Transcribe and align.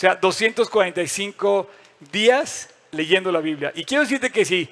sea, 0.00 0.14
245 0.14 1.68
días 2.10 2.70
leyendo 2.90 3.30
la 3.30 3.40
Biblia. 3.40 3.70
Y 3.74 3.84
quiero 3.84 4.02
decirte 4.02 4.30
que 4.30 4.46
si 4.46 4.66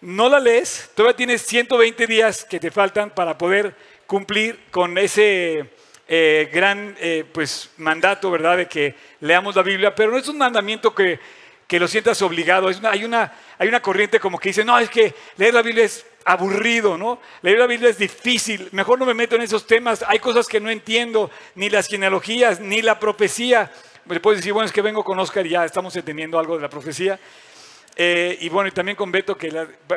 no 0.00 0.30
la 0.30 0.40
lees, 0.40 0.90
todavía 0.94 1.14
tienes 1.14 1.42
120 1.42 2.06
días 2.06 2.42
que 2.42 2.58
te 2.58 2.70
faltan 2.70 3.10
para 3.10 3.36
poder 3.36 3.76
cumplir 4.06 4.58
con 4.70 4.96
ese 4.96 5.68
eh, 6.08 6.48
gran 6.50 6.96
eh, 6.98 7.26
pues, 7.30 7.68
mandato, 7.76 8.30
¿verdad?, 8.30 8.56
de 8.56 8.66
que 8.66 8.94
leamos 9.20 9.54
la 9.56 9.62
Biblia, 9.62 9.94
pero 9.94 10.10
no 10.10 10.16
es 10.16 10.26
un 10.26 10.38
mandamiento 10.38 10.94
que, 10.94 11.20
que 11.66 11.78
lo 11.78 11.86
sientas 11.86 12.22
obligado. 12.22 12.68
Hay, 12.68 13.04
una, 13.04 13.34
hay 13.58 13.68
una 13.68 13.82
corriente 13.82 14.18
como 14.18 14.38
que 14.38 14.48
dice, 14.48 14.64
no, 14.64 14.78
es 14.78 14.88
que 14.88 15.14
leer 15.36 15.52
la 15.52 15.60
Biblia 15.60 15.84
es 15.84 16.06
aburrido, 16.24 16.96
¿no? 16.96 17.20
Leer 17.42 17.58
la 17.58 17.66
Biblia 17.66 17.90
es 17.90 17.98
difícil, 17.98 18.70
mejor 18.72 18.98
no 18.98 19.04
me 19.04 19.12
meto 19.12 19.36
en 19.36 19.42
esos 19.42 19.66
temas, 19.66 20.02
hay 20.08 20.18
cosas 20.18 20.46
que 20.46 20.60
no 20.60 20.70
entiendo, 20.70 21.30
ni 21.56 21.68
las 21.68 21.88
genealogías, 21.88 22.58
ni 22.58 22.80
la 22.80 22.98
profecía. 22.98 23.70
Me 24.06 24.20
puedes 24.20 24.38
decir, 24.38 24.52
bueno, 24.52 24.66
es 24.66 24.72
que 24.72 24.82
vengo 24.82 25.02
con 25.02 25.18
Oscar 25.18 25.44
y 25.46 25.50
ya 25.50 25.64
estamos 25.64 25.94
entendiendo 25.96 26.38
algo 26.38 26.54
de 26.54 26.62
la 26.62 26.68
profecía. 26.68 27.18
Eh, 27.96 28.38
y 28.40 28.48
bueno, 28.48 28.68
y 28.68 28.70
también 28.70 28.94
con 28.94 29.10
Beto, 29.10 29.36
que 29.36 29.48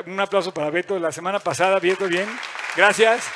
un 0.07 0.19
aplauso 0.19 0.53
para 0.53 0.71
Beto 0.71 0.97
la 0.97 1.11
semana 1.11 1.37
pasada, 1.37 1.79
Beto, 1.79 2.07
bien, 2.07 2.27
gracias. 2.75 3.29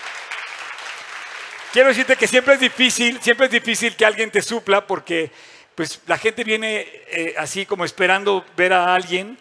Quiero 1.72 1.90
decirte 1.90 2.16
que 2.16 2.28
siempre 2.28 2.56
es 2.56 2.60
difícil, 2.60 3.20
siempre 3.22 3.48
es 3.48 3.52
difícil 3.52 3.96
que 3.96 4.06
alguien 4.06 4.32
te 4.32 4.42
supla 4.42 4.88
porque 4.88 5.32
pues 5.76 6.02
la 6.08 6.18
gente 6.18 6.44
viene 6.44 6.88
eh, 7.08 7.36
así 7.38 7.66
como 7.66 7.84
esperando 7.86 8.46
ver 8.56 8.74
a 8.74 8.96
alguien, 8.96 9.38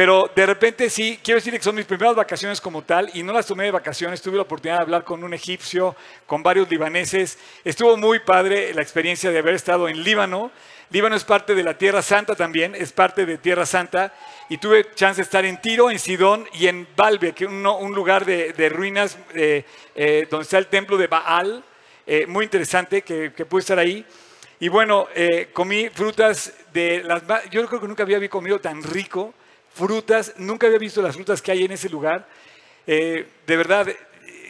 pero 0.00 0.30
de 0.34 0.46
repente 0.46 0.88
sí, 0.88 1.20
quiero 1.22 1.36
decirte 1.36 1.58
que 1.58 1.62
son 1.62 1.74
mis 1.74 1.84
primeras 1.84 2.16
vacaciones 2.16 2.58
como 2.58 2.80
tal 2.80 3.10
y 3.12 3.22
no 3.22 3.34
las 3.34 3.44
tomé 3.44 3.64
de 3.64 3.70
vacaciones, 3.70 4.22
tuve 4.22 4.36
la 4.36 4.44
oportunidad 4.44 4.78
de 4.78 4.84
hablar 4.84 5.04
con 5.04 5.22
un 5.22 5.34
egipcio, 5.34 5.94
con 6.24 6.42
varios 6.42 6.70
libaneses, 6.70 7.38
estuvo 7.64 7.98
muy 7.98 8.20
padre 8.20 8.72
la 8.72 8.80
experiencia 8.80 9.30
de 9.30 9.38
haber 9.40 9.52
estado 9.52 9.90
en 9.90 10.02
Líbano. 10.02 10.52
Líbano 10.88 11.16
es 11.16 11.24
parte 11.24 11.54
de 11.54 11.62
la 11.62 11.76
Tierra 11.76 12.00
Santa 12.00 12.34
también, 12.34 12.74
es 12.74 12.92
parte 12.94 13.26
de 13.26 13.36
Tierra 13.36 13.66
Santa 13.66 14.14
y 14.48 14.56
tuve 14.56 14.86
chance 14.94 15.20
de 15.20 15.24
estar 15.24 15.44
en 15.44 15.60
Tiro, 15.60 15.90
en 15.90 15.98
Sidón 15.98 16.46
y 16.54 16.68
en 16.68 16.88
Balbe, 16.96 17.34
que 17.34 17.44
es 17.44 17.50
un, 17.50 17.94
lugar 17.94 18.24
de, 18.24 18.68
ruinas 18.70 19.18
eh, 19.34 19.66
eh, 19.94 20.26
donde 20.30 20.44
está 20.44 20.56
el 20.56 20.68
templo 20.68 20.96
de 20.96 21.08
Baal 21.08 21.62
eh, 22.06 22.24
muy 22.26 22.44
interesante 22.44 23.02
que, 23.02 23.34
que, 23.36 23.44
pude 23.44 23.60
estar 23.60 23.78
ahí. 23.78 24.02
Y 24.60 24.68
bueno, 24.68 25.08
eh, 25.14 25.50
comí 25.52 25.90
frutas 25.90 26.54
de 26.72 27.02
las... 27.04 27.22
Yo 27.50 27.66
creo 27.66 27.80
que 27.82 27.86
nunca 27.86 28.02
había 28.02 28.26
comido 28.30 28.58
tan 28.60 28.82
rico 28.82 29.34
frutas, 29.72 30.34
nunca 30.36 30.66
había 30.66 30.78
visto 30.78 31.02
las 31.02 31.14
frutas 31.14 31.40
que 31.40 31.52
hay 31.52 31.64
en 31.64 31.72
ese 31.72 31.88
lugar. 31.88 32.26
Eh, 32.86 33.26
de 33.46 33.56
verdad, 33.56 33.86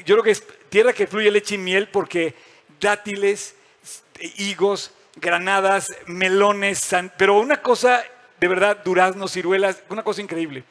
yo 0.04 0.14
creo 0.14 0.22
que 0.22 0.30
es 0.30 0.44
tierra 0.68 0.92
que 0.92 1.06
fluye 1.06 1.30
leche 1.30 1.54
y 1.56 1.58
miel 1.58 1.88
porque 1.88 2.34
dátiles, 2.80 3.54
higos, 4.36 4.92
granadas, 5.16 5.92
melones, 6.06 6.88
pero 7.16 7.38
una 7.38 7.60
cosa, 7.60 8.04
de 8.38 8.48
verdad, 8.48 8.78
duraznos, 8.84 9.32
ciruelas, 9.32 9.82
una 9.88 10.02
cosa 10.02 10.22
increíble. 10.22 10.64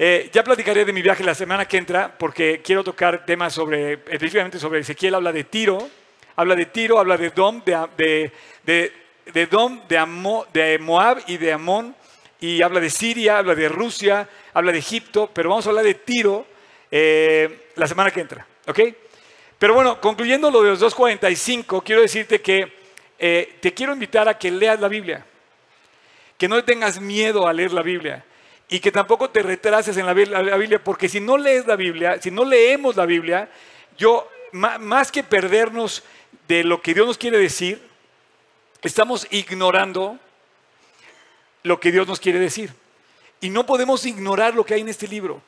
Eh, 0.00 0.30
ya 0.32 0.44
platicaré 0.44 0.84
de 0.84 0.92
mi 0.92 1.02
viaje 1.02 1.24
la 1.24 1.34
semana 1.34 1.66
que 1.66 1.76
entra 1.76 2.16
porque 2.16 2.62
quiero 2.62 2.84
tocar 2.84 3.26
temas 3.26 3.52
sobre, 3.52 3.94
específicamente 3.94 4.58
sobre 4.60 4.78
Ezequiel, 4.80 5.16
habla 5.16 5.32
de 5.32 5.42
Tiro, 5.42 5.90
habla 6.36 6.54
de 6.54 6.66
Tiro, 6.66 7.00
habla 7.00 7.16
de 7.16 7.30
Dom, 7.30 7.62
de, 7.64 8.30
de, 8.64 8.92
de, 9.32 9.46
Dom, 9.46 9.80
de, 9.88 10.78
Moab 10.78 11.18
y 11.26 11.36
de 11.36 11.52
Amón, 11.52 11.96
y 12.40 12.62
habla 12.62 12.80
de 12.80 12.90
Siria, 12.90 13.38
habla 13.38 13.54
de 13.54 13.68
Rusia, 13.68 14.28
habla 14.54 14.72
de 14.72 14.78
Egipto, 14.78 15.30
pero 15.32 15.50
vamos 15.50 15.66
a 15.66 15.70
hablar 15.70 15.84
de 15.84 15.94
Tiro 15.94 16.46
eh, 16.90 17.70
la 17.76 17.86
semana 17.86 18.10
que 18.10 18.20
entra, 18.20 18.46
¿ok? 18.66 18.80
Pero 19.58 19.74
bueno, 19.74 20.00
concluyendo 20.00 20.50
lo 20.50 20.62
de 20.62 20.70
los 20.70 20.80
2.45, 20.80 21.82
quiero 21.84 22.02
decirte 22.02 22.40
que 22.40 22.72
eh, 23.18 23.56
te 23.60 23.74
quiero 23.74 23.92
invitar 23.92 24.28
a 24.28 24.38
que 24.38 24.50
leas 24.50 24.78
la 24.78 24.88
Biblia, 24.88 25.26
que 26.36 26.48
no 26.48 26.62
tengas 26.64 27.00
miedo 27.00 27.48
a 27.48 27.52
leer 27.52 27.72
la 27.72 27.82
Biblia 27.82 28.24
y 28.68 28.78
que 28.78 28.92
tampoco 28.92 29.30
te 29.30 29.42
retrases 29.42 29.96
en 29.96 30.06
la 30.06 30.12
Biblia, 30.12 30.82
porque 30.84 31.08
si 31.08 31.20
no 31.20 31.36
lees 31.36 31.66
la 31.66 31.74
Biblia, 31.74 32.20
si 32.22 32.30
no 32.30 32.44
leemos 32.44 32.94
la 32.96 33.06
Biblia, 33.06 33.50
yo, 33.96 34.28
más 34.52 35.10
que 35.10 35.24
perdernos 35.24 36.04
de 36.46 36.62
lo 36.62 36.80
que 36.80 36.94
Dios 36.94 37.06
nos 37.06 37.18
quiere 37.18 37.38
decir, 37.38 37.82
estamos 38.82 39.26
ignorando 39.30 40.18
lo 41.62 41.80
que 41.80 41.92
Dios 41.92 42.06
nos 42.06 42.20
quiere 42.20 42.38
decir. 42.38 42.72
Y 43.40 43.50
no 43.50 43.66
podemos 43.66 44.04
ignorar 44.06 44.54
lo 44.54 44.64
que 44.64 44.74
hay 44.74 44.80
en 44.80 44.88
este 44.88 45.06
libro. 45.06 45.40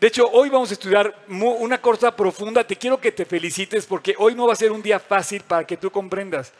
De 0.00 0.08
hecho, 0.08 0.28
hoy 0.30 0.48
vamos 0.48 0.70
a 0.70 0.74
estudiar 0.74 1.24
una 1.28 1.80
cosa 1.80 2.14
profunda. 2.14 2.66
Te 2.66 2.76
quiero 2.76 3.00
que 3.00 3.12
te 3.12 3.24
felicites 3.24 3.86
porque 3.86 4.14
hoy 4.18 4.34
no 4.34 4.46
va 4.46 4.52
a 4.52 4.56
ser 4.56 4.72
un 4.72 4.82
día 4.82 4.98
fácil 4.98 5.42
para 5.42 5.66
que 5.66 5.76
tú 5.76 5.90
comprendas. 5.90 6.52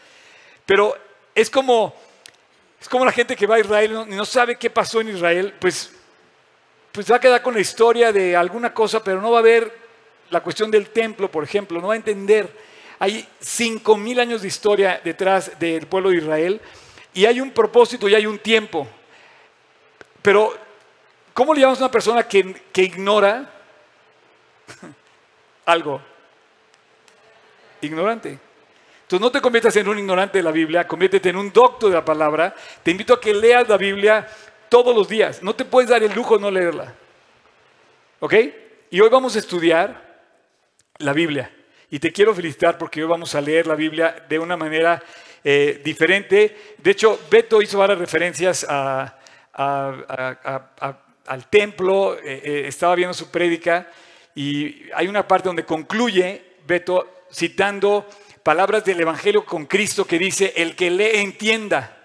Pero 0.65 0.97
es 1.35 1.51
como 1.51 1.95
es 2.83 2.89
como 2.89 3.05
la 3.05 3.13
gente 3.13 3.37
que 3.37 3.47
va 3.47 3.55
a 3.55 3.61
Israel 3.61 4.07
y 4.09 4.15
no, 4.17 4.25
sabe 4.25 4.57
qué 4.57 4.69
pasó 4.69 5.01
en 5.01 5.11
Israel, 5.11 5.55
pues, 5.61 5.93
pues 6.91 7.09
va 7.09 7.15
a 7.15 7.21
quedar 7.21 7.41
con 7.41 7.55
la 7.55 7.61
historia 7.61 8.13
de 8.13 8.35
alguna 8.35 8.75
cosa, 8.75 9.05
pero 9.05 9.21
no 9.21 9.31
va 9.31 9.39
a 9.39 9.43
ver 9.43 9.73
la 10.31 10.43
cuestión 10.43 10.69
del 10.69 10.91
templo, 10.91 11.31
por 11.31 11.45
ejemplo, 11.45 11.81
no 11.81 11.87
va 11.87 11.93
a 11.93 11.97
entender. 11.97 12.51
Hay 12.99 13.25
cinco 13.39 13.97
mil 13.97 14.19
años 14.19 14.43
de 14.43 14.49
historia 14.49 15.01
detrás 15.05 15.61
del 15.61 15.87
pueblo 15.87 16.11
de 16.11 16.17
Israel 16.17 16.61
y 17.15 17.27
hay 17.27 17.41
un 17.41 17.51
propósito 17.51 18.09
y 18.09 18.15
hay 18.15 18.27
un 18.27 18.39
tiempo. 18.39 18.87
Pero, 20.23 20.57
¿cómo 21.35 21.53
le 21.55 21.61
llamamos 21.61 21.81
a 21.81 21.85
una 21.85 21.93
persona 21.93 22.23
que, 22.27 22.63
que 22.73 22.83
ignora 22.83 23.51
algo? 25.67 26.01
Ignorante. 27.81 28.39
Entonces 29.03 29.21
no 29.21 29.31
te 29.31 29.41
conviertas 29.41 29.77
en 29.77 29.89
un 29.89 29.99
ignorante 29.99 30.39
de 30.39 30.45
la 30.45 30.53
Biblia, 30.53 30.89
conviértete 30.89 31.29
en 31.29 31.37
un 31.37 31.53
doctor 31.53 31.91
de 31.91 31.97
la 31.97 32.05
palabra. 32.05 32.55
Te 32.83 32.93
invito 32.93 33.13
a 33.13 33.21
que 33.21 33.35
leas 33.35 33.69
la 33.69 33.77
Biblia 33.77 34.27
todos 34.71 34.97
los 34.97 35.07
días. 35.07 35.43
No 35.43 35.55
te 35.55 35.67
puedes 35.67 35.91
dar 35.91 36.03
el 36.03 36.15
lujo 36.15 36.37
de 36.37 36.41
no 36.41 36.51
leerla. 36.51 36.95
¿Ok? 38.21 38.35
Y 38.91 39.01
hoy 39.01 39.09
vamos 39.11 39.37
a 39.37 39.41
estudiar 39.41 40.13
la 40.99 41.13
Biblia. 41.13 41.51
Y 41.91 41.99
te 41.99 42.11
quiero 42.11 42.35
felicitar 42.35 42.79
porque 42.79 43.03
hoy 43.03 43.09
vamos 43.09 43.35
a 43.35 43.41
leer 43.43 43.67
la 43.67 43.75
Biblia 43.75 44.25
de 44.29 44.39
una 44.39 44.57
manera 44.57 45.03
eh, 45.45 45.81
diferente. 45.85 46.75
De 46.79 46.91
hecho, 46.91 47.21
Beto 47.31 47.61
hizo 47.61 47.79
varias 47.79 47.99
referencias 47.99 48.65
al 48.65 49.15
templo, 51.51 52.19
eh, 52.19 52.43
eh, 52.45 52.65
estaba 52.67 52.95
viendo 52.95 53.15
su 53.15 53.31
prédica 53.31 53.89
y 54.35 54.91
hay 54.95 55.09
una 55.09 55.27
parte 55.27 55.49
donde 55.49 55.65
concluye 55.65 56.53
Beto 56.67 57.25
citando 57.33 58.07
palabras 58.43 58.85
del 58.85 59.01
Evangelio 59.01 59.45
con 59.45 59.67
Cristo 59.67 60.05
que 60.05 60.19
dice, 60.19 60.53
el 60.57 60.77
que 60.77 60.91
lee 60.91 61.21
entienda. 61.21 61.99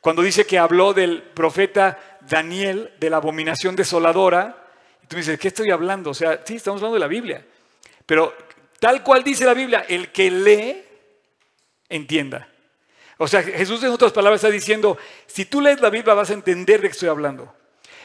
Cuando 0.00 0.22
dice 0.22 0.46
que 0.46 0.58
habló 0.58 0.92
del 0.94 1.22
profeta 1.22 2.18
Daniel 2.20 2.92
de 3.00 3.10
la 3.10 3.16
abominación 3.16 3.74
desoladora, 3.74 4.66
tú 5.08 5.16
dices, 5.16 5.38
¿qué 5.38 5.48
estoy 5.48 5.70
hablando? 5.70 6.10
O 6.10 6.14
sea, 6.14 6.42
sí, 6.44 6.56
estamos 6.56 6.80
hablando 6.80 6.94
de 6.94 7.00
la 7.00 7.08
Biblia. 7.08 7.44
Pero 8.04 8.34
tal 8.78 9.02
cual 9.02 9.24
dice 9.24 9.44
la 9.44 9.54
Biblia, 9.54 9.84
el 9.88 10.12
que 10.12 10.30
lee, 10.30 10.84
entienda. 11.88 12.48
O 13.18 13.28
sea, 13.28 13.42
Jesús 13.42 13.82
en 13.82 13.90
otras 13.90 14.12
palabras 14.12 14.40
está 14.42 14.52
diciendo, 14.52 14.98
si 15.26 15.46
tú 15.46 15.60
lees 15.60 15.80
la 15.80 15.90
Biblia 15.90 16.14
vas 16.14 16.30
a 16.30 16.34
entender 16.34 16.80
de 16.80 16.88
qué 16.88 16.92
estoy 16.92 17.08
hablando. 17.08 17.54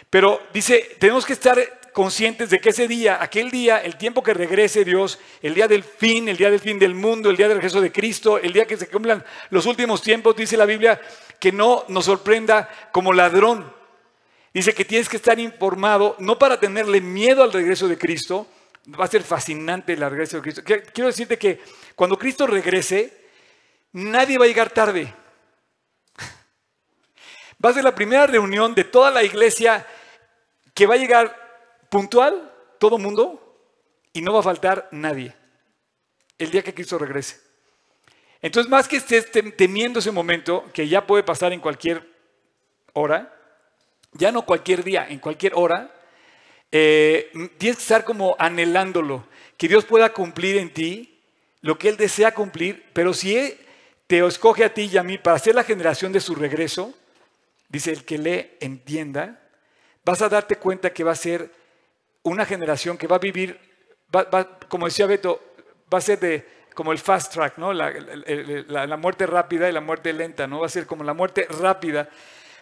Pero 0.09 0.41
dice, 0.53 0.95
tenemos 0.99 1.25
que 1.25 1.33
estar 1.33 1.81
conscientes 1.91 2.49
de 2.49 2.59
que 2.59 2.69
ese 2.69 2.87
día, 2.87 3.21
aquel 3.21 3.51
día, 3.51 3.79
el 3.79 3.97
tiempo 3.97 4.23
que 4.23 4.33
regrese 4.33 4.85
Dios, 4.85 5.19
el 5.41 5.53
día 5.53 5.67
del 5.67 5.83
fin, 5.83 6.29
el 6.29 6.37
día 6.37 6.49
del 6.49 6.59
fin 6.59 6.79
del 6.79 6.95
mundo, 6.95 7.29
el 7.29 7.37
día 7.37 7.47
del 7.47 7.57
regreso 7.57 7.81
de 7.81 7.91
Cristo, 7.91 8.37
el 8.37 8.53
día 8.53 8.65
que 8.65 8.77
se 8.77 8.87
cumplan 8.87 9.23
los 9.49 9.65
últimos 9.65 10.01
tiempos, 10.01 10.35
dice 10.35 10.55
la 10.55 10.65
Biblia, 10.65 10.99
que 11.39 11.51
no 11.51 11.83
nos 11.89 12.05
sorprenda 12.05 12.69
como 12.91 13.11
ladrón. 13.11 13.73
Dice 14.53 14.73
que 14.73 14.85
tienes 14.85 15.09
que 15.09 15.17
estar 15.17 15.39
informado, 15.39 16.15
no 16.19 16.37
para 16.37 16.59
tenerle 16.59 17.01
miedo 17.01 17.43
al 17.43 17.53
regreso 17.53 17.87
de 17.87 17.97
Cristo, 17.97 18.47
va 18.99 19.05
a 19.05 19.09
ser 19.09 19.23
fascinante 19.23 19.93
el 19.93 20.01
regreso 20.01 20.37
de 20.37 20.43
Cristo. 20.43 20.61
Quiero 20.65 21.07
decirte 21.07 21.37
que 21.37 21.61
cuando 21.95 22.17
Cristo 22.17 22.47
regrese, 22.47 23.20
nadie 23.93 24.37
va 24.37 24.45
a 24.45 24.47
llegar 24.47 24.69
tarde. 24.69 25.13
Va 27.63 27.69
a 27.69 27.73
ser 27.73 27.83
la 27.83 27.95
primera 27.95 28.25
reunión 28.25 28.73
de 28.73 28.83
toda 28.83 29.11
la 29.11 29.23
iglesia 29.23 29.85
que 30.73 30.87
va 30.87 30.95
a 30.95 30.97
llegar 30.97 31.35
puntual 31.89 32.51
todo 32.79 32.97
mundo 32.97 33.37
y 34.13 34.21
no 34.21 34.33
va 34.33 34.39
a 34.39 34.43
faltar 34.43 34.87
nadie 34.91 35.35
el 36.39 36.49
día 36.49 36.63
que 36.63 36.73
Cristo 36.73 36.97
regrese. 36.97 37.39
Entonces, 38.41 38.69
más 38.69 38.87
que 38.87 38.97
estés 38.97 39.29
temiendo 39.55 39.99
ese 39.99 40.11
momento, 40.11 40.65
que 40.73 40.87
ya 40.87 41.05
puede 41.05 41.21
pasar 41.23 41.53
en 41.53 41.59
cualquier 41.59 42.07
hora, 42.93 43.31
ya 44.13 44.31
no 44.31 44.43
cualquier 44.43 44.83
día, 44.83 45.05
en 45.07 45.19
cualquier 45.19 45.53
hora, 45.55 45.93
eh, 46.71 47.29
tienes 47.59 47.77
que 47.77 47.83
estar 47.83 48.03
como 48.03 48.35
anhelándolo, 48.39 49.25
que 49.57 49.67
Dios 49.67 49.85
pueda 49.85 50.11
cumplir 50.11 50.57
en 50.57 50.73
ti 50.73 51.21
lo 51.61 51.77
que 51.77 51.89
Él 51.89 51.97
desea 51.97 52.33
cumplir, 52.33 52.89
pero 52.93 53.13
si 53.13 53.37
te 54.11 54.27
escoge 54.27 54.65
a 54.65 54.73
ti 54.73 54.89
y 54.91 54.97
a 54.97 55.03
mí 55.03 55.17
para 55.17 55.39
ser 55.39 55.55
la 55.55 55.63
generación 55.63 56.11
de 56.11 56.19
su 56.19 56.35
regreso, 56.35 56.93
dice 57.69 57.93
el 57.93 58.03
que 58.03 58.17
le 58.17 58.57
entienda, 58.59 59.39
vas 60.03 60.21
a 60.21 60.27
darte 60.27 60.57
cuenta 60.57 60.89
que 60.89 61.05
va 61.05 61.13
a 61.13 61.15
ser 61.15 61.49
una 62.23 62.45
generación 62.45 62.97
que 62.97 63.07
va 63.07 63.15
a 63.15 63.19
vivir, 63.19 63.57
como 64.67 64.87
decía 64.87 65.05
Beto, 65.05 65.39
va 65.93 65.99
a 65.99 66.01
ser 66.01 66.19
de 66.19 66.45
como 66.73 66.91
el 66.91 66.99
fast 66.99 67.31
track, 67.31 67.57
¿no? 67.57 67.71
La, 67.71 68.97
muerte 68.97 69.25
rápida 69.27 69.69
y 69.69 69.71
la 69.71 69.79
muerte 69.79 70.11
lenta, 70.11 70.45
¿no? 70.45 70.59
Va 70.59 70.65
a 70.65 70.69
ser 70.69 70.85
como 70.85 71.05
la 71.05 71.13
muerte 71.13 71.47
rápida, 71.49 72.09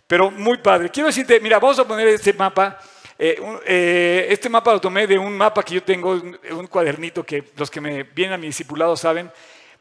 pero 0.05 0.29
muy 0.29 0.59
padre. 0.59 0.91
Quiero 0.91 1.07
decirte, 1.07 1.39
mira, 1.39 1.57
vamos 1.57 1.79
a 1.79 1.87
poner 1.87 2.09
este 2.09 2.31
mapa. 2.31 2.77
Eh, 3.17 3.41
eh, 3.65 4.27
este 4.29 4.49
mapa 4.49 4.73
lo 4.73 4.79
tomé 4.79 5.07
de 5.07 5.17
un 5.17 5.35
mapa 5.35 5.63
que 5.63 5.73
yo 5.73 5.81
tengo, 5.81 6.11
un 6.11 6.67
cuadernito 6.67 7.25
que 7.25 7.43
los 7.57 7.71
que 7.71 7.81
me 7.81 8.03
vienen 8.03 8.35
a 8.35 8.37
mi 8.37 8.45
discipulado 8.45 8.95
saben, 8.95 9.31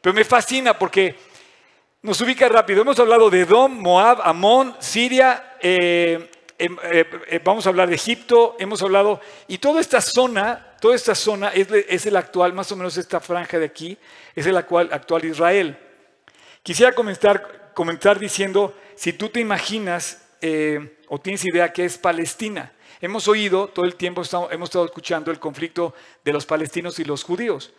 pero 0.01 0.15
me 0.15 0.23
fascina 0.23 0.73
porque 0.73 1.28
nos 2.01 2.21
ubica 2.21 2.47
rápido. 2.49 2.81
Hemos 2.81 2.99
hablado 2.99 3.29
de 3.29 3.41
Edom, 3.41 3.71
Moab, 3.71 4.19
Amón, 4.23 4.75
Siria, 4.79 5.57
eh, 5.61 6.29
em, 6.57 6.75
vamos 7.43 7.65
a 7.65 7.69
hablar 7.69 7.89
de 7.89 7.95
Egipto, 7.95 8.55
hemos 8.59 8.81
hablado, 8.81 9.19
y 9.47 9.57
toda 9.57 9.81
esta 9.81 10.01
zona 10.01 10.69
toda 10.79 10.95
esta 10.95 11.15
zona 11.15 11.49
es, 11.49 12.05
el 12.05 12.15
actual, 12.15 12.53
más 12.53 12.71
o 12.71 12.75
menos 12.75 12.97
esta 12.97 13.19
franja 13.19 13.59
de 13.59 13.65
aquí, 13.65 13.97
es 14.35 14.45
el 14.45 14.57
actual, 14.57 14.89
actual 14.91 15.25
Israel. 15.25 15.77
Quisiera 16.63 16.93
comenzar, 16.93 17.71
comenzar 17.73 18.19
diciendo, 18.19 18.75
si 18.95 19.13
tú 19.13 19.29
te 19.29 19.39
imaginas 19.39 20.25
eh, 20.41 20.97
o 21.07 21.19
tienes 21.19 21.45
idea 21.45 21.71
que 21.73 21.85
es 21.85 21.97
Palestina, 21.97 22.71
hemos 23.01 23.27
oído 23.27 23.67
todo 23.67 23.85
el 23.85 23.95
tiempo, 23.95 24.21
hemos 24.51 24.69
estado 24.69 24.85
escuchando 24.85 25.31
el 25.31 25.39
conflicto 25.39 25.93
de 26.23 26.33
los 26.33 26.45
palestinos 26.45 26.99
y 26.99 27.03
los 27.03 27.23
judíos. 27.23 27.73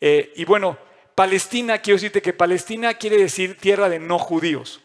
Eh, 0.00 0.32
y 0.36 0.44
bueno, 0.44 0.78
Palestina, 1.18 1.78
quiero 1.78 1.96
decirte 1.96 2.22
que 2.22 2.32
Palestina 2.32 2.94
quiere 2.94 3.16
decir 3.16 3.56
tierra 3.56 3.88
de 3.88 3.98
no 3.98 4.20
judíos. 4.20 4.80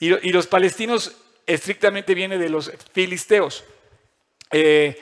Y, 0.00 0.32
los 0.32 0.48
palestinos 0.48 1.14
estrictamente 1.46 2.12
viene 2.12 2.38
de 2.38 2.48
los 2.48 2.72
filisteos. 2.92 3.62
Eh, 4.50 5.00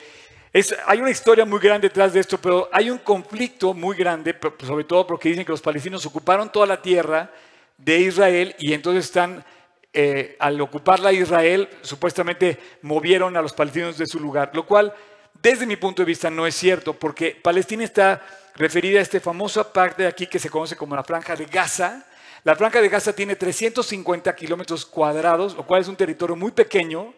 hay 0.85 1.01
una 1.01 1.09
historia 1.09 1.43
muy 1.43 1.59
grande 1.59 1.87
detrás 1.87 2.13
de 2.13 2.19
esto, 2.19 2.37
pero 2.37 2.69
hay 2.71 2.91
un 2.91 2.99
conflicto 2.99 3.73
muy 3.73 3.97
grande, 3.97 4.37
sobre 4.63 4.83
todo 4.83 5.07
porque 5.07 5.29
dicen 5.29 5.43
que 5.43 5.51
los 5.51 5.61
palestinos 5.63 6.05
ocuparon 6.05 6.51
toda 6.51 6.67
la 6.67 6.79
tierra 6.79 7.31
de 7.75 8.01
Israel 8.01 8.55
y 8.59 8.73
entonces 8.73 9.05
están, 9.05 9.43
eh, 9.91 10.35
al 10.37 10.61
ocupar 10.61 10.99
la 10.99 11.11
Israel, 11.11 11.67
supuestamente 11.81 12.59
movieron 12.83 13.35
a 13.37 13.41
los 13.41 13.53
palestinos 13.53 13.97
de 13.97 14.05
su 14.05 14.19
lugar, 14.19 14.51
lo 14.53 14.67
cual 14.67 14.93
desde 15.41 15.65
mi 15.65 15.75
punto 15.75 16.01
de 16.01 16.07
vista 16.07 16.29
no 16.29 16.45
es 16.47 16.55
cierto, 16.55 16.93
porque 16.93 17.31
Palestina 17.31 17.83
está 17.83 18.25
referida 18.55 18.99
a 18.99 19.01
esta 19.01 19.19
famosa 19.19 19.73
parte 19.73 20.05
aquí 20.05 20.27
que 20.27 20.39
se 20.39 20.49
conoce 20.49 20.75
como 20.75 20.95
la 20.95 21.03
Franja 21.03 21.35
de 21.35 21.45
Gaza. 21.45 22.05
La 22.43 22.55
Franja 22.55 22.81
de 22.81 22.89
Gaza 22.89 23.13
tiene 23.13 23.35
350 23.35 24.35
kilómetros 24.35 24.85
cuadrados, 24.85 25.55
lo 25.55 25.65
cual 25.65 25.81
es 25.81 25.87
un 25.87 25.95
territorio 25.95 26.35
muy 26.35 26.51
pequeño, 26.51 27.13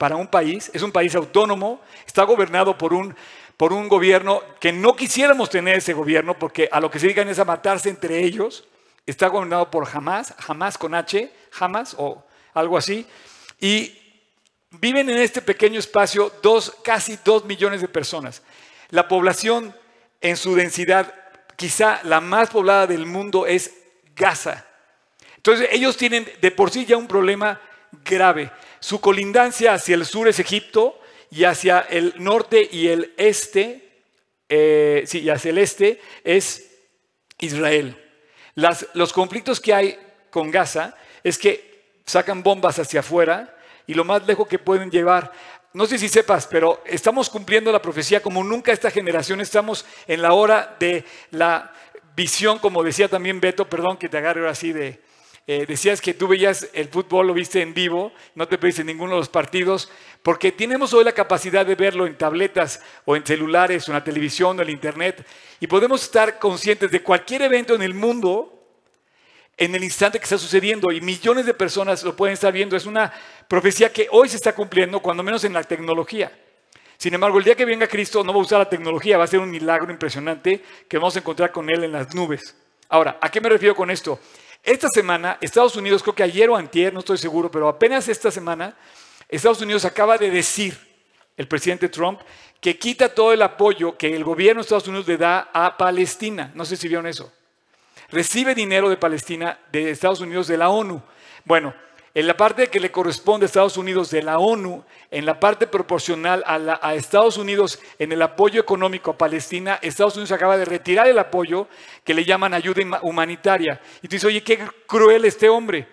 para 0.00 0.16
un 0.16 0.28
país, 0.28 0.70
es 0.72 0.80
un 0.80 0.92
país 0.92 1.14
autónomo, 1.14 1.82
está 2.06 2.22
gobernado 2.24 2.78
por 2.78 2.94
un, 2.94 3.14
por 3.58 3.74
un 3.74 3.86
gobierno 3.86 4.40
que 4.58 4.72
no 4.72 4.96
quisiéramos 4.96 5.50
tener 5.50 5.76
ese 5.76 5.92
gobierno 5.92 6.38
porque 6.38 6.70
a 6.72 6.80
lo 6.80 6.90
que 6.90 6.98
se 6.98 7.04
dedican 7.04 7.28
es 7.28 7.38
a 7.38 7.44
matarse 7.44 7.90
entre 7.90 8.24
ellos. 8.24 8.64
Está 9.04 9.28
gobernado 9.28 9.70
por 9.70 9.86
Hamas, 9.86 10.34
Hamas 10.48 10.78
con 10.78 10.94
H, 10.94 11.30
Hamas 11.58 11.94
o 11.98 12.24
algo 12.54 12.78
así. 12.78 13.06
Y 13.60 13.99
viven 14.70 15.10
en 15.10 15.18
este 15.18 15.42
pequeño 15.42 15.78
espacio 15.78 16.32
casi 16.82 17.18
dos 17.24 17.44
millones 17.44 17.80
de 17.80 17.88
personas. 17.88 18.42
La 18.90 19.08
población 19.08 19.74
en 20.20 20.36
su 20.36 20.54
densidad, 20.54 21.12
quizá 21.56 22.00
la 22.04 22.20
más 22.20 22.50
poblada 22.50 22.86
del 22.86 23.06
mundo, 23.06 23.46
es 23.46 23.72
Gaza. 24.14 24.66
Entonces 25.36 25.68
ellos 25.72 25.96
tienen 25.96 26.30
de 26.40 26.50
por 26.50 26.70
sí 26.70 26.84
ya 26.84 26.96
un 26.96 27.08
problema 27.08 27.60
grave. 28.04 28.50
Su 28.78 29.00
colindancia 29.00 29.74
hacia 29.74 29.94
el 29.94 30.04
sur 30.04 30.28
es 30.28 30.38
Egipto 30.38 31.00
y 31.30 31.44
hacia 31.44 31.80
el 31.80 32.14
norte 32.18 32.68
y 32.70 32.88
el 32.88 33.14
este, 33.16 33.88
eh, 34.48 35.04
sí, 35.06 35.20
y 35.20 35.30
hacia 35.30 35.50
el 35.50 35.58
este 35.58 36.00
es 36.24 36.70
Israel. 37.38 37.96
los 38.94 39.12
conflictos 39.12 39.60
que 39.60 39.72
hay 39.72 39.98
con 40.30 40.50
Gaza 40.50 40.94
es 41.24 41.38
que 41.38 42.00
sacan 42.04 42.42
bombas 42.42 42.78
hacia 42.78 43.00
afuera 43.00 43.56
y 43.90 43.94
lo 43.94 44.04
más 44.04 44.24
lejos 44.24 44.46
que 44.46 44.60
pueden 44.60 44.88
llevar. 44.88 45.32
No 45.72 45.84
sé 45.84 45.98
si 45.98 46.08
sepas, 46.08 46.46
pero 46.46 46.80
estamos 46.86 47.28
cumpliendo 47.28 47.72
la 47.72 47.82
profecía 47.82 48.22
como 48.22 48.44
nunca 48.44 48.70
esta 48.70 48.88
generación. 48.88 49.40
Estamos 49.40 49.84
en 50.06 50.22
la 50.22 50.32
hora 50.32 50.76
de 50.78 51.04
la 51.32 51.72
visión, 52.14 52.60
como 52.60 52.84
decía 52.84 53.08
también 53.08 53.40
Beto, 53.40 53.68
perdón 53.68 53.96
que 53.96 54.08
te 54.08 54.18
agarre 54.18 54.48
así 54.48 54.72
de, 54.72 55.02
eh, 55.48 55.64
decías 55.66 56.00
que 56.00 56.14
tú 56.14 56.28
veías 56.28 56.68
el 56.72 56.86
fútbol, 56.86 57.26
lo 57.26 57.34
viste 57.34 57.62
en 57.62 57.74
vivo, 57.74 58.12
no 58.36 58.46
te 58.46 58.58
perdiste 58.58 58.84
ninguno 58.84 59.14
de 59.14 59.18
los 59.18 59.28
partidos, 59.28 59.90
porque 60.22 60.52
tenemos 60.52 60.94
hoy 60.94 61.02
la 61.02 61.10
capacidad 61.10 61.66
de 61.66 61.74
verlo 61.74 62.06
en 62.06 62.16
tabletas 62.16 62.80
o 63.06 63.16
en 63.16 63.26
celulares 63.26 63.88
o 63.88 63.90
en 63.90 63.98
la 63.98 64.04
televisión 64.04 64.50
o 64.50 64.62
en 64.62 64.68
el 64.68 64.74
internet 64.74 65.26
y 65.58 65.66
podemos 65.66 66.04
estar 66.04 66.38
conscientes 66.38 66.92
de 66.92 67.02
cualquier 67.02 67.42
evento 67.42 67.74
en 67.74 67.82
el 67.82 67.94
mundo 67.94 68.59
en 69.60 69.74
el 69.74 69.84
instante 69.84 70.18
que 70.18 70.24
está 70.24 70.38
sucediendo 70.38 70.90
y 70.90 71.02
millones 71.02 71.44
de 71.44 71.52
personas 71.52 72.02
lo 72.02 72.16
pueden 72.16 72.32
estar 72.32 72.50
viendo. 72.50 72.76
Es 72.76 72.86
una 72.86 73.12
profecía 73.46 73.92
que 73.92 74.08
hoy 74.10 74.26
se 74.30 74.36
está 74.36 74.54
cumpliendo, 74.54 75.00
cuando 75.00 75.22
menos 75.22 75.44
en 75.44 75.52
la 75.52 75.62
tecnología. 75.62 76.32
Sin 76.96 77.12
embargo, 77.12 77.36
el 77.36 77.44
día 77.44 77.54
que 77.54 77.66
venga 77.66 77.86
Cristo 77.86 78.24
no 78.24 78.32
va 78.32 78.38
a 78.38 78.42
usar 78.42 78.58
la 78.58 78.70
tecnología, 78.70 79.18
va 79.18 79.24
a 79.24 79.26
ser 79.26 79.38
un 79.38 79.50
milagro 79.50 79.92
impresionante 79.92 80.64
que 80.88 80.96
vamos 80.96 81.14
a 81.14 81.18
encontrar 81.18 81.52
con 81.52 81.68
Él 81.68 81.84
en 81.84 81.92
las 81.92 82.14
nubes. 82.14 82.56
Ahora, 82.88 83.18
¿a 83.20 83.30
qué 83.30 83.38
me 83.38 83.50
refiero 83.50 83.76
con 83.76 83.90
esto? 83.90 84.18
Esta 84.62 84.88
semana, 84.88 85.36
Estados 85.42 85.76
Unidos, 85.76 86.02
creo 86.02 86.14
que 86.14 86.22
ayer 86.22 86.48
o 86.48 86.56
antier, 86.56 86.94
no 86.94 87.00
estoy 87.00 87.18
seguro, 87.18 87.50
pero 87.50 87.68
apenas 87.68 88.08
esta 88.08 88.30
semana, 88.30 88.74
Estados 89.28 89.60
Unidos 89.60 89.84
acaba 89.84 90.16
de 90.16 90.30
decir, 90.30 90.78
el 91.36 91.46
presidente 91.46 91.90
Trump, 91.90 92.20
que 92.62 92.78
quita 92.78 93.10
todo 93.10 93.34
el 93.34 93.42
apoyo 93.42 93.98
que 93.98 94.14
el 94.16 94.24
gobierno 94.24 94.60
de 94.60 94.64
Estados 94.64 94.88
Unidos 94.88 95.06
le 95.06 95.18
da 95.18 95.50
a 95.52 95.76
Palestina. 95.76 96.50
No 96.54 96.64
sé 96.64 96.78
si 96.78 96.88
vieron 96.88 97.06
eso. 97.06 97.30
Recibe 98.12 98.54
dinero 98.54 98.88
de 98.88 98.96
Palestina, 98.96 99.58
de 99.70 99.90
Estados 99.90 100.20
Unidos, 100.20 100.48
de 100.48 100.56
la 100.56 100.68
ONU. 100.68 101.02
Bueno, 101.44 101.74
en 102.12 102.26
la 102.26 102.36
parte 102.36 102.66
que 102.66 102.80
le 102.80 102.90
corresponde 102.90 103.44
a 103.44 103.46
Estados 103.46 103.76
Unidos 103.76 104.10
de 104.10 104.22
la 104.22 104.38
ONU, 104.38 104.84
en 105.12 105.24
la 105.24 105.38
parte 105.38 105.68
proporcional 105.68 106.42
a, 106.44 106.94
Estados 106.94 107.36
Unidos 107.36 107.80
en 108.00 108.10
el 108.10 108.20
apoyo 108.20 108.60
económico 108.60 109.12
a 109.12 109.18
Palestina, 109.18 109.78
Estados 109.80 110.16
Unidos 110.16 110.32
acaba 110.32 110.56
de 110.56 110.64
retirar 110.64 111.06
el 111.06 111.20
apoyo 111.20 111.68
que 112.02 112.14
le 112.14 112.24
llaman 112.24 112.52
ayuda 112.52 113.00
humanitaria. 113.02 113.80
Y 114.02 114.08
tú 114.08 114.16
dices, 114.16 114.24
oye, 114.24 114.42
qué 114.42 114.58
cruel 114.86 115.24
este 115.24 115.48
hombre. 115.48 115.86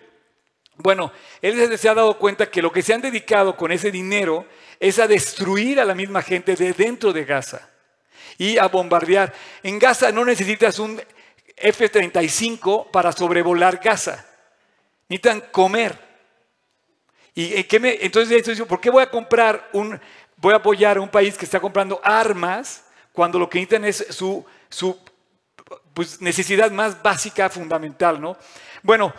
Bueno, 0.77 1.11
él 1.41 1.77
se 1.77 1.89
ha 1.89 1.93
dado 1.93 2.17
cuenta 2.17 2.49
que 2.49 2.63
lo 2.63 2.71
que 2.71 2.81
se 2.81 2.95
han 2.95 3.01
dedicado 3.01 3.55
con 3.55 3.71
ese 3.71 3.91
dinero 3.91 4.45
es 4.79 4.97
a 4.97 5.07
destruir 5.07 5.79
a 5.79 5.85
la 5.85 5.93
misma 5.93 6.23
gente 6.23 6.55
de 6.55 6.73
dentro 6.73 7.13
de 7.13 7.25
Gaza 7.25 7.69
y 8.39 8.57
a 8.57 8.67
bombardear. 8.67 9.33
En 9.61 9.77
Gaza 9.77 10.11
no 10.11 10.25
necesitas 10.25 10.79
un 10.79 10.99
F-35 11.57 12.91
para 12.91 13.11
sobrevolar 13.11 13.79
Gaza. 13.83 14.25
Necesitan 15.09 15.41
comer. 15.51 15.97
¿Y 17.33 17.53
entonces, 17.55 18.61
¿por 18.61 18.79
qué 18.79 18.89
voy 18.89 19.03
a 19.03 19.11
comprar 19.11 19.69
un, 19.73 19.99
voy 20.37 20.53
a 20.53 20.57
apoyar 20.57 20.97
a 20.97 21.01
un 21.01 21.09
país 21.09 21.37
que 21.37 21.45
está 21.45 21.59
comprando 21.59 21.99
armas 22.03 22.83
cuando 23.11 23.37
lo 23.37 23.49
que 23.49 23.59
necesitan 23.59 23.85
es 23.85 24.07
su, 24.09 24.45
su 24.69 24.97
pues, 25.93 26.21
necesidad 26.21 26.71
más 26.71 27.01
básica, 27.01 27.49
fundamental, 27.49 28.21
¿no? 28.21 28.37
Bueno, 28.83 29.13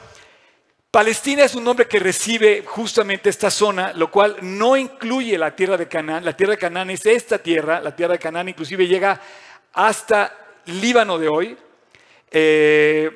Palestina 0.90 1.45
es 1.45 1.54
un 1.54 1.64
nombre 1.64 1.87
que 1.87 1.99
recibe 1.99 2.64
justamente 2.64 3.28
esta 3.28 3.50
zona, 3.50 3.92
lo 3.92 4.11
cual 4.11 4.37
no 4.40 4.76
incluye 4.76 5.37
la 5.37 5.54
tierra 5.54 5.76
de 5.76 5.87
Canaán. 5.87 6.25
La 6.25 6.37
tierra 6.37 6.52
de 6.52 6.59
Canaán 6.59 6.90
es 6.90 7.04
esta 7.04 7.38
tierra, 7.38 7.80
la 7.80 7.95
tierra 7.95 8.14
de 8.14 8.18
Canaán 8.18 8.49
inclusive 8.49 8.87
llega 8.87 9.21
hasta 9.75 10.35
Líbano 10.64 11.18
de 11.18 11.28
hoy. 11.28 11.59
Eh, 12.30 13.11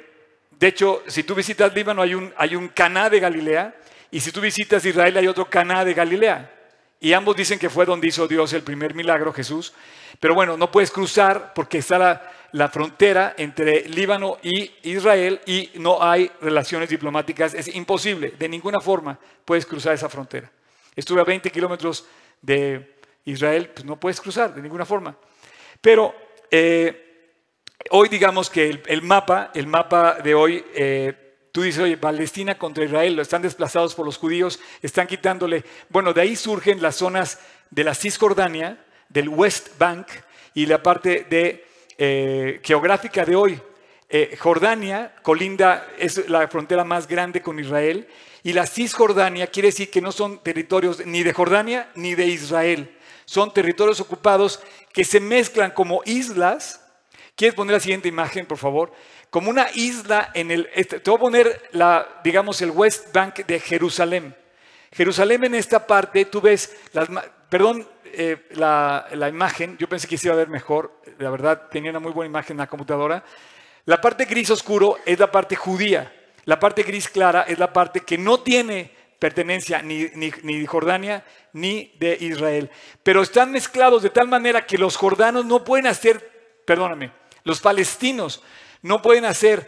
de 0.51 0.67
hecho, 0.67 1.03
si 1.07 1.23
tú 1.25 1.35
visitas 1.35 1.75
Líbano 1.75 2.03
hay 2.03 2.15
un, 2.15 2.33
hay 2.37 2.57
Caná 2.75 3.11
de 3.11 3.21
Galilea 3.21 3.75
y 4.11 4.21
si 4.21 4.31
tú 4.31 4.41
visitas 4.41 4.85
Israel 4.85 5.17
hay 5.17 5.27
otro 5.27 5.49
Caná 5.49 5.85
de 5.85 5.95
Galilea. 5.95 6.51
Y 7.01 7.13
ambos 7.15 7.35
dicen 7.35 7.59
que 7.59 7.69
fue 7.69 7.85
donde 7.85 8.07
hizo 8.07 8.29
Dios 8.29 8.53
el 8.53 8.63
primer 8.63 8.95
milagro, 8.95 9.33
Jesús. 9.33 9.73
Pero 10.21 10.35
bueno, 10.35 10.57
no 10.57 10.71
puedes 10.71 10.93
cruzar 10.93 11.53
porque 11.53 11.79
está 11.79 11.99
la, 11.99 12.33
la 12.53 12.69
frontera 12.69 13.35
entre 13.37 13.89
Líbano 13.89 14.39
y 14.43 14.71
Israel 14.83 15.41
y 15.47 15.71
no 15.75 16.03
hay 16.03 16.31
relaciones 16.41 16.89
diplomáticas. 16.89 17.55
Es 17.55 17.75
imposible, 17.75 18.35
de 18.39 18.49
ninguna 18.49 18.81
forma 18.81 19.19
puedes 19.45 19.67
cruzar 19.67 19.95
esa 19.95 20.09
frontera. 20.09 20.51
Estuve 20.95 21.23
a 21.23 21.25
20 21.25 21.51
kilómetros 21.51 22.07
de 22.41 22.97
Israel, 23.25 23.71
pues 23.75 23.85
no 23.85 23.99
puedes 23.99 24.21
cruzar 24.21 24.55
de 24.55 24.63
ninguna 24.63 24.85
forma. 24.85 25.17
Pero 25.81 26.15
eh, 26.51 27.12
hoy 27.91 28.09
digamos 28.09 28.51
que 28.51 28.83
el, 28.87 29.03
mapa, 29.03 29.51
el 29.55 29.67
mapa 29.67 30.15
de 30.15 30.35
hoy 30.35 30.65
eh, 30.75 31.23
Tú 31.53 31.61
dices, 31.61 31.83
oye, 31.83 31.99
Palestina 31.99 32.57
contra 32.57 32.83
Israel, 32.83 33.15
lo 33.15 33.21
están 33.21 33.43
desplazados 33.43 33.95
por 33.95 34.07
los 34.07 34.17
judíos, 34.17 34.59
están 34.81 35.07
quitándole. 35.07 35.65
Bueno, 35.91 36.15
de 36.15 36.23
ahí 36.23 36.35
surgen 36.35 36.81
las 36.81 36.97
zonas 36.97 37.41
de 37.69 37.85
la 37.85 37.95
Cisjordania, 37.95 38.83
del 39.11 39.29
West 39.29 39.79
Bank 39.79 40.07
y 40.55 40.65
la 40.65 40.83
parte 40.83 41.27
eh, 41.99 42.61
geográfica 42.63 43.27
de 43.27 43.37
hoy. 43.37 43.61
Eh, 44.09 44.35
Jordania, 44.39 45.15
colinda, 45.23 45.87
es 45.99 46.27
la 46.31 46.49
frontera 46.49 46.85
más 46.85 47.07
grande 47.07 47.43
con 47.43 47.59
Israel. 47.59 48.09
Y 48.43 48.55
la 48.55 48.67
Cisjordania 48.67 49.47
quiere 49.47 49.69
decir 49.69 49.91
que 49.91 50.01
no 50.01 50.11
son 50.11 50.43
territorios 50.43 51.05
ni 51.05 51.23
de 51.23 51.35
Jordania 51.35 51.91
ni 51.95 52.15
de 52.15 52.29
Israel. 52.29 52.97
Son 53.27 53.53
territorios 53.53 54.01
ocupados 54.01 54.61
que 54.95 55.05
se 55.05 55.21
mezclan 55.21 55.71
como 55.71 56.01
islas. 56.07 56.82
¿Quieres 57.35 57.55
poner 57.55 57.75
la 57.75 57.81
siguiente 57.81 58.09
imagen, 58.09 58.47
por 58.47 58.59
favor? 58.59 58.93
como 59.33 59.49
una 59.49 59.69
isla 59.75 60.31
en 60.35 60.51
el... 60.51 60.69
Este, 60.75 61.01
te 61.01 61.11
voy 61.11 61.17
a 61.17 61.21
poner, 61.21 61.63
la, 61.73 62.07
digamos, 62.23 62.61
el 62.61 62.71
West 62.71 63.15
Bank 63.15 63.47
de 63.47 63.61
Jerusalén. 63.61 64.37
Jerusalén 64.93 65.43
en 65.45 65.55
esta 65.55 65.87
parte, 65.87 66.27
tú 66.27 66.43
ves, 66.43 66.77
las, 66.93 67.09
perdón, 67.49 67.89
eh, 68.05 68.47
la, 68.51 69.07
la, 69.15 69.31
imagen, 69.31 69.79
yo 69.79 69.89
pensé 69.89 70.07
que 70.07 70.19
se 70.19 70.27
iba 70.29 70.35
a 70.35 70.37
ver 70.37 70.51
mejor, 70.51 71.01
la 71.19 71.31
verdad 71.31 71.69
tenía 71.71 71.89
una 71.93 71.99
muy 71.99 72.13
buena 72.13 72.29
imagen 72.29 72.57
en 72.57 72.59
la 72.59 72.67
computadora. 72.67 73.25
La 73.87 74.03
parte 74.03 74.27
gris 74.27 74.51
oscuro 74.51 74.99
es 75.07 75.19
la 75.19 75.33
parte 75.33 75.57
judía, 75.57 76.13
la 76.45 76.61
parte 76.61 76.83
gris 76.83 77.09
clara 77.09 77.47
es 77.49 77.59
la 77.59 77.73
parte 77.73 78.01
que 78.01 78.19
no 78.19 78.41
tiene 78.41 78.91
pertenencia 79.19 79.81
ni, 79.81 80.11
ni, 80.15 80.31
ni 80.43 80.61
de 80.61 80.67
Jordania 80.67 81.25
ni 81.55 81.95
de 81.99 82.19
Israel, 82.21 82.71
pero 83.03 83.23
están 83.23 83.51
mezclados 83.51 84.03
de 84.03 84.11
tal 84.11 84.29
manera 84.29 84.67
que 84.67 84.77
los 84.77 84.99
jordanos 84.99 85.47
no 85.47 85.65
pueden 85.65 85.87
hacer, 85.87 86.61
perdóname, 86.67 87.22
los 87.45 87.61
palestinos 87.61 88.43
no 88.83 89.01
pueden 89.03 89.25
hacer 89.25 89.67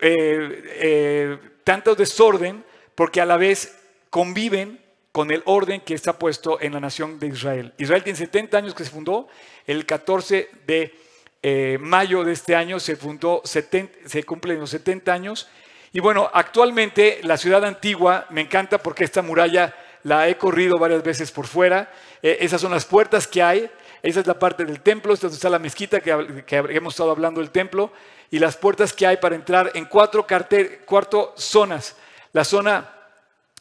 eh, 0.00 0.62
eh, 0.78 1.38
tanto 1.64 1.94
desorden 1.94 2.64
porque 2.94 3.20
a 3.20 3.26
la 3.26 3.36
vez 3.36 3.78
conviven 4.10 4.80
con 5.12 5.30
el 5.30 5.42
orden 5.46 5.80
que 5.80 5.94
está 5.94 6.18
puesto 6.18 6.60
en 6.60 6.74
la 6.74 6.80
nación 6.80 7.18
de 7.18 7.28
Israel. 7.28 7.72
Israel 7.78 8.02
tiene 8.04 8.18
70 8.18 8.58
años 8.58 8.74
que 8.74 8.84
se 8.84 8.90
fundó, 8.90 9.28
el 9.66 9.86
14 9.86 10.50
de 10.66 10.94
eh, 11.42 11.78
mayo 11.80 12.24
de 12.24 12.32
este 12.32 12.54
año 12.54 12.78
se 12.78 12.96
fundó, 12.96 13.42
se 13.44 14.24
cumplen 14.24 14.60
los 14.60 14.70
70 14.70 15.12
años. 15.12 15.48
Y 15.92 16.00
bueno, 16.00 16.30
actualmente 16.32 17.20
la 17.22 17.38
ciudad 17.38 17.64
antigua 17.64 18.26
me 18.30 18.42
encanta 18.42 18.78
porque 18.78 19.04
esta 19.04 19.22
muralla 19.22 19.74
la 20.02 20.28
he 20.28 20.36
corrido 20.36 20.78
varias 20.78 21.02
veces 21.02 21.30
por 21.30 21.46
fuera. 21.46 21.90
esas 22.22 22.60
son 22.60 22.72
las 22.72 22.84
puertas 22.84 23.26
que 23.26 23.42
hay. 23.42 23.70
Esa 24.06 24.20
es 24.20 24.26
la 24.28 24.38
parte 24.38 24.64
del 24.64 24.82
templo, 24.82 25.12
esta 25.12 25.26
está 25.26 25.50
la 25.50 25.58
mezquita 25.58 25.98
que, 25.98 26.12
hemos 26.68 26.94
estado 26.94 27.10
hablando 27.10 27.40
del 27.40 27.50
templo, 27.50 27.90
y 28.30 28.38
las 28.38 28.56
puertas 28.56 28.92
que 28.92 29.04
hay 29.04 29.16
para 29.16 29.34
entrar 29.34 29.72
en 29.74 29.86
cuatro, 29.86 30.24
cuatro 30.84 31.34
zonas. 31.36 31.96
La 32.32 32.44
zona 32.44 32.88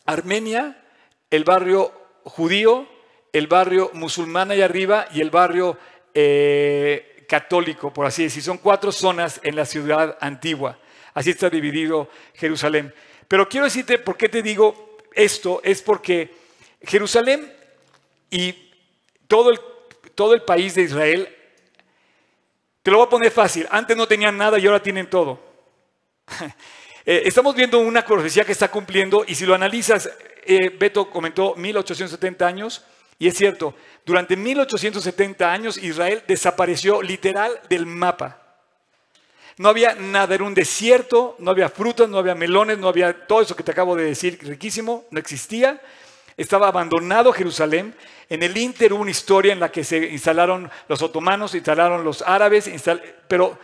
armenia, 0.06 0.86
el 1.32 1.46
barrio 1.46 1.92
judío, 2.26 2.88
el 3.34 3.48
barrio 3.48 3.90
musulmán 3.94 4.52
allá 4.52 4.66
arriba 4.66 5.08
y 5.12 5.22
el 5.22 5.32
barrio 5.32 5.80
eh, 6.14 7.26
católico, 7.28 7.92
por 7.92 8.06
así 8.06 8.22
decir. 8.22 8.44
Son 8.44 8.60
cuatro 8.60 8.92
zonas 8.92 9.40
en 9.42 9.56
la 9.56 9.66
ciudad 9.66 10.16
antigua. 10.22 10.78
Así 11.16 11.32
está 11.32 11.50
dividido 11.50 12.08
Jerusalén. 12.36 12.94
Pero 13.28 13.50
quiero 13.50 13.66
decirte 13.66 13.98
por 13.98 14.16
qué 14.16 14.30
te 14.30 14.44
digo 14.44 15.00
esto, 15.16 15.60
es 15.64 15.82
porque 15.82 16.36
Jerusalén 16.84 17.52
y 18.30 18.72
todo 19.28 19.50
el 19.50 19.60
todo 20.16 20.34
el 20.34 20.42
país 20.42 20.74
de 20.76 20.84
Israel, 20.84 21.36
te 22.82 22.92
lo 22.92 22.98
voy 22.98 23.08
a 23.08 23.10
poner 23.10 23.32
fácil, 23.32 23.68
antes 23.70 23.96
no 23.96 24.08
tenían 24.08 24.38
nada 24.38 24.58
y 24.58 24.66
ahora 24.66 24.82
tienen 24.82 25.10
todo. 25.10 25.40
Eh, 27.08 27.22
estamos 27.28 27.54
viendo 27.56 27.78
una 27.78 28.04
profecía 28.04 28.44
que 28.44 28.52
está 28.52 28.72
cumpliendo 28.72 29.26
y 29.28 29.36
si 29.36 29.46
lo 29.46 29.54
analizas, 29.54 30.10
eh, 30.44 30.70
Beto 30.70 31.12
comentó 31.12 31.54
1870 31.54 32.48
años 32.48 32.84
y 33.20 33.28
es 33.28 33.38
cierto, 33.38 33.76
durante 34.04 34.36
1870 34.36 35.52
años 35.52 35.78
Israel 35.78 36.24
desapareció 36.28 37.04
literal 37.04 37.60
del 37.70 37.86
mapa. 37.86 38.42
No 39.58 39.70
había 39.70 39.96
nada, 39.96 40.36
era 40.36 40.44
un 40.44 40.54
desierto, 40.54 41.36
no 41.40 41.52
había 41.52 41.70
frutas, 41.70 42.10
no 42.10 42.18
había 42.18 42.36
melones, 42.36 42.78
no 42.78 42.90
había 42.90 43.28
todo 43.28 43.42
eso 43.42 43.56
que 43.56 43.64
te 43.64 43.72
acabo 43.72 43.96
de 43.96 44.04
decir, 44.04 44.38
riquísimo, 44.42 45.06
no 45.12 45.20
existía. 45.20 45.82
Estaba 46.38 46.68
abandonado 46.68 47.32
Jerusalén. 47.32 47.96
En 48.30 48.44
el 48.44 48.58
Inter 48.58 48.92
hubo 48.94 49.02
una 49.02 49.12
historia 49.12 49.54
en 49.54 49.60
la 49.60 49.72
que 49.72 49.84
se 49.84 49.98
instalaron 49.98 50.70
los 50.88 51.02
otomanos, 51.02 51.56
instalaron 51.56 52.04
los 52.04 52.22
árabes, 52.24 52.70
pero 53.28 53.58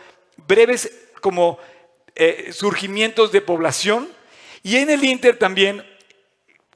breves 0.46 1.10
como 1.20 1.58
eh, 2.14 2.50
surgimientos 2.52 3.30
de 3.32 3.42
población. 3.42 4.08
Y 4.62 4.76
en 4.76 4.88
el 4.90 5.04
Inter 5.04 5.38
también, 5.38 5.84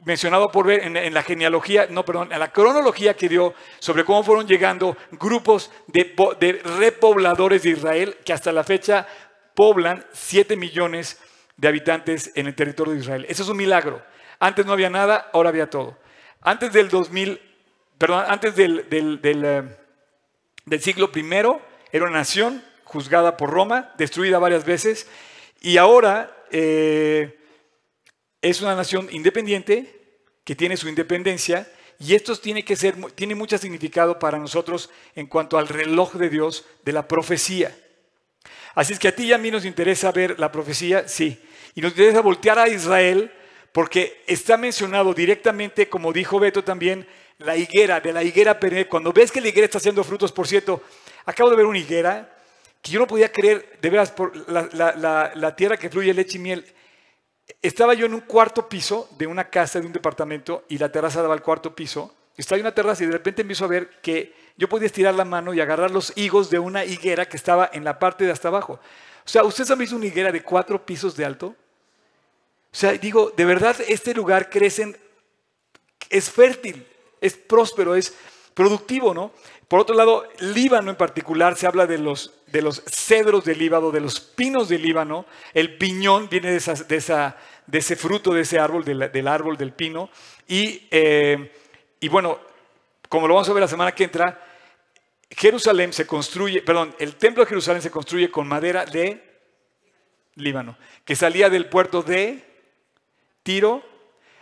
mencionado 0.05 0.49
por 0.51 0.67
ver 0.67 0.83
en, 0.83 1.15
la 1.15 1.23
genealogía, 1.23 1.87
no, 1.89 2.05
perdón, 2.05 2.33
en 2.33 2.41
la 2.41 2.53
cronología 2.53 3.15
que 3.15 3.29
dio 3.29 3.55
sobre 3.79 4.05
cómo 4.05 4.23
fueron 4.23 4.47
llegando 4.47 4.97
grupos 5.13 5.71
de, 5.87 6.15
de 6.41 6.53
repobladores 6.79 7.63
de 7.63 7.71
Israel 7.71 8.17
que 8.25 8.33
hasta 8.33 8.53
la 8.53 8.65
fecha 8.65 9.07
poblan 9.55 10.05
7 10.13 10.57
millones 10.57 11.19
de 11.57 11.69
habitantes 11.69 12.33
en 12.35 12.47
el 12.47 12.55
territorio 12.55 12.93
de 12.93 13.01
Israel. 13.01 13.27
Eso 13.29 13.43
es 13.43 13.49
un 13.49 13.57
milagro. 13.57 14.03
Antes 14.39 14.67
no 14.67 14.73
había 14.73 14.91
nada, 14.91 15.31
ahora 15.33 15.49
había 15.49 15.71
todo. 15.71 15.97
Antes 16.41 16.73
del 16.73 16.89
2000, 16.89 17.41
perdón, 17.99 18.25
antes 18.29 18.55
del, 18.55 18.89
del, 18.89 19.21
eh, 19.23 19.63
del, 20.65 20.81
siglo 20.81 21.11
I 21.15 21.25
era 21.93 22.05
una 22.05 22.19
nación 22.19 22.63
juzgada 22.85 23.37
por 23.37 23.51
Roma, 23.51 23.93
destruida 23.97 24.39
varias 24.39 24.65
veces, 24.65 25.09
y 25.61 25.79
ahora 25.79 26.37
eh, 26.51 27.39
es 28.43 28.61
una 28.61 28.75
nación 28.75 29.09
independiente 29.11 30.21
que 30.45 30.55
tiene 30.55 30.77
su 30.77 30.89
independencia 30.89 31.67
y 31.99 32.15
esto 32.15 32.37
tiene 32.37 32.65
que 32.65 32.77
ser, 32.77 32.95
tiene 33.15 33.35
mucho 33.35 33.57
significado 33.59 34.19
para 34.19 34.39
nosotros 34.39 34.91
en 35.15 35.27
cuanto 35.27 35.59
al 35.59 35.67
reloj 35.67 36.15
de 36.15 36.29
Dios 36.29 36.67
de 36.85 36.93
la 36.93 37.09
profecía. 37.09 37.77
Así 38.75 38.93
es 38.93 38.99
que 38.99 39.09
a 39.09 39.17
ti 39.17 39.25
y 39.25 39.33
a 39.33 39.39
mí 39.39 39.51
nos 39.51 39.65
interesa 39.65 40.13
ver 40.13 40.39
la 40.39 40.53
profecía, 40.53 41.09
sí, 41.09 41.43
y 41.75 41.81
nos 41.81 41.93
interesa 41.93 42.21
voltear 42.21 42.59
a 42.59 42.69
Israel 42.69 43.33
porque 43.77 44.23
está 44.27 44.57
mencionado 44.57 45.13
directamente, 45.13 45.87
como 45.87 46.11
dijo 46.11 46.41
Beto 46.41 46.65
también, 46.65 47.07
la 47.37 47.59
higuera, 47.59 48.01
de 48.01 48.11
la 48.11 48.23
higuera 48.23 48.59
perenne. 48.59 48.89
Cuando 48.89 49.13
ves 49.13 49.31
que 49.31 49.39
la 49.39 49.49
higuera 49.49 49.67
está 49.67 49.77
haciendo 49.77 50.03
frutos, 50.03 50.33
por 50.33 50.49
cierto, 50.49 50.83
acabo 51.27 51.51
de 51.51 51.57
ver 51.57 51.67
una 51.67 51.77
higuera 51.77 52.39
que 52.81 52.91
yo 52.91 52.99
no 52.99 53.07
podía 53.07 53.31
creer, 53.31 53.79
de 53.83 53.91
veras, 53.91 54.13
por 54.13 54.33
la, 54.49 55.57
tierra 55.57 55.77
que 55.77 55.91
fluye 55.91 56.15
leche 56.15 56.39
y 56.39 56.41
miel. 56.41 56.65
Estaba 57.61 57.93
yo 57.93 58.07
en 58.07 58.15
un 58.15 58.21
cuarto 58.21 58.67
piso 58.67 59.11
de 59.19 59.27
una 59.27 59.51
casa, 59.51 59.79
de 59.79 59.87
un 59.87 59.93
departamento, 59.93 60.65
y 60.71 60.79
la 60.79 60.91
terraza 60.91 61.21
daba 61.21 61.35
al 61.35 61.43
cuarto 61.43 61.77
piso. 61.77 62.15
Estaba 62.35 62.59
en 62.59 62.65
una 62.65 62.75
terraza 62.75 63.03
y 63.03 63.09
de 63.09 63.13
repente 63.13 63.43
empiezo 63.43 63.67
a 63.67 63.69
ver 63.69 64.01
que 64.01 64.33
yo 64.57 64.71
podía 64.71 64.87
estirar 64.87 65.15
la 65.15 65.27
mano 65.27 65.53
y 65.53 65.61
agarrar 65.61 65.91
los 65.91 66.17
higos 66.17 66.49
de 66.49 66.59
una 66.59 66.87
higuera 66.87 67.29
que 67.29 67.37
estaba 67.37 67.69
en 67.75 67.85
la 67.85 67.99
parte 67.99 68.25
de 68.25 68.33
hasta 68.33 68.49
abajo. 68.49 68.81
O 69.23 69.29
sea, 69.29 69.45
¿ustedes 69.45 69.71
han 69.71 69.79
visto 69.79 69.97
una 69.97 70.07
higuera 70.07 70.33
de 70.33 70.43
cuatro 70.43 70.87
pisos 70.87 71.15
de 71.15 71.27
alto? 71.27 71.55
O 72.77 72.79
sea, 72.79 72.93
digo, 72.93 73.33
de 73.35 73.47
verdad 73.47 73.75
este 73.89 74.13
lugar 74.13 74.51
crece, 74.51 74.95
es 76.11 76.29
fértil, 76.31 76.87
es 77.23 77.33
próspero, 77.33 77.95
es 77.95 78.15
productivo, 78.53 79.15
¿no? 79.15 79.33
Por 79.67 79.81
otro 79.81 79.97
lado, 79.97 80.29
Líbano 80.41 80.91
en 80.91 80.97
particular, 80.99 81.57
se 81.57 81.67
habla 81.67 81.87
de 81.87 81.97
los, 81.97 82.35
de 82.49 82.61
los 82.61 82.83
cedros 82.85 83.47
del 83.47 83.61
Líbano, 83.61 83.93
de 83.93 84.01
los 84.01 84.21
pinos 84.21 84.69
del 84.69 84.83
Líbano. 84.83 85.25
El 85.55 85.79
piñón 85.79 86.29
viene 86.29 86.51
de, 86.51 86.59
esa, 86.59 86.75
de, 87.67 87.79
ese 87.79 87.97
fruto 87.97 88.35
de 88.35 88.43
ese 88.43 88.59
árbol, 88.59 88.85
del, 88.85 89.27
árbol 89.27 89.57
del 89.57 89.73
pino. 89.73 90.11
Y, 90.47 90.87
eh, 90.91 91.51
y 91.99 92.09
bueno, 92.09 92.39
como 93.09 93.27
lo 93.27 93.33
vamos 93.37 93.49
a 93.49 93.55
ver 93.55 93.63
la 93.63 93.69
semana 93.69 93.95
que 93.95 94.05
entra, 94.05 94.39
Jerusalén 95.31 95.95
se 95.95 96.07
construye, 96.07 96.61
perdón, 96.61 96.95
el 96.99 97.15
templo 97.15 97.43
de 97.43 97.49
Jerusalén 97.49 97.81
se 97.81 97.91
construye 97.91 98.31
con 98.31 98.47
madera 98.47 98.85
de 98.85 99.41
Líbano, 100.35 100.77
que 101.07 101.17
salía 101.17 101.49
del 101.49 101.71
puerto 101.71 102.03
de 102.03 102.55
Tiro, 103.47 103.85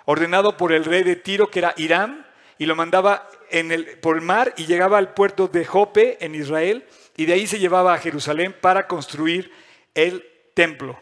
ordenado 0.07 0.57
por 0.57 0.73
el 0.73 0.87
rey 0.87 1.03
de 1.03 1.15
Tiro, 1.15 1.51
que 1.51 1.59
era 1.59 1.75
Irán, 1.77 2.27
y 2.57 2.65
lo 2.65 2.75
mandaba 2.75 3.29
en 3.51 3.71
el, 3.71 3.99
por 3.99 4.17
el 4.17 4.23
mar 4.23 4.55
y 4.57 4.65
llegaba 4.65 4.97
al 4.97 5.13
puerto 5.13 5.47
de 5.47 5.67
Jope, 5.67 6.17
en 6.25 6.35
Israel, 6.35 6.87
y 7.15 7.27
de 7.27 7.35
ahí 7.35 7.47
se 7.47 7.59
llevaba 7.59 7.93
a 7.93 7.99
Jerusalén 7.99 8.57
para 8.59 8.87
construir 8.87 9.53
el 9.95 10.27
templo. 10.55 10.99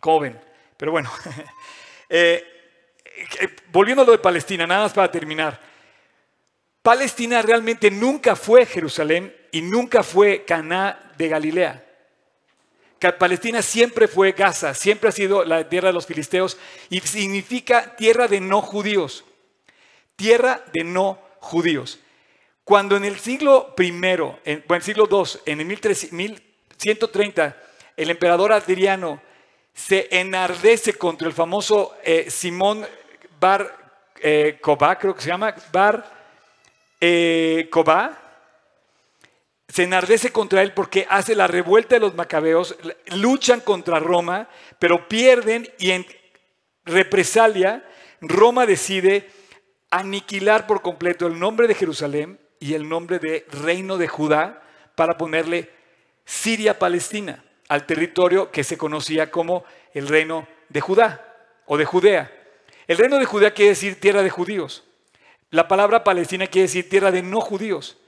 Joven, 0.00 0.38
pero 0.76 0.92
bueno. 0.92 1.10
Eh, 2.12 2.44
eh, 3.40 3.48
volviendo 3.70 4.02
a 4.02 4.04
lo 4.04 4.10
de 4.10 4.18
Palestina, 4.18 4.66
nada 4.66 4.82
más 4.82 4.92
para 4.92 5.08
terminar. 5.08 5.60
Palestina 6.82 7.40
realmente 7.40 7.88
nunca 7.88 8.34
fue 8.34 8.66
Jerusalén 8.66 9.32
y 9.52 9.62
nunca 9.62 10.02
fue 10.02 10.44
Caná 10.44 11.12
de 11.16 11.28
Galilea. 11.28 11.89
Palestina 13.00 13.62
siempre 13.62 14.08
fue 14.08 14.32
Gaza, 14.32 14.74
siempre 14.74 15.08
ha 15.08 15.12
sido 15.12 15.44
la 15.44 15.68
tierra 15.68 15.88
de 15.88 15.94
los 15.94 16.06
filisteos 16.06 16.58
y 16.90 17.00
significa 17.00 17.96
tierra 17.96 18.28
de 18.28 18.40
no 18.40 18.60
judíos. 18.60 19.24
Tierra 20.16 20.62
de 20.72 20.84
no 20.84 21.18
judíos. 21.38 21.98
Cuando 22.62 22.96
en 22.96 23.04
el 23.04 23.18
siglo 23.18 23.74
I, 23.78 23.88
en, 23.88 23.94
bueno, 24.04 24.34
el 24.68 24.82
siglo 24.82 25.08
II, 25.10 25.40
en 25.46 25.60
el 25.60 25.66
1130, 25.66 27.56
el 27.96 28.10
emperador 28.10 28.52
Adriano 28.52 29.20
se 29.72 30.08
enardece 30.10 30.94
contra 30.94 31.26
el 31.26 31.32
famoso 31.32 31.96
eh, 32.04 32.30
Simón 32.30 32.86
Bar 33.40 33.80
eh, 34.22 34.58
creo 34.60 35.14
que 35.14 35.22
se 35.22 35.28
llama, 35.28 35.54
Bar 35.72 36.04
eh, 37.00 37.68
se 39.72 39.84
enardece 39.84 40.32
contra 40.32 40.62
él 40.62 40.72
porque 40.72 41.06
hace 41.08 41.34
la 41.34 41.46
revuelta 41.46 41.94
de 41.94 42.00
los 42.00 42.14
macabeos, 42.14 42.76
luchan 43.12 43.60
contra 43.60 44.00
Roma, 44.00 44.48
pero 44.78 45.08
pierden 45.08 45.68
y 45.78 45.92
en 45.92 46.06
represalia 46.84 47.84
Roma 48.20 48.66
decide 48.66 49.30
aniquilar 49.90 50.66
por 50.66 50.82
completo 50.82 51.26
el 51.26 51.38
nombre 51.38 51.68
de 51.68 51.74
Jerusalén 51.74 52.40
y 52.58 52.74
el 52.74 52.88
nombre 52.88 53.18
de 53.18 53.46
reino 53.50 53.96
de 53.96 54.08
Judá 54.08 54.62
para 54.94 55.16
ponerle 55.16 55.70
Siria-Palestina. 56.24 57.44
al 57.68 57.86
territorio 57.86 58.50
que 58.50 58.64
se 58.64 58.76
conocía 58.76 59.30
como 59.30 59.62
el 59.94 60.08
reino 60.08 60.48
de 60.68 60.80
Judá 60.80 61.24
o 61.66 61.78
de 61.78 61.84
Judea. 61.84 62.28
El 62.88 62.98
reino 62.98 63.16
de 63.20 63.24
Judea 63.24 63.54
quiere 63.54 63.70
decir 63.70 64.00
tierra 64.00 64.24
de 64.24 64.30
judíos. 64.30 64.82
La 65.50 65.68
palabra 65.68 66.02
Palestina 66.02 66.48
quiere 66.48 66.66
decir 66.66 66.88
tierra 66.88 67.12
de 67.12 67.22
no 67.22 67.40
judíos. 67.40 67.99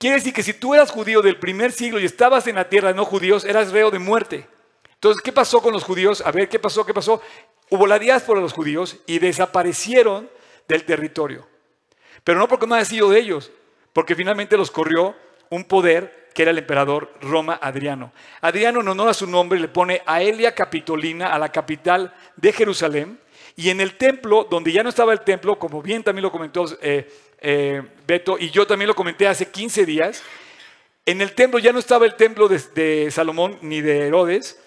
Quiere 0.00 0.16
decir 0.16 0.32
que 0.32 0.42
si 0.42 0.54
tú 0.54 0.72
eras 0.74 0.90
judío 0.90 1.20
del 1.20 1.38
primer 1.38 1.72
siglo 1.72 2.00
y 2.00 2.06
estabas 2.06 2.46
en 2.46 2.54
la 2.54 2.70
tierra 2.70 2.94
no 2.94 3.04
judíos, 3.04 3.44
eras 3.44 3.70
reo 3.70 3.90
de 3.90 3.98
muerte. 3.98 4.48
Entonces, 4.94 5.22
¿qué 5.22 5.30
pasó 5.30 5.60
con 5.60 5.74
los 5.74 5.84
judíos? 5.84 6.22
A 6.24 6.32
ver, 6.32 6.48
¿qué 6.48 6.58
pasó? 6.58 6.86
¿Qué 6.86 6.94
pasó? 6.94 7.20
Hubo 7.68 7.86
la 7.86 7.98
diáspora 7.98 8.40
de 8.40 8.44
los 8.44 8.54
judíos 8.54 8.96
y 9.06 9.18
desaparecieron 9.18 10.30
del 10.66 10.84
territorio. 10.84 11.46
Pero 12.24 12.38
no 12.38 12.48
porque 12.48 12.66
no 12.66 12.76
haya 12.76 12.86
sido 12.86 13.10
de 13.10 13.20
ellos, 13.20 13.52
porque 13.92 14.14
finalmente 14.14 14.56
los 14.56 14.70
corrió 14.70 15.14
un 15.50 15.64
poder 15.64 16.30
que 16.32 16.42
era 16.42 16.52
el 16.52 16.58
emperador 16.58 17.12
Roma 17.20 17.58
Adriano. 17.60 18.14
Adriano 18.40 18.80
en 18.80 18.88
honor 18.88 19.10
a 19.10 19.14
su 19.14 19.26
nombre 19.26 19.60
le 19.60 19.68
pone 19.68 20.00
Aelia 20.06 20.54
Capitolina 20.54 21.34
a 21.34 21.38
la 21.38 21.52
capital 21.52 22.14
de 22.36 22.54
Jerusalén 22.54 23.20
y 23.54 23.68
en 23.68 23.82
el 23.82 23.98
templo, 23.98 24.46
donde 24.48 24.72
ya 24.72 24.82
no 24.82 24.88
estaba 24.88 25.12
el 25.12 25.20
templo, 25.20 25.58
como 25.58 25.82
bien 25.82 26.02
también 26.02 26.22
lo 26.22 26.32
comentó 26.32 26.64
eh, 26.80 27.06
eh, 27.40 27.82
Beto 28.06 28.38
y 28.38 28.50
yo 28.50 28.66
también 28.66 28.88
lo 28.88 28.94
comenté 28.94 29.26
hace 29.26 29.50
15 29.50 29.86
días, 29.86 30.22
en 31.06 31.20
el 31.20 31.32
templo 31.34 31.58
ya 31.58 31.72
no 31.72 31.78
estaba 31.78 32.06
el 32.06 32.14
templo 32.14 32.48
de, 32.48 33.10
Salomón 33.10 33.58
ni 33.62 33.80
de 33.80 34.06
Herodes, 34.06 34.60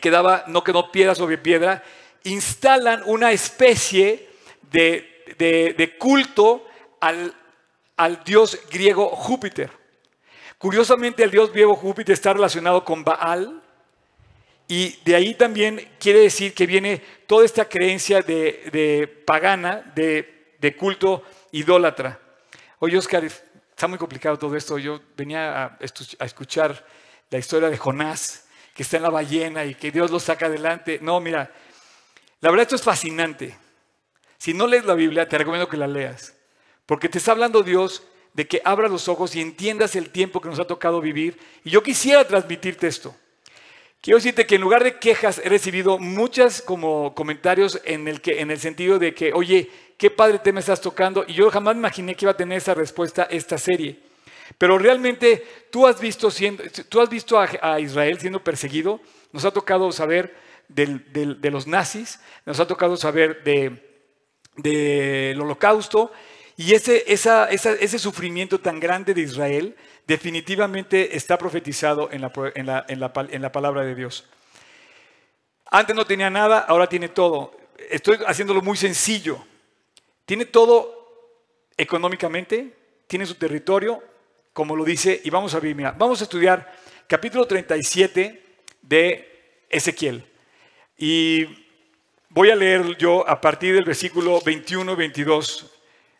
quedaba, 0.00 0.44
no 0.48 0.64
quedó 0.64 0.90
piedra 0.90 1.14
sobre 1.14 1.38
piedra, 1.38 1.84
instalan 2.24 3.02
una 3.06 3.32
especie 3.32 4.28
de, 4.70 5.96
culto 5.98 6.66
al, 7.00 7.34
al 7.96 8.24
dios 8.24 8.58
griego 8.70 9.08
Júpiter. 9.10 9.70
Curiosamente, 10.58 11.22
el 11.22 11.30
dios 11.30 11.52
griego 11.52 11.76
Júpiter 11.76 12.14
está 12.14 12.32
relacionado 12.32 12.84
con 12.84 13.04
Baal, 13.04 13.62
y 14.66 14.96
de 15.04 15.14
ahí 15.14 15.34
también 15.34 15.88
quiere 15.98 16.20
decir 16.20 16.54
que 16.54 16.66
viene 16.66 17.02
toda 17.26 17.44
esta 17.44 17.66
creencia 17.66 18.22
de, 18.22 19.22
pagana, 19.26 19.92
de, 19.94 20.76
culto 20.78 21.22
idólatra. 21.54 22.20
Oye, 22.80 22.98
Oscar, 22.98 23.24
está 23.24 23.86
muy 23.86 23.98
complicado 23.98 24.36
todo 24.38 24.56
esto. 24.56 24.76
Yo 24.76 25.00
venía 25.16 25.64
a, 25.64 25.78
escuchar 26.24 26.84
la 27.30 27.38
historia 27.38 27.70
de 27.70 27.78
Jonás, 27.78 28.46
que 28.74 28.82
está 28.82 28.96
en 28.96 29.04
la 29.04 29.10
ballena 29.10 29.64
y 29.64 29.74
que 29.74 29.92
Dios 29.92 30.10
lo 30.10 30.18
saca 30.18 30.46
adelante. 30.46 30.98
No, 31.00 31.20
mira, 31.20 31.52
la 32.40 32.50
verdad 32.50 32.64
esto 32.64 32.74
es 32.74 32.82
fascinante. 32.82 33.56
Si 34.36 34.52
no 34.52 34.66
lees 34.66 34.84
la 34.84 34.94
Biblia, 34.94 35.28
te 35.28 35.38
recomiendo 35.38 35.68
que 35.68 35.76
la 35.76 35.86
leas, 35.86 36.34
porque 36.86 37.08
te 37.08 37.18
está 37.18 37.32
hablando 37.32 37.62
Dios 37.62 38.02
de 38.32 38.48
que 38.48 38.60
abras 38.64 38.90
los 38.90 39.08
ojos 39.08 39.36
y 39.36 39.40
entiendas 39.40 39.94
el 39.94 40.10
tiempo 40.10 40.40
que 40.40 40.48
nos 40.48 40.58
ha 40.58 40.66
tocado 40.66 41.00
vivir. 41.00 41.38
Y 41.62 41.70
yo 41.70 41.84
quisiera 41.84 42.26
transmitirte 42.26 42.88
esto. 42.88 43.14
Quiero 44.00 44.18
decirte 44.18 44.44
que 44.44 44.56
en 44.56 44.60
lugar 44.60 44.84
de 44.84 44.98
quejas 44.98 45.40
he 45.42 45.48
recibido 45.48 45.98
muchas 45.98 46.60
como 46.60 47.14
comentarios 47.14 47.80
en 47.84 48.06
el, 48.06 48.20
que, 48.20 48.40
en 48.40 48.50
el 48.50 48.58
sentido 48.58 48.98
de 48.98 49.14
que, 49.14 49.32
oye, 49.32 49.70
qué 49.96 50.10
padre 50.10 50.38
tema 50.38 50.60
estás 50.60 50.80
tocando. 50.80 51.24
Y 51.26 51.34
yo 51.34 51.50
jamás 51.50 51.76
imaginé 51.76 52.14
que 52.14 52.24
iba 52.24 52.32
a 52.32 52.36
tener 52.36 52.58
esa 52.58 52.74
respuesta 52.74 53.24
esta 53.24 53.58
serie. 53.58 54.00
Pero 54.58 54.78
realmente 54.78 55.44
tú 55.70 55.86
has 55.86 56.00
visto, 56.00 56.30
siendo, 56.30 56.62
tú 56.88 57.00
has 57.00 57.08
visto 57.08 57.38
a, 57.38 57.80
Israel 57.80 58.18
siendo 58.18 58.42
perseguido. 58.42 59.00
Nos 59.32 59.44
ha 59.44 59.50
tocado 59.50 59.90
saber 59.92 60.36
de 60.68 61.50
los 61.50 61.66
nazis, 61.66 62.20
nos 62.46 62.60
ha 62.60 62.66
tocado 62.66 62.96
saber 62.96 63.42
del 64.56 65.40
holocausto. 65.40 66.12
Y 66.56 66.74
ese, 66.74 67.04
ese 67.08 67.98
sufrimiento 67.98 68.60
tan 68.60 68.78
grande 68.78 69.12
de 69.12 69.22
Israel 69.22 69.76
definitivamente 70.06 71.16
está 71.16 71.38
profetizado 71.38 72.10
en 72.12 72.20
la, 72.20 73.52
palabra 73.52 73.82
de 73.82 73.94
Dios. 73.94 74.24
Antes 75.70 75.96
no 75.96 76.04
tenía 76.04 76.30
nada, 76.30 76.60
ahora 76.60 76.88
tiene 76.88 77.08
todo. 77.08 77.56
Estoy 77.90 78.18
haciéndolo 78.26 78.62
muy 78.62 78.76
sencillo. 78.76 79.44
Tiene 80.24 80.46
todo 80.46 81.40
económicamente, 81.76 82.72
tiene 83.06 83.26
su 83.26 83.34
territorio, 83.34 84.02
como 84.52 84.76
lo 84.76 84.84
dice, 84.84 85.20
y 85.24 85.30
vamos 85.30 85.54
a 85.54 85.60
ver, 85.60 85.74
mira, 85.74 85.92
vamos 85.92 86.20
a 86.20 86.24
estudiar 86.24 86.72
capítulo 87.06 87.46
37 87.46 88.42
de 88.82 89.62
Ezequiel. 89.68 90.24
Y 90.96 91.46
voy 92.28 92.50
a 92.50 92.56
leer 92.56 92.96
yo 92.96 93.28
a 93.28 93.40
partir 93.40 93.74
del 93.74 93.84
versículo 93.84 94.40
21 94.40 94.96
22 94.96 95.70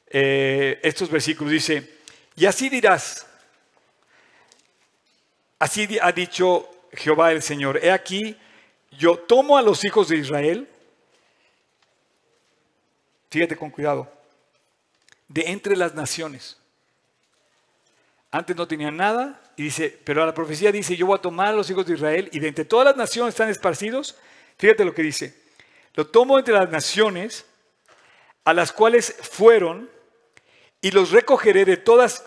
eh, 0.09 0.81
estos 0.83 1.11
versículos. 1.11 1.52
Dice, 1.52 1.98
y 2.37 2.46
así 2.46 2.68
dirás, 2.68 3.26
Así 5.64 5.88
ha 6.02 6.12
dicho 6.12 6.68
Jehová 6.92 7.33
el 7.33 7.40
Señor. 7.40 7.81
He 7.83 7.90
aquí, 7.90 8.37
yo 8.98 9.16
tomo 9.16 9.57
a 9.57 9.62
los 9.62 9.83
hijos 9.85 10.09
de 10.09 10.18
Israel, 10.18 10.68
fíjate 13.35 13.57
con 13.57 13.70
cuidado, 13.70 14.09
de 15.27 15.51
entre 15.51 15.77
las 15.77 15.92
naciones. 15.92 16.57
Antes 18.31 18.55
no 18.55 18.68
tenían 18.68 18.97
nada, 18.97 19.42
y 19.57 19.64
dice, 19.64 19.99
pero 20.05 20.25
la 20.25 20.33
profecía 20.33 20.70
dice, 20.70 20.94
yo 20.94 21.07
voy 21.07 21.18
a 21.18 21.20
tomar 21.20 21.49
a 21.49 21.53
los 21.53 21.68
hijos 21.68 21.85
de 21.85 21.94
Israel, 21.94 22.29
y 22.31 22.38
de 22.38 22.47
entre 22.47 22.64
todas 22.64 22.87
las 22.87 22.97
naciones 22.97 23.35
están 23.35 23.49
esparcidos. 23.49 24.16
Fíjate 24.57 24.85
lo 24.85 24.94
que 24.94 25.03
dice. 25.03 25.37
Lo 25.94 26.07
tomo 26.07 26.38
entre 26.38 26.55
las 26.55 26.70
naciones 26.70 27.44
a 28.44 28.55
las 28.55 28.70
cuales 28.73 29.12
fueron, 29.20 29.90
y 30.81 30.92
los 30.92 31.11
recogeré 31.11 31.64
de 31.64 31.77
todas 31.77 32.25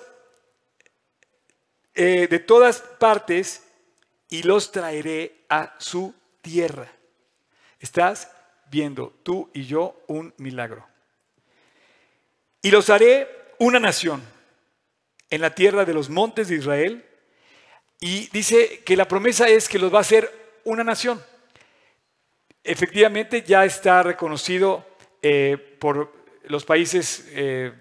eh, 1.96 2.28
de 2.28 2.40
todas 2.40 2.82
partes 2.82 3.64
y 4.30 4.44
los 4.44 4.74
traeré 4.74 5.46
a 5.48 5.74
su 5.80 6.14
tierra. 6.42 6.92
Estás 7.80 8.30
viendo 8.70 9.14
tú 9.24 9.50
y 9.54 9.64
yo 9.64 10.04
un 10.08 10.34
milagro. 10.38 10.97
Y 12.62 12.72
los 12.72 12.90
haré 12.90 13.28
una 13.60 13.80
nación 13.80 14.22
en 15.30 15.42
la 15.42 15.54
tierra 15.56 15.86
de 15.86 15.94
los 15.94 16.10
montes 16.10 16.48
de 16.48 16.56
Israel. 16.56 17.06
Y 18.00 18.30
dice 18.30 18.84
que 18.86 18.96
la 18.96 19.08
promesa 19.08 19.48
es 19.48 19.68
que 19.68 19.80
los 19.80 19.94
va 19.94 20.00
a 20.00 20.02
hacer 20.02 20.32
una 20.64 20.84
nación. 20.84 21.24
Efectivamente 22.64 23.44
ya 23.44 23.66
está 23.66 24.04
reconocido 24.04 24.86
eh, 25.22 25.58
por 25.80 26.14
los 26.44 26.66
países 26.66 27.28
eh, 27.32 27.74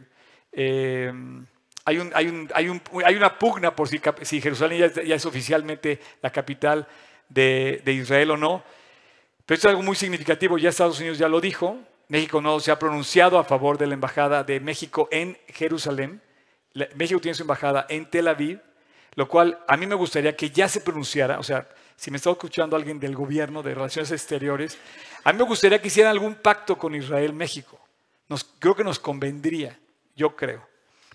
hay, 1.86 3.16
una 3.16 3.38
pugna 3.38 3.76
por 3.76 3.88
si, 3.88 4.40
Jerusalén 4.40 4.92
ya, 5.04 5.14
es 5.14 5.24
oficialmente 5.24 6.00
la 6.20 6.30
capital 6.30 6.86
de, 7.28 7.80
Israel 7.86 8.32
o 8.32 8.36
no. 8.36 8.64
Pero 9.44 9.54
esto 9.54 9.68
es 9.68 9.70
algo 9.70 9.82
muy 9.84 9.94
significativo, 9.94 10.58
ya 10.58 10.70
Estados 10.70 10.98
Unidos 10.98 11.18
ya 11.18 11.28
lo 11.28 11.40
dijo, 11.40 11.78
México 12.08 12.40
no 12.40 12.60
se 12.60 12.70
ha 12.70 12.78
pronunciado 12.78 13.38
a 13.38 13.44
favor 13.44 13.78
de 13.78 13.86
la 13.86 13.94
embajada 13.94 14.44
de 14.44 14.60
México 14.60 15.08
en 15.10 15.36
Jerusalén. 15.48 16.22
México 16.94 17.20
tiene 17.20 17.34
su 17.34 17.42
embajada 17.42 17.86
en 17.88 18.08
Tel 18.08 18.28
Aviv, 18.28 18.60
lo 19.14 19.28
cual 19.28 19.58
a 19.66 19.76
mí 19.76 19.86
me 19.86 19.94
gustaría 19.94 20.36
que 20.36 20.50
ya 20.50 20.68
se 20.68 20.80
pronunciara, 20.80 21.38
o 21.38 21.42
sea, 21.42 21.66
si 21.96 22.10
me 22.10 22.18
está 22.18 22.30
escuchando 22.30 22.76
alguien 22.76 23.00
del 23.00 23.16
gobierno 23.16 23.62
de 23.62 23.74
Relaciones 23.74 24.12
Exteriores, 24.12 24.78
a 25.24 25.32
mí 25.32 25.38
me 25.38 25.44
gustaría 25.44 25.80
que 25.80 25.88
hicieran 25.88 26.12
algún 26.12 26.34
pacto 26.34 26.76
con 26.76 26.94
Israel, 26.94 27.32
México. 27.32 27.80
creo 28.58 28.76
que 28.76 28.84
nos 28.84 28.98
convendría, 28.98 29.78
yo 30.14 30.36
creo. 30.36 30.66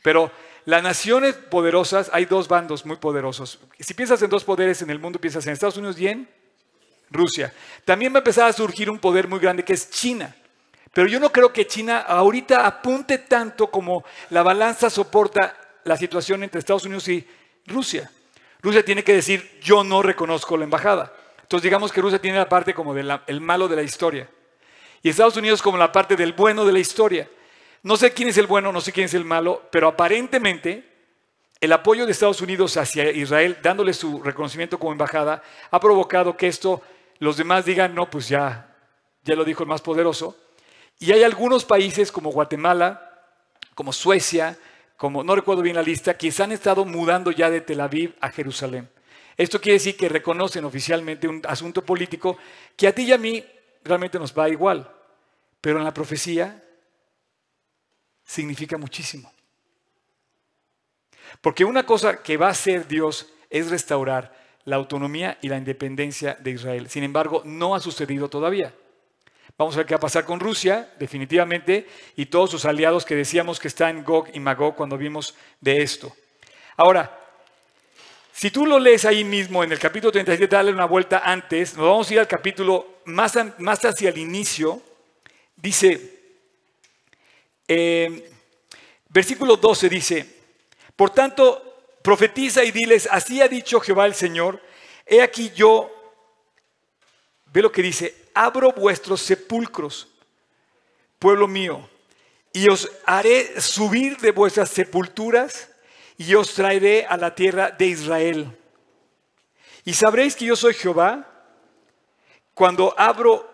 Pero 0.02 0.32
las 0.66 0.82
naciones 0.82 1.36
poderosas, 1.36 2.10
hay 2.12 2.26
dos 2.26 2.48
bandos 2.48 2.86
muy 2.86 2.98
poderosos. 2.98 3.60
Si 3.80 3.94
piensas 3.94 4.22
en 4.24 4.30
dos 4.30 4.44
poderes 4.44 4.82
en 4.82 4.90
el 4.90 5.00
mundo, 5.00 5.20
piensas 5.20 5.46
en 5.46 5.54
Estados 5.54 5.78
Unidos 5.78 6.00
y 6.00 6.08
en 6.08 6.28
Rusia. 7.12 7.54
También 7.86 8.12
va 8.12 8.18
a 8.18 8.20
empezar 8.20 8.50
a 8.50 8.54
surgir 8.54 8.90
un 8.90 8.98
poder 8.98 9.28
muy 9.28 9.40
grande 9.40 9.64
que 9.64 9.74
es 9.74 9.90
China. 9.90 10.36
Pero 10.94 11.08
yo 11.08 11.20
no 11.20 11.32
creo 11.32 11.54
que 11.54 11.68
China 11.68 12.00
ahorita 12.00 12.66
apunte 12.66 13.20
tanto 13.20 13.68
como 13.68 14.04
la 14.30 14.44
balanza 14.44 14.90
soporta 14.90 15.56
la 15.86 15.96
situación 15.98 16.44
entre 16.44 16.60
Estados 16.60 16.86
Unidos 16.86 17.08
y 17.08 17.26
Rusia. 17.66 18.12
Rusia 18.62 18.84
tiene 18.84 19.04
que 19.04 19.14
decir, 19.14 19.60
yo 19.62 19.84
no 19.84 20.02
reconozco 20.02 20.58
la 20.58 20.66
embajada. 20.66 21.14
Entonces 21.42 21.64
digamos 21.64 21.92
que 21.92 22.02
Rusia 22.02 22.20
tiene 22.20 22.38
la 22.38 22.50
parte 22.50 22.74
como 22.74 22.94
del 22.94 23.42
malo 23.42 23.68
de 23.68 23.76
la 23.76 23.84
historia. 23.84 24.30
Y 25.02 25.10
Estados 25.10 25.38
Unidos 25.38 25.62
como 25.62 25.78
la 25.78 25.92
parte 25.92 26.16
del 26.16 26.34
bueno 26.34 26.66
de 26.66 26.74
la 26.74 26.80
historia. 26.80 27.28
No 27.84 27.98
sé 27.98 28.14
quién 28.14 28.30
es 28.30 28.38
el 28.38 28.46
bueno, 28.46 28.72
no 28.72 28.82
sé 28.82 28.92
quién 28.92 29.06
es 29.06 29.14
el 29.16 29.26
malo, 29.26 29.64
pero 29.72 29.88
aparentemente 29.88 30.88
el 31.60 31.74
apoyo 31.74 32.06
de 32.06 32.12
Estados 32.12 32.42
Unidos 32.42 32.78
hacia 32.78 33.12
Israel, 33.12 33.58
dándole 33.62 33.94
su 33.94 34.22
reconocimiento 34.22 34.78
como 34.78 34.92
embajada, 34.92 35.42
ha 35.72 35.80
provocado 35.80 36.36
que 36.36 36.48
esto 36.48 36.82
los 37.20 37.38
demás 37.38 37.66
digan, 37.66 37.96
no, 37.96 38.10
pues 38.10 38.28
ya, 38.28 38.76
ya 39.24 39.36
lo 39.36 39.44
dijo 39.44 39.64
el 39.64 39.70
más 39.70 39.82
poderoso. 39.82 40.36
Y 41.02 41.12
hay 41.12 41.24
algunos 41.24 41.66
países 41.66 42.12
como 42.12 42.32
Guatemala, 42.32 43.26
como 43.74 43.92
Suecia, 43.92 44.56
como 44.98 45.24
no 45.24 45.36
recuerdo 45.36 45.64
bien 45.64 45.76
la 45.76 45.82
lista, 45.82 46.16
que 46.16 46.32
se 46.32 46.44
han 46.44 46.52
estado 46.52 46.86
mudando 46.86 47.32
ya 47.32 47.50
de 47.50 47.60
Tel 47.60 47.82
Aviv 47.82 48.16
a 48.22 48.30
Jerusalén. 48.30 48.88
Esto 49.36 49.60
quiere 49.60 49.80
decir 49.80 49.98
que 49.98 50.08
reconocen 50.08 50.64
oficialmente 50.64 51.28
un 51.28 51.42
asunto 51.48 51.84
político 51.84 52.38
que 52.78 52.88
a 52.88 52.94
ti 52.94 53.06
y 53.06 53.14
a 53.14 53.18
mí 53.18 53.44
realmente 53.84 54.20
nos 54.20 54.32
va 54.38 54.48
igual. 54.48 54.94
Pero 55.60 55.80
en 55.80 55.86
la 55.86 55.94
profecía 55.94 56.64
significa 58.24 58.78
muchísimo. 58.78 59.34
Porque 61.42 61.66
una 61.66 61.84
cosa 61.84 62.22
que 62.22 62.38
va 62.38 62.46
a 62.46 62.52
hacer 62.52 62.88
Dios 62.88 63.28
es 63.50 63.72
restaurar 63.72 64.36
la 64.66 64.76
autonomía 64.76 65.40
y 65.42 65.50
la 65.50 65.58
independencia 65.58 66.36
de 66.36 66.52
Israel. 66.52 66.90
Sin 66.92 67.04
embargo, 67.04 67.42
no 67.44 67.74
ha 67.74 67.80
sucedido 67.80 68.30
todavía. 68.30 68.72
Vamos 69.58 69.76
a 69.76 69.78
ver 69.78 69.86
qué 69.86 69.94
va 69.94 69.98
a 69.98 70.02
pasar 70.02 70.26
con 70.26 70.40
Rusia, 70.40 70.92
definitivamente, 71.00 71.88
y 72.16 72.26
todos 72.28 72.50
sus 72.50 72.66
aliados 72.66 73.06
que 73.06 73.16
decíamos 73.16 73.60
que 73.60 73.68
están 73.68 74.04
Gog 74.04 74.30
y 74.34 74.40
Magog 74.40 74.76
cuando 74.76 74.98
vimos 74.98 75.36
de 75.60 75.82
esto. 75.82 76.12
Ahora, 76.78 77.20
si 78.34 78.50
tú 78.50 78.66
lo 78.66 78.80
lees 78.80 79.06
ahí 79.06 79.24
mismo 79.24 79.64
en 79.64 79.72
el 79.72 79.80
capítulo 79.80 80.12
37, 80.12 80.48
dale 80.56 80.72
una 80.72 80.86
vuelta 80.86 81.22
antes, 81.24 81.76
nos 81.76 81.86
vamos 81.86 82.10
a 82.10 82.14
ir 82.14 82.20
al 82.20 82.28
capítulo 82.28 83.02
más, 83.06 83.38
más 83.60 83.86
hacia 83.86 84.10
el 84.10 84.18
inicio, 84.18 84.82
dice, 85.56 86.20
eh, 87.68 88.32
versículo 89.10 89.58
12 89.58 89.90
dice, 89.90 90.26
por 90.96 91.12
tanto, 91.12 91.98
profetiza 92.02 92.64
y 92.64 92.72
diles, 92.72 93.08
así 93.12 93.42
ha 93.42 93.48
dicho 93.48 93.80
Jehová 93.80 94.06
el 94.06 94.16
Señor, 94.16 94.62
he 95.06 95.22
aquí 95.22 95.52
yo, 95.56 95.92
ve 97.54 97.62
lo 97.62 97.72
que 97.72 97.82
dice, 97.82 98.21
abro 98.34 98.72
vuestros 98.72 99.22
sepulcros, 99.22 100.08
pueblo 101.20 101.48
mío, 101.48 101.88
y 102.54 102.68
os 102.70 102.90
haré 103.06 103.60
subir 103.62 104.18
de 104.18 104.32
vuestras 104.32 104.70
sepulturas 104.70 105.70
y 106.18 106.36
os 106.36 106.54
traeré 106.54 107.06
a 107.06 107.18
la 107.18 107.34
tierra 107.34 107.72
de 107.72 107.88
Israel. 107.88 108.58
Y 109.86 109.94
sabréis 109.94 110.36
que 110.36 110.46
yo 110.46 110.56
soy 110.56 110.74
Jehová 110.74 111.28
cuando 112.54 112.94
abro 112.98 113.50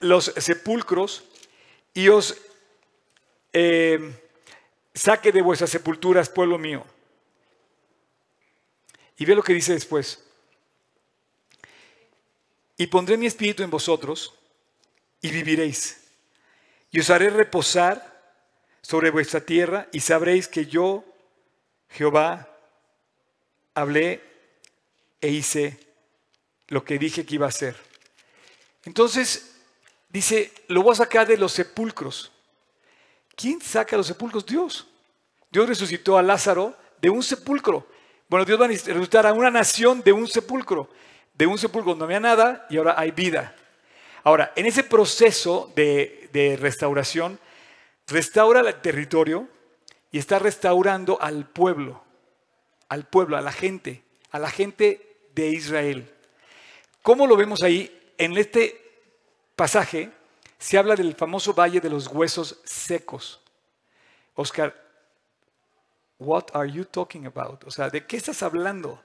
los 0.00 0.32
sepulcros 0.36 1.24
y 1.94 2.08
os 2.08 2.36
eh, 3.52 4.14
saque 4.94 5.32
de 5.32 5.42
vuestras 5.42 5.70
sepulturas, 5.70 6.28
pueblo 6.28 6.58
mío. 6.58 6.84
Y 9.16 9.24
ve 9.24 9.34
lo 9.34 9.42
que 9.42 9.52
dice 9.52 9.72
después. 9.72 10.24
Y 12.78 12.86
pondré 12.86 13.16
mi 13.16 13.26
espíritu 13.26 13.64
en 13.64 13.70
vosotros 13.70 14.32
y 15.20 15.30
viviréis. 15.30 16.00
Y 16.92 17.00
os 17.00 17.10
haré 17.10 17.28
reposar 17.28 18.32
sobre 18.80 19.10
vuestra 19.10 19.40
tierra 19.40 19.88
y 19.92 19.98
sabréis 19.98 20.46
que 20.46 20.64
yo, 20.64 21.04
Jehová, 21.90 22.48
hablé 23.74 24.22
e 25.20 25.28
hice 25.28 25.78
lo 26.68 26.84
que 26.84 26.98
dije 26.98 27.26
que 27.26 27.34
iba 27.34 27.46
a 27.46 27.50
hacer. 27.50 27.76
Entonces, 28.84 29.56
dice, 30.08 30.52
lo 30.68 30.82
voy 30.82 30.92
a 30.92 30.96
sacar 30.96 31.26
de 31.26 31.36
los 31.36 31.52
sepulcros. 31.52 32.30
¿Quién 33.34 33.60
saca 33.60 33.96
los 33.96 34.06
sepulcros? 34.06 34.46
Dios. 34.46 34.86
Dios 35.50 35.68
resucitó 35.68 36.16
a 36.16 36.22
Lázaro 36.22 36.76
de 37.00 37.10
un 37.10 37.24
sepulcro. 37.24 37.88
Bueno, 38.28 38.44
Dios 38.44 38.60
va 38.60 38.66
a 38.66 38.68
resucitar 38.68 39.26
a 39.26 39.32
una 39.32 39.50
nación 39.50 40.00
de 40.02 40.12
un 40.12 40.28
sepulcro 40.28 40.88
de 41.38 41.46
un 41.46 41.56
sepulcro 41.56 41.94
no 41.94 42.04
había 42.04 42.18
nada 42.18 42.66
y 42.68 42.76
ahora 42.76 42.96
hay 42.98 43.12
vida. 43.12 43.54
Ahora, 44.24 44.52
en 44.56 44.66
ese 44.66 44.82
proceso 44.82 45.72
de, 45.76 46.58
restauración, 46.60 47.38
restaura 48.08 48.60
el 48.60 48.74
territorio 48.80 49.48
y 50.10 50.18
está 50.18 50.40
restaurando 50.40 51.16
al 51.22 51.48
pueblo, 51.48 52.02
al 52.88 53.06
pueblo, 53.06 53.36
a 53.36 53.40
la 53.40 53.52
gente, 53.52 54.02
a 54.32 54.40
la 54.40 54.50
gente 54.50 55.16
de 55.32 55.50
Israel. 55.50 56.12
¿Cómo 57.02 57.28
lo 57.28 57.36
vemos 57.36 57.62
ahí? 57.62 58.12
En 58.18 58.36
este 58.36 58.82
pasaje 59.54 60.10
se 60.58 60.76
habla 60.76 60.96
del 60.96 61.14
famoso 61.14 61.54
valle 61.54 61.80
de 61.80 61.88
los 61.88 62.08
huesos 62.08 62.60
secos. 62.64 63.40
Oscar, 64.34 64.74
what 66.18 66.46
are 66.52 66.68
you 66.70 66.84
talking 66.84 67.26
about? 67.26 67.62
O 67.64 67.70
sea, 67.70 67.88
¿de 67.90 68.04
qué 68.04 68.16
estás 68.16 68.42
hablando? 68.42 69.00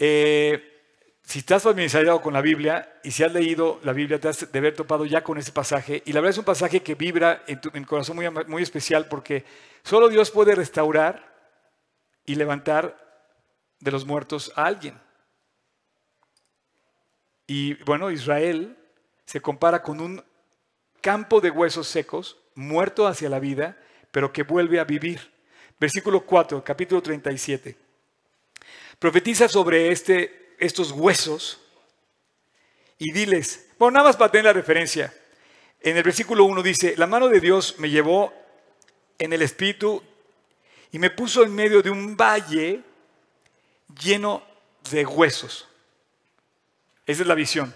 Eh, 0.00 0.69
si 1.30 1.38
estás 1.38 1.62
familiarizado 1.62 2.20
con 2.20 2.32
la 2.32 2.40
Biblia 2.40 2.92
y 3.04 3.12
si 3.12 3.22
has 3.22 3.32
leído 3.32 3.78
la 3.84 3.92
Biblia, 3.92 4.18
te 4.18 4.26
has 4.26 4.50
de 4.50 4.58
haber 4.58 4.74
topado 4.74 5.06
ya 5.06 5.22
con 5.22 5.38
ese 5.38 5.52
pasaje. 5.52 6.02
Y 6.04 6.12
la 6.12 6.20
verdad 6.20 6.32
es 6.32 6.38
un 6.38 6.44
pasaje 6.44 6.82
que 6.82 6.96
vibra 6.96 7.44
en 7.46 7.60
tu 7.60 7.70
corazón 7.86 8.16
muy, 8.16 8.28
muy 8.48 8.64
especial 8.64 9.06
porque 9.06 9.44
solo 9.84 10.08
Dios 10.08 10.32
puede 10.32 10.56
restaurar 10.56 11.32
y 12.26 12.34
levantar 12.34 12.96
de 13.78 13.92
los 13.92 14.04
muertos 14.04 14.52
a 14.56 14.64
alguien. 14.64 15.00
Y 17.46 17.74
bueno, 17.84 18.10
Israel 18.10 18.76
se 19.24 19.40
compara 19.40 19.84
con 19.84 20.00
un 20.00 20.24
campo 21.00 21.40
de 21.40 21.52
huesos 21.52 21.86
secos, 21.86 22.38
muerto 22.56 23.06
hacia 23.06 23.28
la 23.28 23.38
vida, 23.38 23.76
pero 24.10 24.32
que 24.32 24.42
vuelve 24.42 24.80
a 24.80 24.84
vivir. 24.84 25.30
Versículo 25.78 26.26
4, 26.26 26.64
capítulo 26.64 27.00
37. 27.00 27.76
Profetiza 28.98 29.46
sobre 29.46 29.92
este 29.92 30.39
estos 30.60 30.92
huesos 30.92 31.58
y 32.98 33.12
diles, 33.12 33.68
bueno, 33.78 33.92
nada 33.92 34.08
más 34.08 34.16
para 34.16 34.30
tener 34.30 34.44
la 34.44 34.52
referencia. 34.52 35.12
En 35.80 35.96
el 35.96 36.02
versículo 36.02 36.44
1 36.44 36.62
dice, 36.62 36.94
la 36.96 37.06
mano 37.06 37.28
de 37.28 37.40
Dios 37.40 37.76
me 37.78 37.90
llevó 37.90 38.32
en 39.18 39.32
el 39.32 39.42
espíritu 39.42 40.02
y 40.92 40.98
me 40.98 41.10
puso 41.10 41.42
en 41.42 41.54
medio 41.54 41.82
de 41.82 41.90
un 41.90 42.16
valle 42.16 42.82
lleno 44.00 44.42
de 44.90 45.06
huesos. 45.06 45.66
Esa 47.06 47.22
es 47.22 47.28
la 47.28 47.34
visión. 47.34 47.74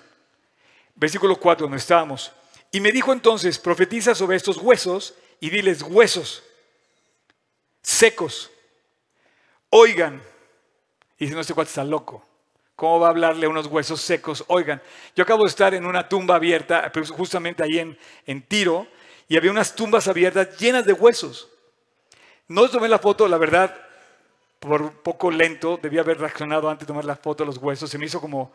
Versículo 0.95 1.37
4, 1.37 1.65
donde 1.65 1.79
estábamos. 1.79 2.33
Y 2.71 2.81
me 2.81 2.93
dijo 2.93 3.13
entonces, 3.13 3.59
profetiza 3.59 4.15
sobre 4.15 4.37
estos 4.37 4.59
huesos 4.59 5.15
y 5.41 5.51
diles, 5.51 5.83
huesos 5.83 6.43
secos, 7.85 8.51
oigan. 9.71 10.21
Y 11.19 11.27
dice, 11.27 11.35
no, 11.35 11.41
este 11.41 11.55
cuate 11.55 11.69
está 11.69 11.85
loco. 11.85 12.27
¿Cómo 12.77 12.99
va 12.99 13.07
a 13.07 13.11
hablarle 13.11 13.47
a 13.47 13.49
unos 13.49 13.67
huesos 13.67 14.01
secos? 14.01 14.45
Oigan, 14.49 14.83
yo 15.15 15.23
acabo 15.23 15.45
de 15.45 15.49
estar 15.49 15.75
en 15.75 15.87
una 15.87 16.09
tumba 16.09 16.35
abierta, 16.35 16.91
pues, 16.93 17.11
justamente 17.11 17.63
ahí 17.63 17.79
en, 17.79 17.97
en 18.27 18.43
Tiro, 18.43 18.89
y 19.29 19.37
había 19.37 19.51
unas 19.51 19.75
tumbas 19.75 20.09
abiertas 20.09 20.59
llenas 20.59 20.85
de 20.85 20.93
huesos. 20.93 21.49
No 22.49 22.69
tomé 22.69 22.89
la 22.89 22.99
foto, 22.99 23.29
la 23.29 23.39
verdad, 23.39 23.75
por 24.59 24.93
poco 25.03 25.31
lento, 25.31 25.79
debía 25.81 26.01
haber 26.01 26.19
reaccionado 26.19 26.69
antes 26.69 26.87
de 26.87 26.91
tomar 26.91 27.05
la 27.05 27.17
foto 27.17 27.45
de 27.45 27.47
los 27.47 27.59
huesos, 27.59 27.89
se 27.89 27.99
me 27.99 28.07
hizo 28.07 28.21
como... 28.21 28.53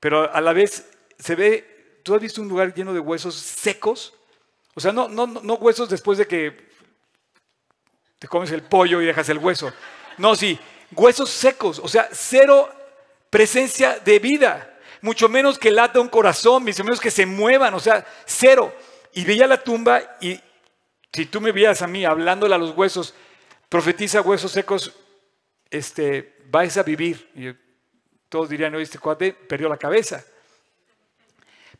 Pero 0.00 0.32
a 0.32 0.40
la 0.40 0.52
vez 0.52 0.88
se 1.18 1.34
ve, 1.34 2.00
¿tú 2.04 2.14
has 2.14 2.20
visto 2.20 2.40
un 2.40 2.48
lugar 2.48 2.72
lleno 2.72 2.92
de 2.92 3.00
huesos 3.00 3.34
secos? 3.34 4.14
O 4.74 4.80
sea, 4.80 4.92
no, 4.92 5.08
no, 5.08 5.26
no 5.26 5.54
huesos 5.54 5.88
después 5.88 6.18
de 6.18 6.26
que 6.26 6.68
te 8.18 8.28
comes 8.28 8.52
el 8.52 8.62
pollo 8.62 9.00
y 9.00 9.06
dejas 9.06 9.28
el 9.28 9.38
hueso. 9.38 9.72
No, 10.18 10.36
sí, 10.36 10.58
huesos 10.92 11.30
secos, 11.30 11.80
o 11.82 11.88
sea, 11.88 12.08
cero 12.12 12.68
presencia 13.30 13.98
de 13.98 14.18
vida, 14.18 14.78
mucho 15.00 15.28
menos 15.28 15.58
que 15.58 15.70
lata 15.70 16.00
un 16.00 16.08
corazón, 16.08 16.64
mucho 16.64 16.84
menos 16.84 17.00
que 17.00 17.10
se 17.10 17.26
muevan, 17.26 17.74
o 17.74 17.80
sea, 17.80 18.06
cero. 18.26 18.74
Y 19.12 19.24
veía 19.24 19.46
la 19.46 19.62
tumba 19.62 20.16
y 20.20 20.40
si 21.12 21.26
tú 21.26 21.40
me 21.40 21.52
veías 21.52 21.82
a 21.82 21.86
mí 21.86 22.04
hablándole 22.04 22.54
a 22.54 22.58
los 22.58 22.76
huesos, 22.76 23.14
profetiza 23.68 24.20
huesos 24.20 24.52
secos, 24.52 24.92
este, 25.70 26.36
vais 26.46 26.76
a 26.76 26.82
vivir. 26.82 27.30
Y 27.34 27.54
todos 28.28 28.48
dirían, 28.48 28.74
oye, 28.74 28.84
este 28.84 28.98
cuate 28.98 29.32
perdió 29.32 29.68
la 29.68 29.76
cabeza. 29.76 30.24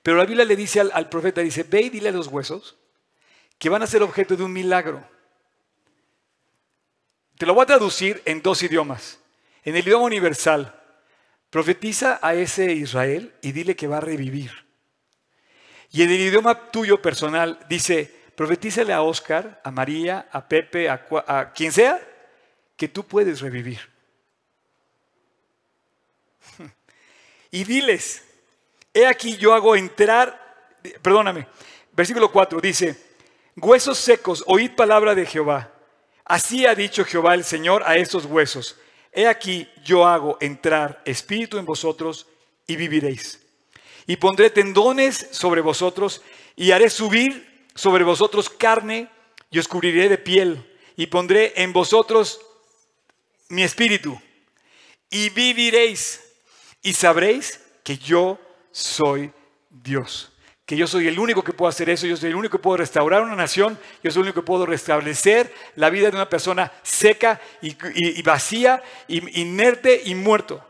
Pero 0.02 0.16
la 0.16 0.24
Biblia 0.24 0.44
le 0.44 0.56
dice 0.56 0.80
al, 0.80 0.90
al 0.94 1.08
profeta, 1.08 1.40
dice, 1.40 1.64
ve 1.64 1.82
y 1.82 1.90
dile 1.90 2.08
a 2.08 2.12
los 2.12 2.28
huesos 2.28 2.76
que 3.58 3.68
van 3.68 3.82
a 3.82 3.87
ser 3.87 4.02
objeto 4.02 4.37
de 4.37 4.44
un 4.44 4.52
milagro. 4.52 5.04
Te 7.37 7.46
lo 7.46 7.54
voy 7.54 7.64
a 7.64 7.66
traducir 7.66 8.22
en 8.24 8.42
dos 8.42 8.62
idiomas. 8.62 9.18
En 9.64 9.76
el 9.76 9.82
idioma 9.82 10.04
universal, 10.04 10.77
Profetiza 11.50 12.18
a 12.20 12.34
ese 12.34 12.72
Israel 12.72 13.34
y 13.40 13.52
dile 13.52 13.74
que 13.74 13.87
va 13.87 13.98
a 13.98 14.02
revivir. 14.02 14.52
Y 15.90 16.02
en 16.02 16.11
el 16.11 16.20
idioma 16.20 16.70
tuyo 16.70 17.00
personal 17.00 17.58
dice, 17.68 18.14
profetízale 18.34 18.92
a 18.92 19.00
Oscar, 19.00 19.61
a 19.64 19.70
María, 19.70 20.28
a 20.30 20.46
Pepe, 20.46 20.90
a, 20.90 21.52
quien 21.54 21.72
sea, 21.72 21.98
que 22.76 22.88
tú 22.88 23.04
puedes 23.04 23.40
revivir. 23.40 23.80
Y 27.50 27.64
diles, 27.64 28.22
he 28.92 29.06
aquí 29.06 29.38
yo 29.38 29.54
hago 29.54 29.74
entrar, 29.74 30.38
perdóname, 31.00 31.48
versículo 31.92 32.30
4 32.30 32.61
dice, 32.61 32.94
huesos 33.56 33.96
secos, 33.96 34.44
oíd 34.46 34.72
palabra 34.72 35.14
de 35.14 35.24
Jehová. 35.24 35.72
Así 36.26 36.66
ha 36.66 36.74
dicho 36.74 37.06
Jehová 37.06 37.32
el 37.32 37.44
Señor 37.44 37.82
a 37.87 37.96
estos 37.96 38.26
huesos 38.26 38.76
he 39.18 39.26
aquí 39.26 39.68
yo 39.85 40.07
hago 40.07 40.38
entrar 40.40 41.02
espíritu 41.04 41.59
en 41.59 41.64
vosotros 41.64 42.28
y 42.68 42.76
viviréis. 42.76 43.40
Y 44.07 44.14
pondré 44.14 44.48
tendones 44.48 45.26
sobre 45.33 45.61
vosotros 45.61 46.22
y 46.54 46.70
haré 46.70 46.88
subir 46.88 47.66
sobre 47.74 48.04
vosotros 48.04 48.48
carne 48.48 49.11
y 49.50 49.59
os 49.59 49.66
cubriré 49.66 50.09
de 50.09 50.18
piel. 50.18 50.64
Y 50.96 51.07
pondré 51.07 51.52
en 51.57 51.72
vosotros 51.72 52.40
mi 53.48 53.64
espíritu 53.64 54.16
y 55.11 55.31
viviréis. 55.31 56.20
Y 56.83 56.94
sabréis 56.94 57.61
que 57.83 57.98
yo 57.98 58.38
soy 58.70 59.33
Dios 59.68 60.31
que 60.68 60.76
yo 60.76 60.87
soy 60.87 61.09
el 61.09 61.18
único 61.18 61.42
que 61.42 61.54
puedo 61.54 61.70
hacer 61.70 61.88
eso, 61.88 62.07
yo 62.07 62.14
soy 62.14 62.28
el 62.28 62.37
único 62.37 62.59
que 62.59 62.62
puedo 62.62 62.76
restaurar 62.76 63.22
una 63.22 63.35
nación, 63.35 63.78
yo 64.02 64.11
soy 64.11 64.20
el 64.20 64.26
único 64.26 64.42
que 64.42 64.46
puedo 64.46 64.66
restablecer 64.66 65.50
la 65.76 65.88
vida 65.88 66.11
de 66.11 66.16
una 66.16 66.28
persona 66.28 66.70
seca 66.83 67.40
y, 67.62 68.20
vacía, 68.20 68.83
inerte 69.09 70.02
y 70.04 70.14
muerto. 70.14 70.62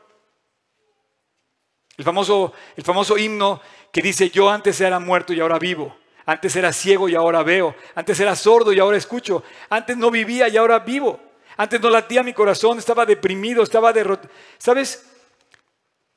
El 1.97 2.05
famoso, 2.05 2.53
el 2.77 2.85
famoso 2.85 3.19
himno 3.19 3.61
que 3.91 4.01
dice, 4.01 4.31
yo 4.31 4.49
antes 4.49 4.81
era 4.81 5.01
muerto 5.01 5.33
y 5.33 5.41
ahora 5.41 5.59
vivo. 5.59 5.99
Antes 6.27 6.55
era 6.55 6.73
ciego 6.73 7.09
y 7.09 7.17
ahora 7.17 7.43
veo. 7.43 7.75
Antes 7.97 8.21
era 8.21 8.37
sordo 8.37 8.73
y 8.73 8.79
ahora 8.79 8.99
escucho. 8.99 9.43
Antes 9.69 9.97
no 9.97 10.13
vivía 10.13 10.47
y 10.47 10.57
ahora 10.57 10.79
vivo. 10.79 11.19
Antes 11.57 11.81
no 11.81 11.91
latía 11.91 12.23
mi 12.23 12.35
corazón, 12.35 12.79
estaba 12.79 13.05
deprimido, 13.05 13.65
estaba 13.65 13.93
derrotado. 13.93 14.33
¿Sabes 14.59 15.07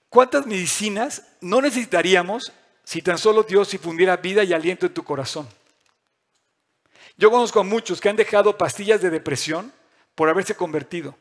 cuántas 0.07 0.45
medicinas 0.45 1.23
no 1.41 1.61
necesitaríamos 1.61 2.53
si 2.91 3.01
tan 3.01 3.17
solo 3.17 3.43
Dios 3.43 3.73
infundiera 3.73 4.17
vida 4.17 4.43
y 4.43 4.51
aliento 4.51 4.85
en 4.85 4.93
tu 4.93 5.01
corazón? 5.05 5.47
Yo 7.15 7.31
conozco 7.31 7.61
a 7.61 7.63
muchos 7.63 8.01
que 8.01 8.09
han 8.09 8.17
dejado 8.17 8.57
pastillas 8.57 9.01
de 9.01 9.09
depresión 9.09 9.71
por 10.13 10.27
haberse 10.27 10.55
convertido. 10.55 11.15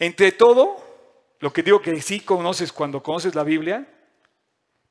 Entre 0.00 0.32
todo, 0.32 0.84
lo 1.38 1.52
que 1.52 1.62
digo 1.62 1.80
que 1.80 2.02
sí 2.02 2.18
conoces 2.18 2.72
cuando 2.72 3.04
conoces 3.04 3.36
la 3.36 3.44
Biblia, 3.44 3.86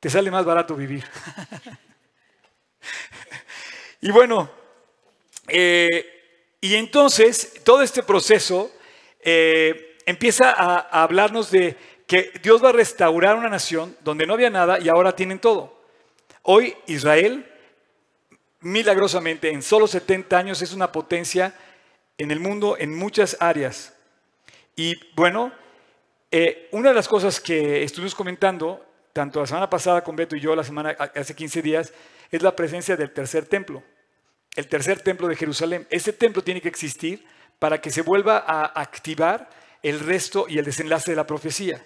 te 0.00 0.08
sale 0.08 0.30
más 0.30 0.46
barato 0.46 0.74
vivir. 0.74 1.04
y 4.00 4.10
bueno, 4.10 4.50
eh, 5.48 6.54
y 6.62 6.76
entonces 6.76 7.60
todo 7.62 7.82
este 7.82 8.02
proceso 8.02 8.72
eh, 9.20 9.98
empieza 10.06 10.50
a, 10.50 11.02
hablarnos 11.02 11.50
de 11.50 11.76
que 12.06 12.32
Dios 12.42 12.62
va 12.62 12.70
a 12.70 12.72
restaurar 12.72 13.36
una 13.36 13.48
nación 13.48 13.96
donde 14.02 14.26
no 14.26 14.34
había 14.34 14.50
nada 14.50 14.78
y 14.78 14.88
ahora 14.88 15.14
tienen 15.14 15.38
todo. 15.38 15.80
Hoy 16.42 16.74
Israel, 16.86 17.46
milagrosamente, 18.60 19.50
en 19.50 19.62
solo 19.62 19.86
70 19.86 20.36
años 20.36 20.62
es 20.62 20.72
una 20.72 20.90
potencia 20.90 21.54
en 22.18 22.30
el 22.30 22.40
mundo 22.40 22.76
en 22.78 22.96
muchas 22.96 23.36
áreas. 23.40 23.94
Y 24.76 24.94
bueno, 25.14 25.52
eh, 26.30 26.68
una 26.72 26.88
de 26.88 26.94
las 26.94 27.08
cosas 27.08 27.40
que 27.40 27.82
estuvimos 27.82 28.14
comentando, 28.14 28.84
tanto 29.12 29.40
la 29.40 29.46
semana 29.46 29.70
pasada 29.70 30.02
con 30.02 30.16
Beto 30.16 30.34
y 30.34 30.40
yo, 30.40 30.56
la 30.56 30.64
semana 30.64 30.90
hace 31.14 31.34
15 31.34 31.62
días, 31.62 31.92
es 32.30 32.42
la 32.42 32.56
presencia 32.56 32.96
del 32.96 33.12
tercer 33.12 33.46
templo, 33.46 33.82
el 34.56 34.66
tercer 34.66 35.00
templo 35.00 35.28
de 35.28 35.36
Jerusalén. 35.36 35.86
Ese 35.90 36.12
templo 36.12 36.42
tiene 36.42 36.60
que 36.60 36.68
existir 36.68 37.24
para 37.58 37.80
que 37.80 37.90
se 37.90 38.02
vuelva 38.02 38.38
a 38.46 38.64
activar 38.80 39.48
el 39.82 40.00
resto 40.00 40.46
y 40.48 40.58
el 40.58 40.64
desenlace 40.64 41.12
de 41.12 41.16
la 41.16 41.26
profecía. 41.26 41.84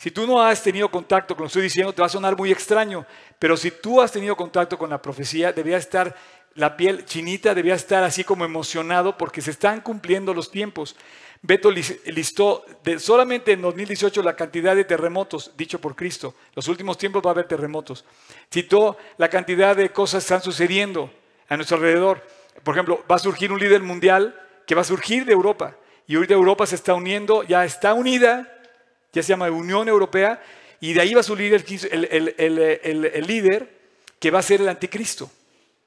Si 0.00 0.10
tú 0.10 0.26
no 0.26 0.40
has 0.40 0.62
tenido 0.62 0.90
contacto 0.90 1.36
con 1.36 1.42
lo 1.42 1.46
que 1.46 1.50
estoy 1.50 1.62
diciendo, 1.64 1.92
te 1.92 2.00
va 2.00 2.06
a 2.06 2.08
sonar 2.08 2.34
muy 2.34 2.50
extraño, 2.50 3.04
pero 3.38 3.54
si 3.54 3.70
tú 3.70 4.00
has 4.00 4.10
tenido 4.10 4.34
contacto 4.34 4.78
con 4.78 4.88
la 4.88 5.02
profecía, 5.02 5.52
debería 5.52 5.76
estar 5.76 6.16
la 6.54 6.74
piel 6.74 7.04
chinita, 7.04 7.54
debía 7.54 7.74
estar 7.74 8.02
así 8.02 8.24
como 8.24 8.46
emocionado 8.46 9.18
porque 9.18 9.42
se 9.42 9.50
están 9.50 9.82
cumpliendo 9.82 10.32
los 10.32 10.50
tiempos. 10.50 10.96
Beto 11.42 11.70
listó 11.70 12.64
de 12.82 12.98
solamente 12.98 13.52
en 13.52 13.60
2018 13.60 14.22
la 14.22 14.36
cantidad 14.36 14.74
de 14.74 14.84
terremotos, 14.84 15.52
dicho 15.54 15.78
por 15.82 15.94
Cristo. 15.94 16.34
Los 16.54 16.66
últimos 16.68 16.96
tiempos 16.96 17.22
va 17.22 17.28
a 17.28 17.32
haber 17.32 17.46
terremotos. 17.46 18.06
Citó 18.50 18.96
la 19.18 19.28
cantidad 19.28 19.76
de 19.76 19.90
cosas 19.90 20.24
que 20.24 20.34
están 20.34 20.42
sucediendo 20.42 21.12
a 21.46 21.56
nuestro 21.56 21.76
alrededor. 21.76 22.26
Por 22.64 22.74
ejemplo, 22.74 23.04
va 23.10 23.16
a 23.16 23.18
surgir 23.18 23.52
un 23.52 23.60
líder 23.60 23.82
mundial 23.82 24.34
que 24.66 24.74
va 24.74 24.80
a 24.80 24.84
surgir 24.84 25.26
de 25.26 25.34
Europa. 25.34 25.76
Y 26.06 26.14
ahorita 26.14 26.32
Europa 26.32 26.64
se 26.64 26.76
está 26.76 26.94
uniendo, 26.94 27.42
ya 27.42 27.66
está 27.66 27.92
unida, 27.92 28.59
ya 29.12 29.22
se 29.22 29.28
llama 29.28 29.50
Unión 29.50 29.88
Europea, 29.88 30.42
y 30.80 30.92
de 30.92 31.00
ahí 31.00 31.14
va 31.14 31.20
a 31.20 31.24
surgir 31.24 31.54
el, 31.90 32.34
el 32.38 33.26
líder 33.26 33.80
que 34.18 34.30
va 34.30 34.38
a 34.38 34.42
ser 34.42 34.60
el 34.60 34.68
anticristo. 34.68 35.30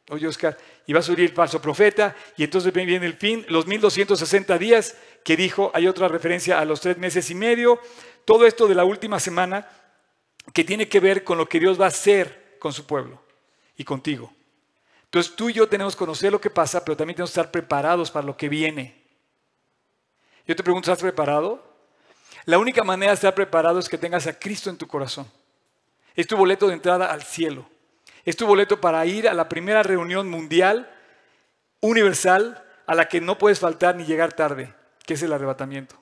Oye, 0.09 0.27
Oscar, 0.27 0.57
y 0.86 0.93
va 0.93 0.99
a 0.99 1.03
surgir 1.03 1.29
el 1.29 1.36
falso 1.36 1.62
profeta, 1.62 2.15
y 2.36 2.43
entonces 2.43 2.73
viene 2.73 3.05
el 3.05 3.13
fin, 3.13 3.45
los 3.47 3.65
1260 3.65 4.57
días 4.57 4.97
que 5.23 5.38
dijo, 5.38 5.71
hay 5.73 5.88
otra 5.88 6.07
referencia 6.07 6.59
a 6.59 6.65
los 6.65 6.81
tres 6.81 6.97
meses 6.97 7.29
y 7.29 7.36
medio, 7.36 7.79
todo 8.25 8.45
esto 8.45 8.67
de 8.67 8.75
la 8.75 8.83
última 8.83 9.19
semana 9.19 9.67
que 10.51 10.63
tiene 10.63 10.89
que 10.89 10.99
ver 10.99 11.23
con 11.23 11.38
lo 11.38 11.47
que 11.47 11.59
Dios 11.59 11.79
va 11.79 11.86
a 11.86 11.89
hacer 11.89 12.57
con 12.59 12.73
su 12.73 12.86
pueblo 12.86 13.21
y 13.77 13.83
contigo. 13.83 14.33
Entonces 15.05 15.36
tú 15.36 15.49
y 15.49 15.53
yo 15.53 15.67
tenemos 15.69 15.95
que 15.95 15.99
conocer 15.99 16.31
lo 16.31 16.41
que 16.41 16.49
pasa, 16.49 16.83
pero 16.83 16.97
también 16.97 17.15
tenemos 17.15 17.29
que 17.29 17.39
estar 17.39 17.51
preparados 17.51 18.12
para 18.12 18.25
lo 18.25 18.36
que 18.36 18.49
viene. 18.49 19.01
Yo 20.45 20.55
te 20.55 20.63
pregunto, 20.63 20.91
¿estás 20.91 21.01
preparado? 21.01 21.72
La 22.45 22.58
única 22.58 22.84
manera 22.84 23.12
de 23.12 23.15
estar 23.15 23.36
preparado 23.36 23.79
es 23.79 23.88
que 23.88 23.97
tengas 23.97 24.27
a 24.27 24.38
Cristo 24.38 24.69
en 24.69 24.77
tu 24.77 24.88
corazón. 24.88 25.29
Es 26.15 26.27
tu 26.27 26.38
boleto 26.38 26.67
de 26.67 26.73
entrada 26.73 27.12
al 27.12 27.23
cielo. 27.23 27.67
Es 28.25 28.36
tu 28.36 28.45
boleto 28.45 28.79
para 28.79 29.06
ir 29.06 29.27
a 29.27 29.34
la 29.34 29.49
primera 29.49 29.84
reunión 29.84 30.29
mundial, 30.29 30.89
universal, 31.79 32.63
a 32.86 32.95
la 32.95 33.08
que 33.08 33.21
no 33.21 33.38
puedes 33.38 33.60
faltar 33.60 33.95
ni 33.95 34.06
llegar 34.06 34.34
tarde, 34.34 34.73
que 35.06 35.15
es 35.15 35.23
el 35.23 35.34
arrebatamiento. 35.34 35.95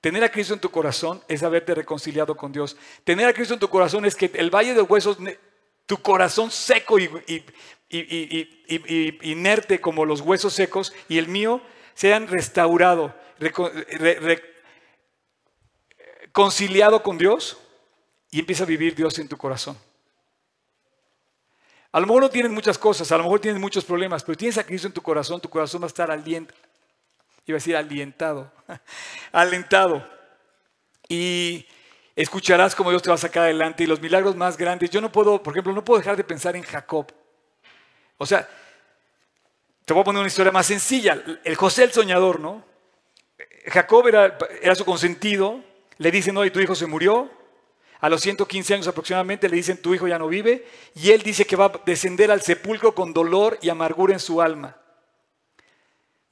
Tener 0.00 0.24
a 0.24 0.30
Cristo 0.30 0.54
en 0.54 0.60
tu 0.60 0.70
corazón 0.70 1.22
es 1.28 1.42
haberte 1.42 1.74
reconciliado 1.74 2.36
con 2.36 2.52
Dios. 2.52 2.76
Tener 3.04 3.28
a 3.28 3.34
Cristo 3.34 3.54
en 3.54 3.60
tu 3.60 3.68
corazón 3.68 4.04
es 4.04 4.14
que 4.14 4.30
el 4.34 4.50
valle 4.50 4.74
de 4.74 4.82
huesos, 4.82 5.18
tu 5.86 5.98
corazón 5.98 6.50
seco 6.50 6.98
y, 6.98 7.10
inerte 9.22 9.80
como 9.80 10.04
los 10.06 10.20
huesos 10.22 10.54
secos 10.54 10.94
y 11.08 11.18
el 11.18 11.28
mío, 11.28 11.60
sean 11.94 12.28
restaurado, 12.28 13.14
reconciliado 16.30 17.02
con 17.02 17.18
Dios 17.18 17.58
y 18.30 18.38
empieza 18.38 18.62
a 18.62 18.66
vivir 18.66 18.94
Dios 18.94 19.18
en 19.18 19.28
tu 19.28 19.36
corazón. 19.36 19.76
A 21.90 21.98
lo 21.98 22.06
mejor 22.06 22.22
no 22.22 22.30
tienes 22.30 22.52
muchas 22.52 22.78
cosas, 22.78 23.10
a 23.10 23.16
lo 23.16 23.24
mejor 23.24 23.40
tienes 23.40 23.60
muchos 23.60 23.84
problemas, 23.84 24.22
pero 24.22 24.38
tienes 24.38 24.56
a 24.56 24.64
Cristo 24.64 24.86
en 24.86 24.92
tu 24.92 25.02
corazón, 25.02 25.40
tu 25.40 25.50
corazón 25.50 25.82
va 25.82 25.86
a 25.86 25.88
estar 25.88 26.08
alientado. 26.08 26.56
Iba 27.46 27.56
a 27.56 27.58
decir 27.58 27.76
alientado, 27.76 28.52
alentado. 29.32 30.08
Y 31.08 31.66
escucharás 32.14 32.76
cómo 32.76 32.90
Dios 32.90 33.02
te 33.02 33.08
va 33.08 33.16
a 33.16 33.18
sacar 33.18 33.42
adelante 33.42 33.82
y 33.82 33.88
los 33.88 34.00
milagros 34.00 34.36
más 34.36 34.56
grandes. 34.56 34.88
Yo 34.90 35.00
no 35.00 35.10
puedo, 35.10 35.42
por 35.42 35.52
ejemplo, 35.52 35.72
no 35.72 35.84
puedo 35.84 35.98
dejar 35.98 36.16
de 36.16 36.22
pensar 36.22 36.54
en 36.54 36.62
Jacob. 36.62 37.12
O 38.18 38.24
sea, 38.24 38.48
te 39.84 39.92
voy 39.92 40.02
a 40.02 40.04
poner 40.04 40.20
una 40.20 40.28
historia 40.28 40.52
más 40.52 40.66
sencilla. 40.66 41.20
El 41.42 41.56
José 41.56 41.82
el 41.82 41.92
soñador, 41.92 42.38
¿no? 42.38 42.64
Jacob 43.66 44.06
era, 44.06 44.38
era 44.62 44.76
su 44.76 44.84
consentido. 44.84 45.64
Le 46.00 46.10
dicen, 46.10 46.34
y 46.42 46.50
tu 46.50 46.60
hijo 46.60 46.74
se 46.74 46.86
murió. 46.86 47.30
A 48.00 48.08
los 48.08 48.22
115 48.22 48.72
años 48.72 48.88
aproximadamente 48.88 49.50
le 49.50 49.56
dicen, 49.56 49.76
tu 49.76 49.94
hijo 49.94 50.08
ya 50.08 50.18
no 50.18 50.28
vive, 50.28 50.66
y 50.94 51.10
él 51.10 51.22
dice 51.22 51.44
que 51.44 51.56
va 51.56 51.66
a 51.66 51.80
descender 51.84 52.30
al 52.30 52.40
sepulcro 52.40 52.94
con 52.94 53.12
dolor 53.12 53.58
y 53.60 53.68
amargura 53.68 54.14
en 54.14 54.18
su 54.18 54.40
alma. 54.40 54.80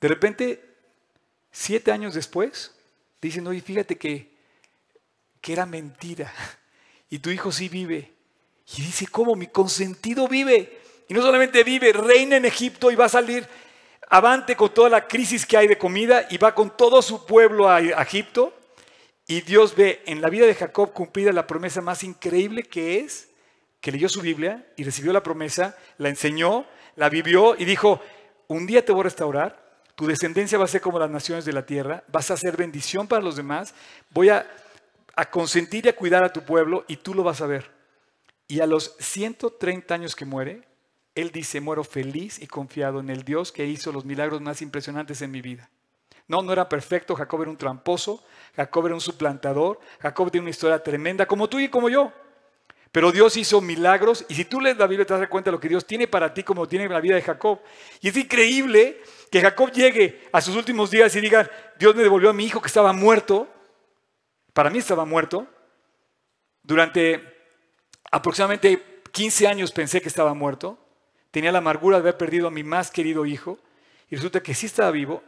De 0.01 0.09
repente, 0.09 0.65
siete 1.51 1.93
años 1.93 2.15
después, 2.15 2.75
dicen, 3.21 3.47
oye, 3.47 3.61
fíjate 3.61 3.99
que, 3.99 4.35
que 5.43 5.53
era 5.53 5.67
mentira, 5.67 6.33
y 7.11 7.19
tu 7.19 7.29
hijo 7.29 7.53
sí 7.53 7.69
vive. 7.69 8.15
Y 8.75 8.81
dice, 8.81 9.07
¿cómo? 9.07 9.37
Mi 9.37 9.49
consentido 9.49 10.29
vive. 10.29 10.81
Y 11.09 11.13
no 11.13 11.21
solamente 11.21 11.63
vive, 11.63 11.93
reina 11.93 12.39
en 12.39 12.47
Egipto 12.47 12.91
y 12.91 12.97
va 12.97 13.05
a 13.05 13.11
salir 13.11 13.47
avante 14.09 14.57
con 14.57 14.73
toda 14.73 14.89
la 14.89 15.07
crisis 15.07 15.45
que 15.45 15.59
hay 15.59 15.69
de 15.69 15.77
comida 15.77 16.27
y 16.31 16.39
va 16.39 16.55
con 16.55 16.75
todo 16.75 17.03
su 17.03 17.27
pueblo 17.27 17.69
a 17.69 17.81
Egipto 17.83 18.58
y 19.31 19.43
Dios 19.43 19.77
ve 19.77 20.03
en 20.07 20.23
la 20.23 20.31
vida 20.31 20.47
de 20.47 20.55
Jacob 20.55 20.95
cumplida 20.95 21.33
la 21.33 21.47
promesa 21.47 21.83
más 21.83 22.03
increíble 22.03 22.63
que 22.63 23.01
es 23.01 23.29
que 23.81 23.93
leyó 23.93 24.09
su 24.09 24.23
Biblia 24.23 24.67
y 24.75 24.85
recibió 24.85 25.13
la 25.13 25.23
promesa, 25.23 25.77
la 25.99 26.09
enseñó, 26.09 26.67
la 26.97 27.11
vivió 27.11 27.55
y 27.55 27.67
dijo, 27.67 28.01
un 28.49 28.67
día 28.67 28.83
te 28.83 28.91
voy 28.91 29.03
a 29.03 29.05
restaurar, 29.05 29.83
tu 29.95 30.07
descendencia 30.07 30.57
va 30.57 30.65
a 30.65 30.69
ser 30.69 30.81
como 30.81 30.99
las 30.99 31.11
naciones 31.11 31.45
de 31.45 31.53
la 31.53 31.67
tierra, 31.67 32.05
vas 32.09 32.31
a 32.31 32.39
ser 32.39 32.57
bendición 32.57 33.07
para 33.07 33.23
los 33.23 33.37
demás, 33.37 33.75
voy 34.11 34.31
a, 34.31 34.51
a 35.15 35.31
consentir 35.31 35.85
y 35.85 35.91
a 35.91 35.97
cuidar 35.97 36.25
a 36.25 36.33
tu 36.33 36.43
pueblo 36.45 36.87
y 36.89 36.97
tú 36.97 37.15
lo 37.15 37.23
vas 37.23 37.43
a 37.43 37.47
ver. 37.47 37.71
Y 38.49 38.61
a 38.61 38.67
los 38.67 38.97
130 38.99 39.95
años 39.95 40.17
que 40.17 40.25
muere, 40.25 40.63
él 41.15 41.31
dice, 41.33 41.61
muero 41.61 41.85
feliz 41.85 42.41
y 42.41 42.47
confiado 42.47 43.01
en 43.01 43.11
el 43.11 43.25
Dios 43.25 43.53
que 43.53 43.67
hizo 43.67 43.93
los 43.93 44.07
milagros 44.07 44.41
más 44.41 44.63
impresionantes 44.63 45.21
en 45.21 45.31
mi 45.31 45.43
vida. 45.43 45.69
No, 46.29 46.43
no 46.43 46.53
era 46.53 46.69
perfecto, 46.69 47.15
Jacob 47.15 47.41
era 47.41 47.51
un 47.51 47.57
tramposo, 47.57 48.23
Jacob 48.55 48.87
era 48.87 48.95
un 48.95 49.01
suplantador, 49.01 49.81
Jacob 49.99 50.31
tiene 50.31 50.43
una 50.43 50.51
historia 50.51 50.83
tremenda, 50.83 51.27
como 51.27 51.49
tú 51.49 51.59
y 51.59 51.71
como 51.71 51.89
yo. 51.89 52.13
Pero 52.93 53.13
Dios 53.13 53.37
hizo 53.37 53.61
milagros 53.61 54.25
y 54.29 54.35
si 54.35 54.45
tú 54.45 54.61
lees 54.61 54.77
la 54.77 54.87
Biblia 54.87 55.07
te 55.07 55.15
das 55.15 55.29
cuenta 55.29 55.51
de 55.51 55.53
lo 55.53 55.61
que 55.61 55.69
Dios 55.69 55.87
tiene 55.87 56.07
para 56.07 56.33
ti 56.33 56.43
como 56.43 56.67
tiene 56.67 56.89
la 56.89 57.01
vida 57.01 57.17
de 57.17 57.23
Jacob. 57.23 57.61
Y 58.01 58.09
es 58.09 58.17
increíble 58.17 59.03
que 59.31 59.41
Jacob 59.41 59.71
llegue 59.73 60.29
a 60.33 60.41
sus 60.41 60.57
últimos 60.57 60.91
días 60.91 61.15
y 61.15 61.21
diga, 61.21 61.51
Dios 61.79 61.95
me 61.95 62.03
devolvió 62.03 62.31
a 62.31 62.33
mi 62.33 62.47
hijo 62.47 62.61
que 62.61 62.67
estaba 62.67 62.93
muerto. 62.93 63.47
Para 64.55 64.71
mí 64.71 64.79
estaba 64.79 65.05
muerto. 65.05 65.47
Durante 66.63 67.23
aproximadamente 68.11 69.03
15 69.13 69.47
años 69.47 69.71
pensé 69.71 70.01
que 70.01 70.09
estaba 70.09 70.33
muerto. 70.33 70.79
Tenía 71.31 71.53
la 71.53 71.59
amargura 71.59 71.99
de 71.99 72.01
haber 72.01 72.17
perdido 72.17 72.49
a 72.49 72.51
mi 72.51 72.65
más 72.65 72.91
querido 72.91 73.27
hijo. 73.27 73.59
Y 74.09 74.17
resulta 74.17 74.43
que 74.43 74.55
sí 74.55 74.65
estaba 74.65 74.91
vivo 74.91 75.23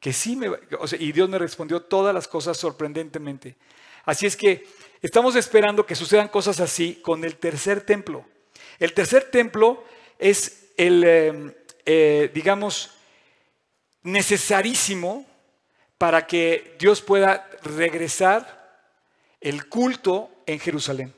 que 0.00 0.12
sí 0.12 0.36
me, 0.36 0.50
y 0.98 1.12
Dios 1.12 1.28
me 1.28 1.38
respondió 1.38 1.82
todas 1.82 2.14
las 2.14 2.28
cosas 2.28 2.56
sorprendentemente. 2.56 3.56
Así 4.04 4.26
es 4.26 4.36
que 4.36 4.66
estamos 5.02 5.34
esperando 5.36 5.84
que 5.84 5.94
sucedan 5.94 6.28
cosas 6.28 6.60
así 6.60 7.00
con 7.02 7.24
el 7.24 7.36
tercer 7.36 7.80
templo. 7.80 8.24
El 8.78 8.92
tercer 8.92 9.30
templo 9.30 9.82
es 10.18 10.70
el, 10.76 11.04
em, 11.04 11.54
eh, 11.84 12.30
digamos, 12.32 12.90
necesarísimo 14.02 15.26
para 15.98 16.26
que 16.26 16.76
Dios 16.78 17.02
pueda 17.02 17.48
regresar 17.62 18.56
el 19.40 19.68
culto 19.68 20.30
en 20.46 20.60
Jerusalén, 20.60 21.12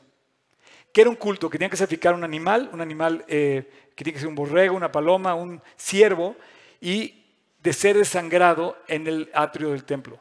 que 0.93 1.03
era 1.03 1.11
un 1.11 1.17
culto 1.17 1.51
que 1.51 1.59
tenía 1.59 1.71
que 1.71 1.77
sacrificar 1.77 2.15
un 2.15 2.25
animal, 2.25 2.71
un 2.73 2.81
animal 2.81 3.25
eh, 3.29 3.71
que 3.95 4.05
tiene 4.05 4.15
que 4.15 4.21
ser 4.21 4.29
un 4.29 4.35
borrego, 4.35 4.77
una 4.77 4.93
paloma, 4.93 5.35
un 5.35 5.61
ciervo, 5.77 6.37
y 6.81 7.25
de 7.63 7.73
ser 7.73 7.97
desangrado 7.97 8.77
en 8.87 9.07
el 9.07 9.31
atrio 9.35 9.71
del 9.71 9.85
templo. 9.85 10.19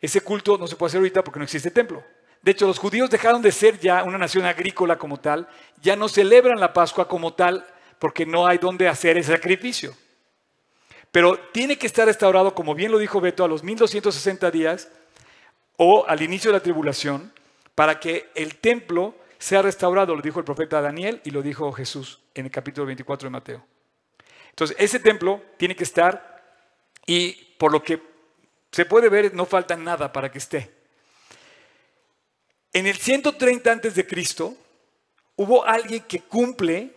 Ese 0.00 0.20
culto 0.20 0.56
no 0.58 0.66
se 0.66 0.76
puede 0.76 0.88
hacer 0.88 0.98
ahorita 0.98 1.24
porque 1.24 1.38
no 1.38 1.44
existe 1.44 1.70
templo. 1.70 2.02
De 2.42 2.52
hecho, 2.52 2.66
los 2.66 2.78
judíos 2.78 3.10
dejaron 3.10 3.42
de 3.42 3.52
ser 3.52 3.78
ya 3.78 4.02
una 4.02 4.16
nación 4.16 4.46
agrícola 4.46 4.96
como 4.96 5.20
tal, 5.20 5.46
ya 5.82 5.94
no 5.94 6.08
celebran 6.08 6.58
la 6.58 6.72
Pascua 6.72 7.06
como 7.06 7.34
tal 7.34 7.66
porque 7.98 8.24
no 8.24 8.46
hay 8.46 8.58
donde 8.58 8.88
hacer 8.88 9.18
ese 9.18 9.32
sacrificio. 9.32 9.94
Pero 11.12 11.38
tiene 11.52 11.76
que 11.76 11.86
estar 11.86 12.06
restaurado, 12.06 12.54
como 12.54 12.74
bien 12.74 12.92
lo 12.92 12.98
dijo 12.98 13.20
Beto, 13.20 13.44
a 13.44 13.48
los 13.48 13.62
1260 13.62 14.50
días 14.50 14.88
o 15.76 16.06
al 16.06 16.22
inicio 16.22 16.50
de 16.50 16.58
la 16.58 16.62
tribulación, 16.62 17.32
para 17.74 18.00
que 18.00 18.30
el 18.34 18.56
templo 18.56 19.14
sea 19.38 19.62
restaurado, 19.62 20.14
lo 20.14 20.22
dijo 20.22 20.38
el 20.38 20.44
profeta 20.44 20.80
Daniel 20.80 21.20
y 21.24 21.30
lo 21.30 21.42
dijo 21.42 21.72
Jesús 21.72 22.20
en 22.34 22.46
el 22.46 22.50
capítulo 22.50 22.86
24 22.86 23.26
de 23.26 23.30
Mateo. 23.30 23.64
Entonces, 24.50 24.76
ese 24.78 25.00
templo 25.00 25.42
tiene 25.56 25.74
que 25.74 25.84
estar 25.84 26.29
y 27.06 27.32
por 27.58 27.72
lo 27.72 27.82
que 27.82 28.00
se 28.72 28.84
puede 28.84 29.08
ver, 29.08 29.34
no 29.34 29.46
falta 29.46 29.76
nada 29.76 30.12
para 30.12 30.30
que 30.30 30.38
esté. 30.38 30.70
En 32.72 32.86
el 32.86 32.96
130 32.96 33.72
antes 33.72 33.94
de 33.94 34.06
Cristo 34.06 34.54
hubo 35.36 35.64
alguien 35.64 36.04
que 36.04 36.20
cumple 36.20 36.94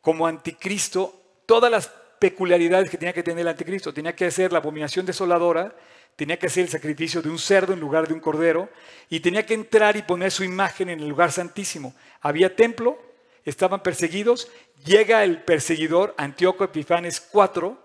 como 0.00 0.26
anticristo 0.26 1.18
todas 1.46 1.70
las 1.70 1.88
peculiaridades 2.18 2.90
que 2.90 2.98
tenía 2.98 3.12
que 3.14 3.22
tener 3.22 3.40
el 3.40 3.48
anticristo. 3.48 3.94
Tenía 3.94 4.14
que 4.14 4.26
hacer 4.26 4.52
la 4.52 4.58
abominación 4.58 5.06
desoladora, 5.06 5.74
tenía 6.16 6.38
que 6.38 6.46
hacer 6.46 6.64
el 6.64 6.70
sacrificio 6.70 7.22
de 7.22 7.30
un 7.30 7.38
cerdo 7.38 7.72
en 7.72 7.80
lugar 7.80 8.06
de 8.06 8.14
un 8.14 8.20
cordero 8.20 8.68
y 9.08 9.20
tenía 9.20 9.46
que 9.46 9.54
entrar 9.54 9.96
y 9.96 10.02
poner 10.02 10.30
su 10.30 10.44
imagen 10.44 10.90
en 10.90 11.00
el 11.00 11.08
lugar 11.08 11.32
santísimo. 11.32 11.94
Había 12.20 12.54
templo, 12.54 12.98
estaban 13.44 13.82
perseguidos, 13.82 14.50
llega 14.84 15.24
el 15.24 15.42
perseguidor 15.42 16.14
Antíoco 16.18 16.64
Epifanes 16.64 17.26
IV. 17.32 17.76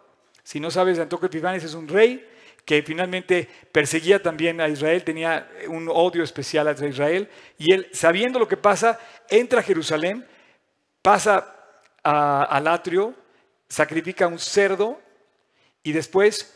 Si 0.43 0.60
no 0.60 0.71
sabes, 0.71 0.99
Antíoco 0.99 1.25
Epifanes 1.25 1.63
es 1.63 1.73
un 1.73 1.88
rey 1.88 2.25
que 2.65 2.84
finalmente 2.84 3.49
perseguía 3.71 4.21
también 4.21 4.62
a 4.62 4.67
Israel, 4.67 5.04
tenía 5.04 5.49
un 5.67 5.89
odio 5.89 6.23
especial 6.23 6.67
hacia 6.67 6.88
Israel, 6.88 7.30
y 7.58 7.73
él, 7.73 7.88
sabiendo 7.91 8.38
lo 8.38 8.47
que 8.47 8.58
pasa, 8.58 8.99
entra 9.30 9.62
a 9.62 9.63
Jerusalén, 9.63 10.25
pasa 11.02 11.56
al 12.04 12.67
atrio, 12.67 13.15
sacrifica 13.67 14.28
un 14.28 14.39
cerdo 14.39 14.99
y 15.84 15.91
después 15.91 16.56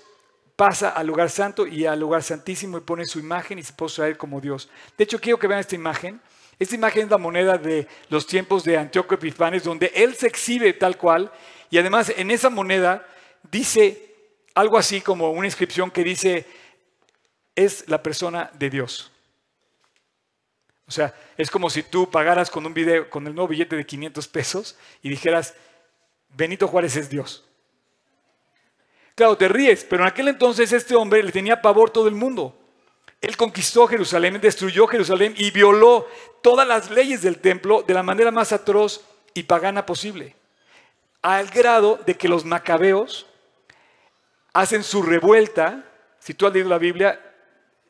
pasa 0.55 0.89
al 0.89 1.07
lugar 1.07 1.29
santo 1.29 1.65
y 1.65 1.85
al 1.85 1.99
lugar 1.99 2.23
santísimo 2.23 2.77
y 2.77 2.81
pone 2.81 3.05
su 3.05 3.19
imagen 3.19 3.59
y 3.59 3.63
se 3.63 3.73
postra 3.73 4.05
a 4.05 4.07
él 4.07 4.17
como 4.17 4.39
Dios. 4.39 4.69
De 4.97 5.03
hecho, 5.03 5.19
quiero 5.19 5.39
que 5.39 5.47
vean 5.47 5.59
esta 5.59 5.75
imagen. 5.75 6.21
Esta 6.59 6.75
imagen 6.75 7.03
es 7.03 7.09
la 7.09 7.17
moneda 7.17 7.57
de 7.57 7.87
los 8.09 8.27
tiempos 8.27 8.63
de 8.63 8.77
Antíoco 8.77 9.15
Epifanes, 9.15 9.63
donde 9.63 9.91
él 9.95 10.13
se 10.13 10.27
exhibe 10.27 10.73
tal 10.73 10.97
cual, 10.97 11.31
y 11.71 11.79
además 11.79 12.13
en 12.15 12.29
esa 12.29 12.51
moneda 12.51 13.05
dice 13.51 14.13
algo 14.53 14.77
así 14.77 15.01
como 15.01 15.31
una 15.31 15.47
inscripción 15.47 15.89
que 15.91 16.03
dice, 16.03 16.45
es 17.55 17.87
la 17.87 18.01
persona 18.01 18.51
de 18.53 18.69
Dios. 18.69 19.11
O 20.87 20.91
sea, 20.91 21.13
es 21.37 21.49
como 21.49 21.69
si 21.69 21.83
tú 21.83 22.09
pagaras 22.09 22.51
con 22.51 22.65
un 22.65 22.73
video, 22.73 23.09
con 23.09 23.25
el 23.25 23.33
nuevo 23.33 23.47
billete 23.47 23.75
de 23.75 23.85
500 23.85 24.27
pesos 24.27 24.77
y 25.01 25.09
dijeras, 25.09 25.55
Benito 26.29 26.67
Juárez 26.67 26.95
es 26.97 27.09
Dios. 27.09 27.45
Claro, 29.15 29.37
te 29.37 29.47
ríes, 29.47 29.85
pero 29.87 30.03
en 30.03 30.09
aquel 30.09 30.27
entonces 30.27 30.71
este 30.71 30.95
hombre 30.95 31.21
le 31.23 31.31
tenía 31.31 31.61
pavor 31.61 31.89
todo 31.89 32.07
el 32.07 32.15
mundo. 32.15 32.59
Él 33.21 33.37
conquistó 33.37 33.87
Jerusalén, 33.87 34.41
destruyó 34.41 34.87
Jerusalén 34.87 35.33
y 35.37 35.51
violó 35.51 36.07
todas 36.41 36.67
las 36.67 36.91
leyes 36.91 37.21
del 37.21 37.39
templo 37.39 37.83
de 37.83 37.93
la 37.93 38.03
manera 38.03 38.31
más 38.31 38.51
atroz 38.51 39.01
y 39.33 39.43
pagana 39.43 39.85
posible. 39.85 40.35
Al 41.21 41.47
grado 41.49 41.99
de 42.05 42.15
que 42.15 42.27
los 42.27 42.43
macabeos 42.43 43.27
hacen 44.53 44.83
su 44.83 45.01
revuelta. 45.01 45.83
Si 46.19 46.33
tú 46.33 46.47
has 46.47 46.53
leído 46.53 46.69
la 46.69 46.77
Biblia, 46.77 47.19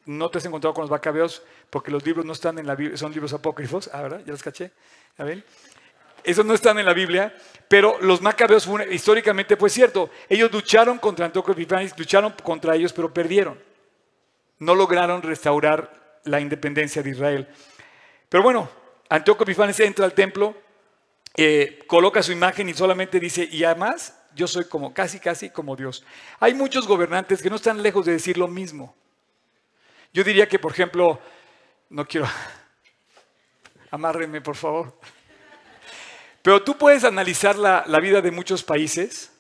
no 0.06 0.30
te 0.30 0.40
has 0.40 0.46
encontrado 0.46 0.74
con 0.74 0.84
los 0.84 0.92
macabeos 0.92 1.44
porque 1.70 1.92
los 1.92 2.06
libros 2.06 2.26
no 2.26 2.34
están 2.34 2.58
en 2.60 2.68
la 2.68 2.76
Biblia, 2.76 2.98
son 2.98 3.12
libros 3.12 3.34
apócrifos. 3.34 3.90
Ah, 3.94 4.02
¿verdad? 4.02 4.22
Ya 4.26 4.32
los 4.32 4.44
caché. 4.44 4.72
A 5.18 5.24
ver. 5.24 5.44
Esos 6.24 6.46
no 6.46 6.54
están 6.54 6.80
en 6.80 6.86
la 6.86 6.94
Biblia, 6.94 7.36
pero 7.68 7.98
los 8.00 8.22
macabeos 8.22 8.68
históricamente 8.90 9.58
fue 9.58 9.70
cierto. 9.70 10.10
Ellos 10.30 10.52
lucharon 10.52 10.98
contra 10.98 11.26
Antíoco 11.26 11.52
Epifanes, 11.52 11.98
lucharon 11.98 12.34
contra 12.44 12.76
ellos, 12.76 12.94
pero 12.94 13.14
perdieron. 13.14 13.60
No 14.60 14.74
lograron 14.74 15.22
restaurar 15.22 16.20
la 16.24 16.40
independencia 16.40 17.04
de 17.04 17.10
Israel. 17.10 17.48
Pero 18.30 18.42
bueno, 18.42 18.70
Antíoco 19.10 19.44
Epifanes 19.44 19.80
entra 19.82 20.06
al 20.06 20.14
templo, 20.14 20.56
eh, 21.36 21.84
coloca 21.88 22.24
su 22.24 22.32
imagen 22.32 22.70
y 22.70 22.74
solamente 22.74 23.20
dice, 23.20 23.48
y 23.52 23.66
además 23.66 24.23
yo 24.36 24.48
soy 24.48 24.66
como 24.66 24.94
casi, 24.94 25.20
casi 25.20 25.50
como 25.50 25.76
Dios. 25.76 26.04
Hay 26.40 26.54
muchos 26.54 26.88
gobernantes 26.88 27.42
que 27.42 27.50
no 27.50 27.56
están 27.56 27.82
lejos 27.82 28.06
de 28.06 28.14
decir 28.14 28.38
lo 28.38 28.48
mismo. 28.48 28.96
Yo 30.14 30.24
diría 30.24 30.48
que, 30.48 30.60
por 30.60 30.72
ejemplo, 30.72 31.20
no 31.90 32.08
quiero, 32.08 32.28
amárrenme 33.92 34.42
por 34.42 34.56
favor, 34.56 34.98
pero 36.42 36.62
tú 36.64 36.78
puedes 36.78 37.04
analizar 37.04 37.58
la, 37.58 37.84
la 37.88 38.00
vida 38.00 38.22
de 38.22 38.32
muchos 38.32 38.64
países 38.64 39.32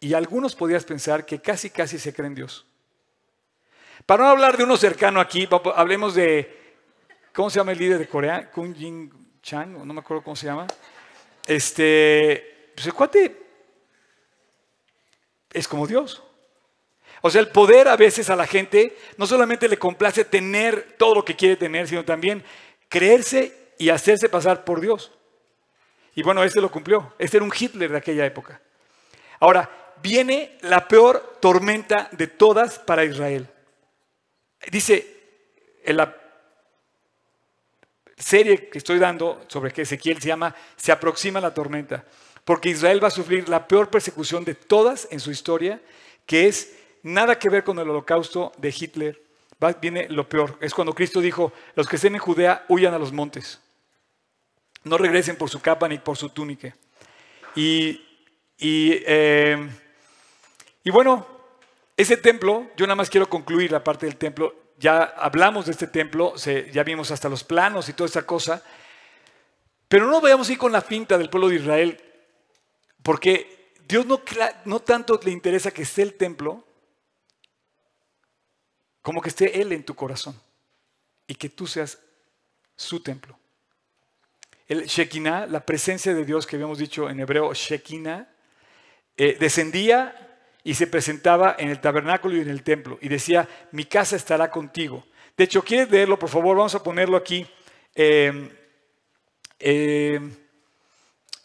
y 0.00 0.14
algunos 0.14 0.54
podrías 0.54 0.84
pensar 0.84 1.26
que 1.26 1.40
casi, 1.40 1.70
casi 1.70 1.98
se 1.98 2.12
creen 2.12 2.34
Dios. 2.34 2.66
Para 4.04 4.24
no 4.24 4.30
hablar 4.30 4.56
de 4.56 4.64
uno 4.64 4.76
cercano 4.76 5.20
aquí, 5.20 5.48
hablemos 5.74 6.14
de, 6.14 6.76
¿cómo 7.34 7.50
se 7.50 7.58
llama 7.58 7.72
el 7.72 7.78
líder 7.78 7.98
de 7.98 8.08
Corea? 8.08 8.50
Kun 8.50 8.74
Jin 8.74 9.38
Chang, 9.42 9.84
no 9.84 9.92
me 9.92 10.00
acuerdo 10.00 10.22
cómo 10.22 10.36
se 10.36 10.46
llama. 10.46 10.66
Este, 11.46 12.72
pues 12.74 12.86
el 12.86 12.94
cuate 12.94 13.45
es 15.56 15.66
como 15.66 15.86
Dios. 15.86 16.22
O 17.22 17.30
sea, 17.30 17.40
el 17.40 17.48
poder 17.48 17.88
a 17.88 17.96
veces 17.96 18.30
a 18.30 18.36
la 18.36 18.46
gente 18.46 18.96
no 19.16 19.26
solamente 19.26 19.68
le 19.68 19.78
complace 19.78 20.24
tener 20.24 20.94
todo 20.98 21.14
lo 21.14 21.24
que 21.24 21.34
quiere 21.34 21.56
tener, 21.56 21.88
sino 21.88 22.04
también 22.04 22.44
creerse 22.88 23.72
y 23.78 23.88
hacerse 23.88 24.28
pasar 24.28 24.64
por 24.64 24.80
Dios. 24.80 25.10
Y 26.14 26.22
bueno, 26.22 26.44
este 26.44 26.60
lo 26.60 26.70
cumplió. 26.70 27.14
Este 27.18 27.38
era 27.38 27.44
un 27.44 27.52
Hitler 27.58 27.90
de 27.90 27.98
aquella 27.98 28.26
época. 28.26 28.60
Ahora, 29.40 29.94
viene 30.02 30.58
la 30.60 30.86
peor 30.86 31.38
tormenta 31.40 32.08
de 32.12 32.26
todas 32.26 32.78
para 32.78 33.04
Israel. 33.04 33.48
Dice 34.70 35.14
en 35.84 35.96
la 35.96 36.14
serie 38.16 38.68
que 38.68 38.78
estoy 38.78 38.98
dando 38.98 39.44
sobre 39.48 39.72
que 39.72 39.82
Ezequiel 39.82 40.20
se 40.20 40.28
llama 40.28 40.54
Se 40.76 40.92
aproxima 40.92 41.40
la 41.40 41.52
tormenta 41.52 42.04
porque 42.46 42.68
Israel 42.68 43.02
va 43.02 43.08
a 43.08 43.10
sufrir 43.10 43.48
la 43.48 43.66
peor 43.66 43.90
persecución 43.90 44.44
de 44.44 44.54
todas 44.54 45.08
en 45.10 45.18
su 45.18 45.32
historia, 45.32 45.80
que 46.26 46.46
es 46.46 46.76
nada 47.02 47.40
que 47.40 47.48
ver 47.48 47.64
con 47.64 47.76
el 47.80 47.90
holocausto 47.90 48.52
de 48.56 48.68
Hitler. 48.68 49.20
viene 49.82 50.06
lo 50.10 50.28
peor. 50.28 50.56
Es 50.60 50.72
cuando 50.72 50.94
Cristo 50.94 51.20
dijo, 51.20 51.52
los 51.74 51.88
que 51.88 51.96
estén 51.96 52.14
en 52.14 52.20
Judea 52.20 52.64
huyan 52.68 52.94
a 52.94 53.00
los 53.00 53.12
montes. 53.12 53.60
No 54.84 54.96
regresen 54.96 55.34
por 55.34 55.50
su 55.50 55.60
capa 55.60 55.88
ni 55.88 55.98
por 55.98 56.16
su 56.16 56.28
túnica. 56.28 56.76
Y, 57.56 58.00
eh, 58.60 59.68
y 60.84 60.90
bueno, 60.90 61.26
ese 61.96 62.16
templo, 62.16 62.68
yo 62.76 62.86
nada 62.86 62.94
más 62.94 63.10
quiero 63.10 63.28
concluir 63.28 63.72
la 63.72 63.82
parte 63.82 64.06
del 64.06 64.18
templo. 64.18 64.54
Ya 64.78 65.02
hablamos 65.02 65.66
de 65.66 65.72
este 65.72 65.88
templo, 65.88 66.36
ya 66.36 66.84
vimos 66.84 67.10
hasta 67.10 67.28
los 67.28 67.42
planos 67.42 67.88
y 67.88 67.92
toda 67.92 68.06
esa 68.06 68.24
cosa. 68.24 68.62
Pero 69.88 70.06
no 70.06 70.20
vayamos 70.20 70.48
a 70.48 70.52
ir 70.52 70.58
con 70.58 70.70
la 70.70 70.80
finta 70.80 71.18
del 71.18 71.28
pueblo 71.28 71.48
de 71.48 71.56
Israel 71.56 72.02
porque 73.06 73.70
Dios 73.86 74.04
no, 74.64 74.80
tanto 74.80 75.20
le 75.22 75.30
interesa 75.30 75.70
que 75.70 75.82
esté 75.82 76.02
el 76.02 76.14
templo, 76.14 76.64
como 79.00 79.22
que 79.22 79.28
esté 79.28 79.60
Él 79.60 79.70
en 79.70 79.84
tu 79.84 79.94
corazón 79.94 80.34
y 81.28 81.36
que 81.36 81.48
tú 81.48 81.68
seas 81.68 82.00
su 82.74 82.98
templo. 83.04 83.38
El 84.66 84.86
Shekinah, 84.86 85.46
la 85.46 85.64
presencia 85.64 86.12
de 86.14 86.24
Dios 86.24 86.48
que 86.48 86.56
habíamos 86.56 86.78
dicho 86.78 87.08
en 87.08 87.20
hebreo, 87.20 87.54
Shekinah, 87.54 88.28
eh, 89.16 89.36
descendía 89.38 90.40
y 90.64 90.74
se 90.74 90.88
presentaba 90.88 91.54
en 91.60 91.68
el 91.68 91.80
tabernáculo 91.80 92.36
y 92.36 92.40
en 92.40 92.50
el 92.50 92.64
templo 92.64 92.98
y 93.00 93.08
decía, 93.08 93.48
mi 93.70 93.84
casa 93.84 94.16
estará 94.16 94.50
contigo. 94.50 95.06
De 95.36 95.44
hecho, 95.44 95.62
¿quieres 95.62 95.88
leerlo? 95.92 96.18
Por 96.18 96.28
favor, 96.28 96.56
vamos 96.56 96.74
a 96.74 96.82
ponerlo 96.82 97.16
aquí. 97.16 97.46
Eh, 97.94 98.50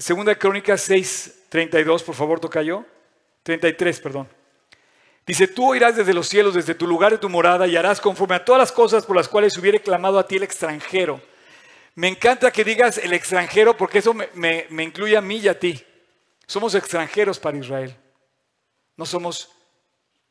segunda 0.02 0.36
Crónicas 0.36 0.82
6, 0.82 1.46
32, 1.50 2.04
por 2.04 2.16
favor, 2.16 2.40
toca 2.40 2.62
yo. 2.62 2.86
33, 3.44 4.00
perdón. 4.00 4.28
Dice, 5.26 5.48
tú 5.48 5.70
oirás 5.70 5.96
desde 5.96 6.14
los 6.14 6.28
cielos, 6.28 6.56
desde 6.56 6.76
tu 6.76 6.88
lugar 6.88 7.12
de 7.12 7.18
tu 7.18 7.30
morada, 7.30 7.68
y 7.68 7.76
harás 7.76 8.02
conforme 8.02 8.36
a 8.36 8.44
todas 8.44 8.60
las 8.60 8.72
cosas 8.72 9.06
por 9.06 9.16
las 9.16 9.28
cuales 9.28 9.58
hubiere 9.58 9.82
clamado 9.82 10.18
a 10.18 10.28
ti 10.28 10.38
el 10.38 10.44
extranjero. 10.44 11.22
Me 11.96 12.08
encanta 12.08 12.52
que 12.52 12.64
digas 12.64 12.98
el 12.98 13.14
extranjero 13.14 13.78
porque 13.78 14.00
eso 14.00 14.14
me, 14.14 14.68
incluye 14.72 15.16
a 15.16 15.22
mí 15.22 15.38
y 15.38 15.48
a 15.48 15.60
ti. 15.60 15.84
Somos 16.48 16.74
extranjeros 16.74 17.40
para 17.40 17.58
Israel. 17.58 17.96
No 18.98 19.06
somos, 19.06 19.52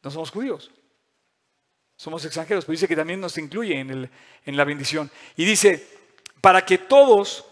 no 0.02 0.10
somos 0.10 0.30
judíos. 0.30 0.70
Somos 1.96 2.24
extranjeros, 2.24 2.64
pero 2.64 2.72
dice 2.72 2.88
que 2.88 2.96
también 2.96 3.20
nos 3.20 3.36
incluye 3.38 3.78
en, 3.78 3.90
el, 3.90 4.10
en 4.46 4.56
la 4.56 4.64
bendición. 4.64 5.10
Y 5.36 5.44
dice, 5.44 5.86
para 6.40 6.64
que 6.64 6.78
todos 6.78 7.44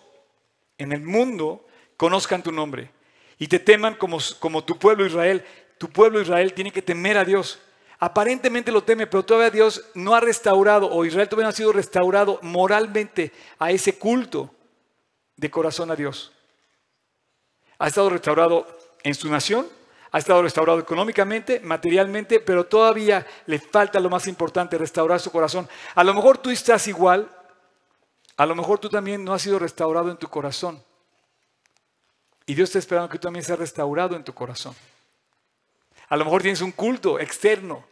en 0.78 0.92
el 0.92 1.02
mundo 1.02 1.67
conozcan 1.98 2.42
tu 2.42 2.50
nombre 2.50 2.90
y 3.38 3.48
te 3.48 3.58
teman 3.58 3.96
como, 3.96 4.18
como 4.38 4.64
tu 4.64 4.78
pueblo 4.78 5.04
Israel. 5.04 5.44
Tu 5.76 5.90
pueblo 5.90 6.20
Israel 6.20 6.54
tiene 6.54 6.72
que 6.72 6.80
temer 6.80 7.18
a 7.18 7.24
Dios. 7.24 7.58
Aparentemente 7.98 8.72
lo 8.72 8.84
teme, 8.84 9.06
pero 9.06 9.24
todavía 9.24 9.50
Dios 9.50 9.84
no 9.94 10.14
ha 10.14 10.20
restaurado, 10.20 10.88
o 10.90 11.04
Israel 11.04 11.28
todavía 11.28 11.44
no 11.46 11.50
ha 11.50 11.52
sido 11.52 11.72
restaurado 11.72 12.38
moralmente 12.42 13.32
a 13.58 13.70
ese 13.72 13.98
culto 13.98 14.54
de 15.36 15.50
corazón 15.50 15.90
a 15.90 15.96
Dios. 15.96 16.32
Ha 17.78 17.88
estado 17.88 18.08
restaurado 18.10 18.66
en 19.02 19.14
su 19.14 19.28
nación, 19.28 19.66
ha 20.12 20.18
estado 20.18 20.42
restaurado 20.42 20.78
económicamente, 20.78 21.60
materialmente, 21.60 22.38
pero 22.38 22.66
todavía 22.66 23.26
le 23.46 23.58
falta 23.58 23.98
lo 23.98 24.10
más 24.10 24.28
importante, 24.28 24.78
restaurar 24.78 25.20
su 25.20 25.32
corazón. 25.32 25.68
A 25.96 26.04
lo 26.04 26.14
mejor 26.14 26.38
tú 26.38 26.50
estás 26.50 26.86
igual, 26.86 27.28
a 28.36 28.46
lo 28.46 28.54
mejor 28.54 28.78
tú 28.78 28.88
también 28.88 29.24
no 29.24 29.34
has 29.34 29.42
sido 29.42 29.58
restaurado 29.58 30.10
en 30.10 30.16
tu 30.16 30.28
corazón. 30.28 30.82
Y 32.48 32.54
Dios 32.54 32.70
está 32.70 32.78
esperando 32.78 33.10
que 33.10 33.18
tú 33.18 33.26
también 33.26 33.44
seas 33.44 33.58
restaurado 33.58 34.16
en 34.16 34.24
tu 34.24 34.32
corazón. 34.32 34.74
A 36.08 36.16
lo 36.16 36.24
mejor 36.24 36.40
tienes 36.40 36.62
un 36.62 36.72
culto 36.72 37.20
externo, 37.20 37.84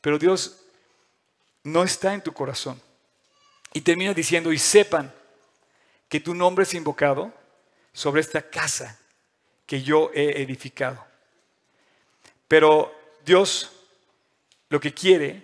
pero 0.00 0.16
Dios 0.16 0.62
no 1.64 1.82
está 1.82 2.14
en 2.14 2.22
tu 2.22 2.32
corazón. 2.32 2.80
Y 3.72 3.80
termina 3.80 4.14
diciendo, 4.14 4.52
y 4.52 4.58
sepan 4.58 5.12
que 6.08 6.20
tu 6.20 6.36
nombre 6.36 6.62
es 6.62 6.72
invocado 6.74 7.34
sobre 7.92 8.20
esta 8.20 8.48
casa 8.48 8.96
que 9.66 9.82
yo 9.82 10.12
he 10.14 10.40
edificado. 10.40 11.04
Pero 12.46 12.94
Dios 13.24 13.72
lo 14.68 14.78
que 14.78 14.94
quiere 14.94 15.42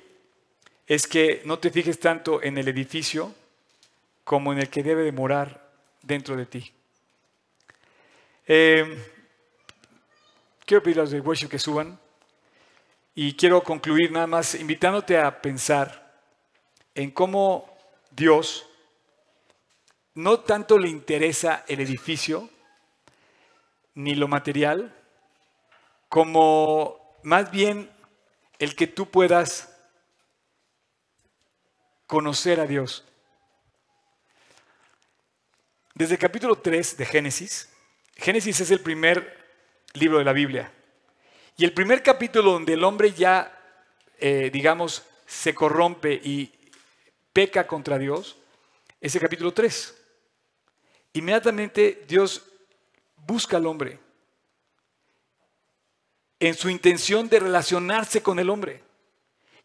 es 0.86 1.08
que 1.08 1.42
no 1.46 1.58
te 1.58 1.70
fijes 1.70 1.98
tanto 1.98 2.40
en 2.40 2.58
el 2.58 2.68
edificio 2.68 3.34
como 4.22 4.52
en 4.52 4.60
el 4.60 4.68
que 4.68 4.84
debe 4.84 5.02
de 5.02 5.10
morar 5.10 5.68
dentro 6.00 6.36
de 6.36 6.46
ti. 6.46 6.72
Eh, 8.46 8.98
quiero 10.64 10.82
pedir 10.82 10.98
a 10.98 11.02
los 11.02 11.10
de 11.10 11.20
worship 11.20 11.48
que 11.48 11.58
suban. 11.58 11.98
Y 13.14 13.34
quiero 13.34 13.62
concluir 13.62 14.10
nada 14.10 14.26
más 14.26 14.54
invitándote 14.54 15.18
a 15.18 15.42
pensar 15.42 16.18
en 16.94 17.10
cómo 17.10 17.76
Dios 18.10 18.66
no 20.14 20.40
tanto 20.40 20.78
le 20.78 20.88
interesa 20.88 21.64
el 21.68 21.80
edificio 21.80 22.50
ni 23.94 24.14
lo 24.14 24.28
material, 24.28 24.94
como 26.08 27.16
más 27.22 27.50
bien 27.50 27.90
el 28.58 28.74
que 28.74 28.86
tú 28.86 29.10
puedas 29.10 29.74
conocer 32.06 32.60
a 32.60 32.66
Dios. 32.66 33.04
Desde 35.94 36.14
el 36.14 36.20
capítulo 36.20 36.56
3 36.56 36.96
de 36.96 37.06
Génesis, 37.06 37.71
Génesis 38.22 38.60
es 38.60 38.70
el 38.70 38.78
primer 38.78 39.36
libro 39.94 40.18
de 40.18 40.24
la 40.24 40.32
Biblia. 40.32 40.72
Y 41.56 41.64
el 41.64 41.72
primer 41.72 42.04
capítulo 42.04 42.52
donde 42.52 42.74
el 42.74 42.84
hombre 42.84 43.10
ya, 43.10 43.52
eh, 44.16 44.48
digamos, 44.52 45.02
se 45.26 45.52
corrompe 45.52 46.20
y 46.22 46.52
peca 47.32 47.66
contra 47.66 47.98
Dios, 47.98 48.36
es 49.00 49.12
el 49.16 49.20
capítulo 49.20 49.52
3. 49.52 49.94
Inmediatamente 51.14 52.04
Dios 52.06 52.44
busca 53.16 53.56
al 53.56 53.66
hombre 53.66 53.98
en 56.38 56.54
su 56.54 56.70
intención 56.70 57.28
de 57.28 57.40
relacionarse 57.40 58.22
con 58.22 58.38
el 58.38 58.50
hombre. 58.50 58.84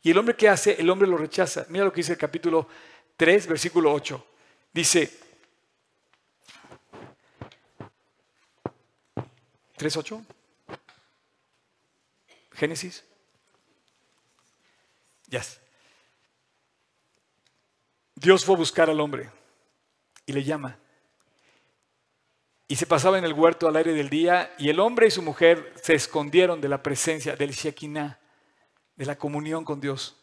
Y 0.01 0.09
el 0.09 0.17
hombre 0.17 0.35
que 0.35 0.49
hace, 0.49 0.81
el 0.81 0.89
hombre 0.89 1.07
lo 1.07 1.17
rechaza. 1.17 1.67
Mira 1.69 1.85
lo 1.85 1.91
que 1.93 1.97
dice 1.97 2.13
el 2.13 2.17
capítulo 2.17 2.67
3, 3.17 3.45
versículo 3.45 3.93
8. 3.93 4.25
Dice, 4.73 5.26
3.8. 9.77 10.25
Génesis. 12.53 13.03
Ya. 15.27 15.43
Dios 18.15 18.43
fue 18.43 18.55
a 18.55 18.57
buscar 18.57 18.89
al 18.89 18.99
hombre 18.99 19.29
y 20.25 20.33
le 20.33 20.43
llama. 20.43 20.77
Y 22.67 22.75
se 22.75 22.85
pasaba 22.85 23.17
en 23.17 23.23
el 23.23 23.33
huerto 23.33 23.67
al 23.67 23.75
aire 23.75 23.93
del 23.93 24.09
día 24.09 24.53
y 24.57 24.69
el 24.69 24.79
hombre 24.79 25.07
y 25.07 25.11
su 25.11 25.21
mujer 25.21 25.73
se 25.81 25.93
escondieron 25.93 26.59
de 26.59 26.67
la 26.67 26.81
presencia 26.81 27.35
del 27.35 27.51
Shekinah, 27.51 28.19
de 28.95 29.05
la 29.05 29.17
comunión 29.17 29.63
con 29.63 29.79
Dios. 29.79 30.17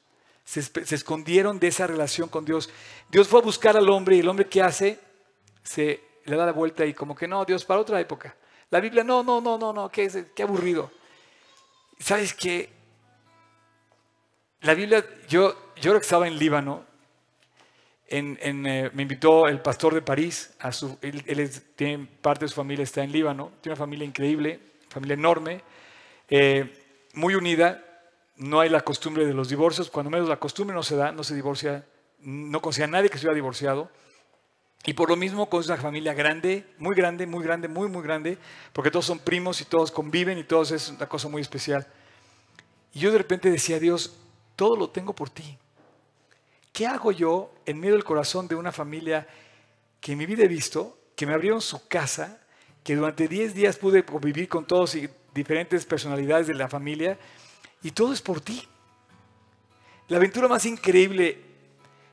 Se, 0.44 0.60
se, 0.60 0.94
escondieron 0.94 1.58
de 1.58 1.68
esa 1.68 1.86
relación 1.86 2.28
con 2.28 2.44
Dios. 2.44 2.68
Dios 3.10 3.28
fue 3.28 3.40
a 3.40 3.44
buscar 3.44 3.76
al 3.76 3.88
hombre 3.88 4.16
y 4.16 4.20
el 4.20 4.28
hombre 4.28 4.46
que 4.46 4.60
hace 4.60 5.00
se 5.62 6.02
le 6.24 6.36
da 6.36 6.44
la 6.44 6.52
vuelta 6.52 6.84
y 6.84 6.92
como 6.92 7.14
que 7.14 7.28
no, 7.28 7.44
Dios 7.44 7.64
para 7.64 7.80
otra 7.80 8.00
época. 8.00 8.36
La 8.70 8.80
Biblia, 8.80 9.04
no, 9.04 9.22
no, 9.22 9.40
no, 9.40 9.58
no, 9.58 9.72
no, 9.72 9.88
qué, 9.88 10.26
qué 10.34 10.42
aburrido. 10.42 10.90
¿Sabes 11.98 12.34
qué? 12.34 12.70
La 14.60 14.74
Biblia, 14.74 15.04
yo, 15.28 15.72
yo 15.80 15.92
que 15.92 15.98
estaba 15.98 16.26
en 16.26 16.38
Líbano, 16.38 16.84
en, 18.08 18.66
eh, 18.66 18.90
me 18.92 19.02
invitó 19.02 19.46
el 19.48 19.60
pastor 19.60 19.94
de 19.94 20.02
París, 20.02 20.54
a 20.60 20.72
su, 20.72 20.98
él, 21.02 21.50
tiene 21.76 22.06
parte 22.20 22.44
de 22.44 22.48
su 22.48 22.54
familia 22.54 22.82
está 22.82 23.02
en 23.02 23.12
Líbano, 23.12 23.52
tiene 23.60 23.74
una 23.74 23.78
familia 23.78 24.06
increíble, 24.06 24.60
familia 24.88 25.14
enorme, 25.14 25.62
eh, 26.28 26.82
muy 27.14 27.34
unida, 27.34 27.82
no 28.36 28.60
hay 28.60 28.68
la 28.68 28.80
costumbre 28.82 29.26
de 29.26 29.34
los 29.34 29.48
divorcios, 29.48 29.90
cuando 29.90 30.10
menos 30.10 30.28
la 30.28 30.38
costumbre 30.38 30.74
no 30.74 30.82
se 30.82 30.96
da, 30.96 31.12
no 31.12 31.24
se 31.24 31.34
divorcia, 31.34 31.84
no 32.20 32.60
conocía 32.60 32.84
a 32.84 32.88
nadie 32.88 33.08
que 33.08 33.18
se 33.18 33.24
hubiera 33.26 33.34
divorciado. 33.34 33.90
Y 34.86 34.92
por 34.92 35.08
lo 35.08 35.16
mismo 35.16 35.48
con 35.48 35.64
una 35.64 35.76
familia 35.78 36.12
grande, 36.12 36.66
muy 36.78 36.94
grande, 36.94 37.26
muy 37.26 37.42
grande, 37.42 37.68
muy, 37.68 37.88
muy 37.88 38.02
grande, 38.02 38.36
porque 38.72 38.90
todos 38.90 39.06
son 39.06 39.18
primos 39.18 39.60
y 39.62 39.64
todos 39.64 39.90
conviven 39.90 40.38
y 40.38 40.44
todos 40.44 40.72
es 40.72 40.90
una 40.90 41.08
cosa 41.08 41.28
muy 41.28 41.40
especial. 41.40 41.86
Y 42.92 42.98
yo 42.98 43.10
de 43.10 43.18
repente 43.18 43.50
decía, 43.50 43.78
Dios, 43.78 44.14
todo 44.56 44.76
lo 44.76 44.90
tengo 44.90 45.14
por 45.14 45.30
ti. 45.30 45.56
¿Qué 46.72 46.86
hago 46.86 47.12
yo 47.12 47.54
en 47.64 47.80
medio 47.80 47.94
del 47.94 48.04
corazón 48.04 48.46
de 48.46 48.56
una 48.56 48.72
familia 48.72 49.26
que 50.00 50.12
en 50.12 50.18
mi 50.18 50.26
vida 50.26 50.44
he 50.44 50.48
visto, 50.48 50.98
que 51.16 51.24
me 51.24 51.32
abrieron 51.32 51.62
su 51.62 51.88
casa, 51.88 52.40
que 52.82 52.94
durante 52.94 53.26
10 53.26 53.54
días 53.54 53.76
pude 53.78 54.04
convivir 54.04 54.48
con 54.48 54.66
todos 54.66 54.96
y 54.96 55.08
diferentes 55.32 55.86
personalidades 55.86 56.46
de 56.46 56.54
la 56.54 56.68
familia, 56.68 57.18
y 57.82 57.92
todo 57.92 58.12
es 58.12 58.20
por 58.20 58.42
ti? 58.42 58.68
La 60.08 60.18
aventura 60.18 60.46
más 60.46 60.66
increíble 60.66 61.42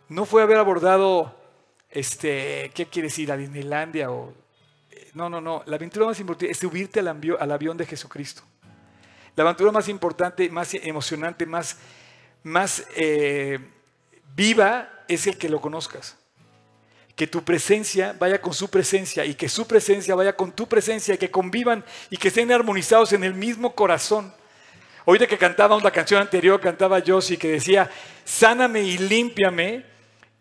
no 0.07 0.25
fue 0.25 0.41
haber 0.41 0.57
abordado 0.57 1.40
este, 1.91 2.71
¿qué 2.73 2.85
quieres 2.85 3.17
ir 3.19 3.31
a 3.31 3.37
Disneylandia? 3.37 4.11
O, 4.11 4.33
no, 5.13 5.29
no, 5.29 5.41
no. 5.41 5.63
La 5.65 5.75
aventura 5.75 6.05
más 6.05 6.19
importante 6.19 6.51
es 6.51 6.57
subirte 6.57 6.99
al, 6.99 7.51
avión 7.51 7.77
de 7.77 7.85
Jesucristo. 7.85 8.43
La 9.35 9.43
aventura 9.43 9.71
más 9.71 9.87
importante, 9.89 10.49
más 10.49 10.73
emocionante, 10.73 11.45
más, 11.45 11.77
más 12.43 12.85
eh, 12.95 13.59
viva 14.35 14.89
es 15.07 15.27
el 15.27 15.37
que 15.37 15.49
lo 15.49 15.59
conozcas. 15.59 16.17
Que 17.15 17.27
tu 17.27 17.43
presencia 17.43 18.15
vaya 18.17 18.41
con 18.41 18.53
su 18.53 18.69
presencia 18.69 19.25
y 19.25 19.35
que 19.35 19.49
su 19.49 19.67
presencia 19.67 20.15
vaya 20.15 20.35
con 20.35 20.53
tu 20.53 20.67
presencia, 20.67 21.15
y 21.15 21.17
que 21.17 21.29
convivan 21.29 21.83
y 22.09 22.17
que 22.17 22.29
estén 22.29 22.51
armonizados 22.51 23.11
en 23.13 23.23
el 23.23 23.33
mismo 23.33 23.75
corazón. 23.75 24.33
Ahorita 25.05 25.27
que 25.27 25.37
cantábamos 25.37 25.83
la 25.83 25.91
canción 25.91 26.21
anterior, 26.21 26.61
cantaba 26.61 27.01
Josie 27.05 27.37
que 27.37 27.49
decía, 27.49 27.89
sáname 28.23 28.81
y 28.83 28.97
límpiame 28.97 29.91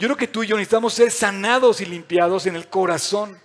yo 0.00 0.08
creo 0.08 0.16
que 0.16 0.28
tú 0.28 0.42
y 0.42 0.46
yo 0.46 0.56
necesitamos 0.56 0.94
ser 0.94 1.10
sanados 1.10 1.82
y 1.82 1.84
limpiados 1.84 2.46
en 2.46 2.56
el 2.56 2.68
corazón. 2.68 3.38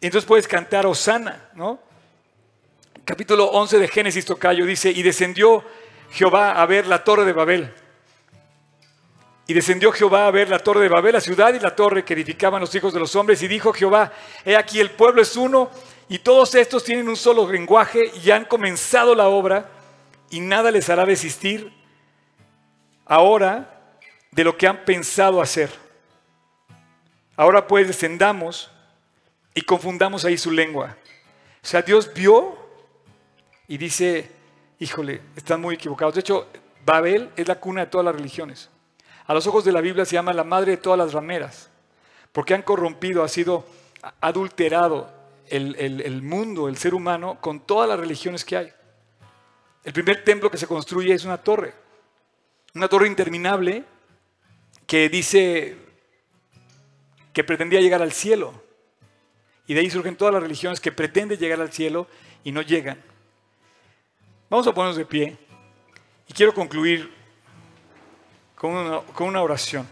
Entonces 0.00 0.26
puedes 0.26 0.48
cantar 0.48 0.86
Osana, 0.86 1.50
¿no? 1.54 1.78
Capítulo 3.04 3.44
11 3.50 3.80
de 3.80 3.88
Génesis 3.88 4.24
Tocayo 4.24 4.64
dice, 4.64 4.90
y 4.90 5.02
descendió 5.02 5.62
Jehová 6.10 6.52
a 6.52 6.64
ver 6.64 6.86
la 6.86 7.04
torre 7.04 7.26
de 7.26 7.34
Babel. 7.34 7.70
Y 9.46 9.52
descendió 9.52 9.92
Jehová 9.92 10.26
a 10.26 10.30
ver 10.30 10.48
la 10.48 10.58
torre 10.58 10.80
de 10.80 10.88
Babel, 10.88 11.12
la 11.12 11.20
ciudad 11.20 11.52
y 11.52 11.60
la 11.60 11.76
torre 11.76 12.02
que 12.02 12.14
edificaban 12.14 12.62
los 12.62 12.74
hijos 12.74 12.94
de 12.94 13.00
los 13.00 13.14
hombres. 13.14 13.42
Y 13.42 13.48
dijo 13.48 13.74
Jehová, 13.74 14.12
he 14.42 14.56
aquí 14.56 14.80
el 14.80 14.90
pueblo 14.90 15.20
es 15.20 15.36
uno 15.36 15.70
y 16.08 16.20
todos 16.20 16.54
estos 16.54 16.82
tienen 16.82 17.10
un 17.10 17.16
solo 17.16 17.46
lenguaje 17.46 18.10
y 18.24 18.30
han 18.30 18.46
comenzado 18.46 19.14
la 19.14 19.28
obra 19.28 19.68
y 20.30 20.40
nada 20.40 20.70
les 20.70 20.88
hará 20.88 21.04
desistir. 21.04 21.70
Ahora 23.04 23.79
de 24.30 24.44
lo 24.44 24.56
que 24.56 24.66
han 24.66 24.84
pensado 24.84 25.40
hacer. 25.40 25.70
Ahora 27.36 27.66
pues 27.66 27.86
descendamos 27.86 28.70
y 29.54 29.62
confundamos 29.62 30.24
ahí 30.24 30.36
su 30.36 30.50
lengua. 30.50 30.96
O 31.62 31.66
sea, 31.66 31.82
Dios 31.82 32.12
vio 32.12 32.56
y 33.66 33.78
dice, 33.78 34.30
híjole, 34.78 35.20
están 35.36 35.60
muy 35.60 35.74
equivocados. 35.74 36.14
De 36.14 36.20
hecho, 36.20 36.48
Babel 36.84 37.30
es 37.36 37.48
la 37.48 37.60
cuna 37.60 37.82
de 37.82 37.86
todas 37.86 38.04
las 38.04 38.14
religiones. 38.14 38.70
A 39.26 39.34
los 39.34 39.46
ojos 39.46 39.64
de 39.64 39.72
la 39.72 39.80
Biblia 39.80 40.04
se 40.04 40.14
llama 40.14 40.32
la 40.32 40.44
madre 40.44 40.72
de 40.72 40.76
todas 40.76 40.98
las 40.98 41.12
rameras, 41.12 41.70
porque 42.32 42.54
han 42.54 42.62
corrompido, 42.62 43.22
ha 43.22 43.28
sido 43.28 43.64
adulterado 44.20 45.12
el, 45.46 45.76
el 45.78 46.22
mundo, 46.22 46.68
el 46.68 46.76
ser 46.76 46.94
humano, 46.94 47.38
con 47.40 47.60
todas 47.60 47.88
las 47.88 48.00
religiones 48.00 48.44
que 48.44 48.56
hay. 48.56 48.72
El 49.84 49.92
primer 49.92 50.24
templo 50.24 50.50
que 50.50 50.58
se 50.58 50.66
construye 50.66 51.14
es 51.14 51.24
una 51.24 51.38
torre, 51.38 51.72
una 52.74 52.88
torre 52.88 53.06
interminable 53.06 53.84
que 54.90 55.08
dice 55.08 55.76
que 57.32 57.44
pretendía 57.44 57.80
llegar 57.80 58.02
al 58.02 58.10
cielo. 58.10 58.52
Y 59.68 59.74
de 59.74 59.78
ahí 59.78 59.88
surgen 59.88 60.16
todas 60.16 60.34
las 60.34 60.42
religiones 60.42 60.80
que 60.80 60.90
pretenden 60.90 61.38
llegar 61.38 61.60
al 61.60 61.72
cielo 61.72 62.08
y 62.42 62.50
no 62.50 62.60
llegan. 62.60 63.00
Vamos 64.48 64.66
a 64.66 64.74
ponernos 64.74 64.96
de 64.96 65.04
pie 65.04 65.38
y 66.26 66.32
quiero 66.32 66.52
concluir 66.52 67.08
con 68.56 68.72
una, 68.72 68.98
con 69.14 69.28
una 69.28 69.40
oración. 69.40 69.86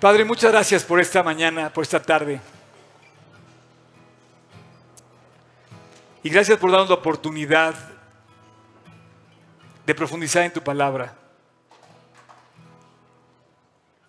Padre, 0.00 0.24
muchas 0.24 0.50
gracias 0.50 0.82
por 0.82 0.98
esta 0.98 1.22
mañana, 1.22 1.72
por 1.72 1.84
esta 1.84 2.02
tarde. 2.02 2.40
Y 6.24 6.28
gracias 6.28 6.58
por 6.58 6.72
darnos 6.72 6.88
la 6.88 6.96
oportunidad 6.96 7.76
de 9.86 9.94
profundizar 9.94 10.42
en 10.42 10.52
tu 10.52 10.60
palabra. 10.60 11.21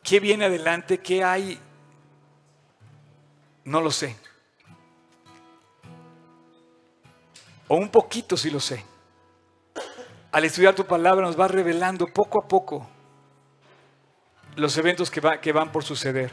¿Qué 0.04 0.20
viene 0.20 0.45
adelante? 0.45 0.99
¿Qué 0.99 1.24
hay? 1.24 1.58
No 3.64 3.80
lo 3.80 3.89
sé. 3.89 4.16
O 7.70 7.78
un 7.78 7.89
poquito 7.89 8.36
sí 8.36 8.51
lo 8.51 8.60
sé. 8.60 8.84
Al 10.32 10.43
estudiar 10.43 10.76
tu 10.76 10.86
palabra 10.86 11.26
nos 11.26 11.39
va 11.39 11.47
revelando 11.47 12.08
poco 12.08 12.39
a 12.39 12.47
poco 12.47 12.88
los 14.56 14.78
eventos 14.78 15.10
que, 15.10 15.51
van 15.51 15.72
por 15.72 15.84
suceder. 15.84 16.32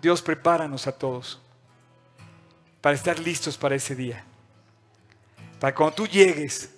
Dios, 0.00 0.22
prepáranos 0.22 0.86
a 0.86 0.92
todos 0.92 1.40
para 2.80 2.94
estar 2.94 3.18
listos 3.18 3.56
para 3.56 3.74
ese 3.74 3.94
día. 3.94 4.24
Para 5.60 5.74
cuando 5.74 5.94
tú 5.94 6.06
llegues, 6.06 6.74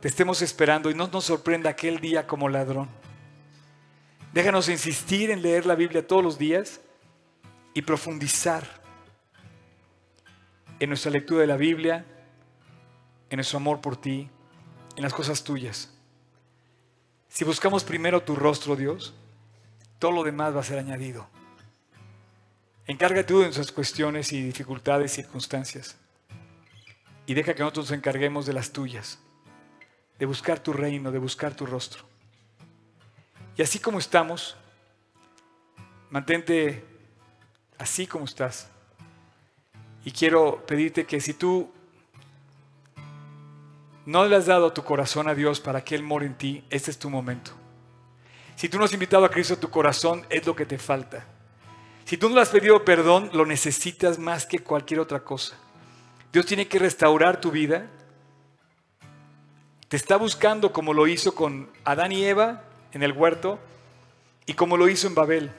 te 0.00 0.08
estemos 0.08 0.40
esperando 0.42 0.90
y 0.90 0.94
no 0.94 1.06
nos 1.08 1.24
sorprenda 1.24 1.70
aquel 1.70 2.00
día 2.00 2.26
como 2.26 2.48
ladrón. 2.48 2.99
Déjanos 4.32 4.68
insistir 4.68 5.30
en 5.30 5.42
leer 5.42 5.66
la 5.66 5.74
Biblia 5.74 6.06
todos 6.06 6.22
los 6.22 6.38
días 6.38 6.80
y 7.74 7.82
profundizar 7.82 8.80
en 10.78 10.88
nuestra 10.88 11.10
lectura 11.10 11.40
de 11.40 11.48
la 11.48 11.56
Biblia, 11.56 12.04
en 13.28 13.36
nuestro 13.36 13.58
amor 13.58 13.80
por 13.80 13.96
ti, 13.96 14.28
en 14.96 15.02
las 15.02 15.12
cosas 15.12 15.42
tuyas. 15.42 15.92
Si 17.28 17.44
buscamos 17.44 17.82
primero 17.82 18.22
tu 18.22 18.36
rostro, 18.36 18.76
Dios, 18.76 19.14
todo 19.98 20.12
lo 20.12 20.22
demás 20.22 20.54
va 20.54 20.60
a 20.60 20.64
ser 20.64 20.78
añadido. 20.78 21.28
Encárgate 22.86 23.24
tú 23.24 23.38
de 23.38 23.44
nuestras 23.46 23.72
cuestiones 23.72 24.32
y 24.32 24.42
dificultades, 24.42 25.12
y 25.12 25.22
circunstancias. 25.22 25.96
Y 27.26 27.34
deja 27.34 27.54
que 27.54 27.62
nosotros 27.62 27.90
nos 27.90 27.98
encarguemos 27.98 28.46
de 28.46 28.52
las 28.52 28.72
tuyas, 28.72 29.18
de 30.18 30.26
buscar 30.26 30.60
tu 30.60 30.72
reino, 30.72 31.12
de 31.12 31.18
buscar 31.18 31.54
tu 31.54 31.66
rostro. 31.66 32.09
Y 33.60 33.62
así 33.62 33.78
como 33.78 33.98
estamos, 33.98 34.56
mantente 36.08 36.82
así 37.76 38.06
como 38.06 38.24
estás. 38.24 38.70
Y 40.02 40.12
quiero 40.12 40.64
pedirte 40.64 41.04
que 41.04 41.20
si 41.20 41.34
tú 41.34 41.70
no 44.06 44.24
le 44.24 44.34
has 44.34 44.46
dado 44.46 44.72
tu 44.72 44.82
corazón 44.82 45.28
a 45.28 45.34
Dios 45.34 45.60
para 45.60 45.84
que 45.84 45.94
Él 45.94 46.02
more 46.02 46.24
en 46.24 46.38
ti, 46.38 46.64
este 46.70 46.90
es 46.90 46.98
tu 46.98 47.10
momento. 47.10 47.50
Si 48.56 48.70
tú 48.70 48.78
no 48.78 48.84
has 48.84 48.94
invitado 48.94 49.26
a 49.26 49.30
Cristo 49.30 49.52
a 49.52 49.60
tu 49.60 49.68
corazón, 49.68 50.24
es 50.30 50.46
lo 50.46 50.56
que 50.56 50.64
te 50.64 50.78
falta. 50.78 51.26
Si 52.06 52.16
tú 52.16 52.30
no 52.30 52.36
le 52.36 52.40
has 52.40 52.48
pedido 52.48 52.82
perdón, 52.82 53.28
lo 53.34 53.44
necesitas 53.44 54.18
más 54.18 54.46
que 54.46 54.60
cualquier 54.60 55.00
otra 55.00 55.20
cosa. 55.20 55.54
Dios 56.32 56.46
tiene 56.46 56.66
que 56.66 56.78
restaurar 56.78 57.42
tu 57.42 57.50
vida. 57.50 57.90
Te 59.88 59.98
está 59.98 60.16
buscando 60.16 60.72
como 60.72 60.94
lo 60.94 61.06
hizo 61.06 61.34
con 61.34 61.68
Adán 61.84 62.12
y 62.12 62.24
Eva 62.24 62.64
en 62.92 63.02
el 63.02 63.12
huerto 63.12 63.58
y 64.46 64.54
como 64.54 64.76
lo 64.76 64.88
hizo 64.88 65.06
en 65.06 65.14
Babel. 65.14 65.50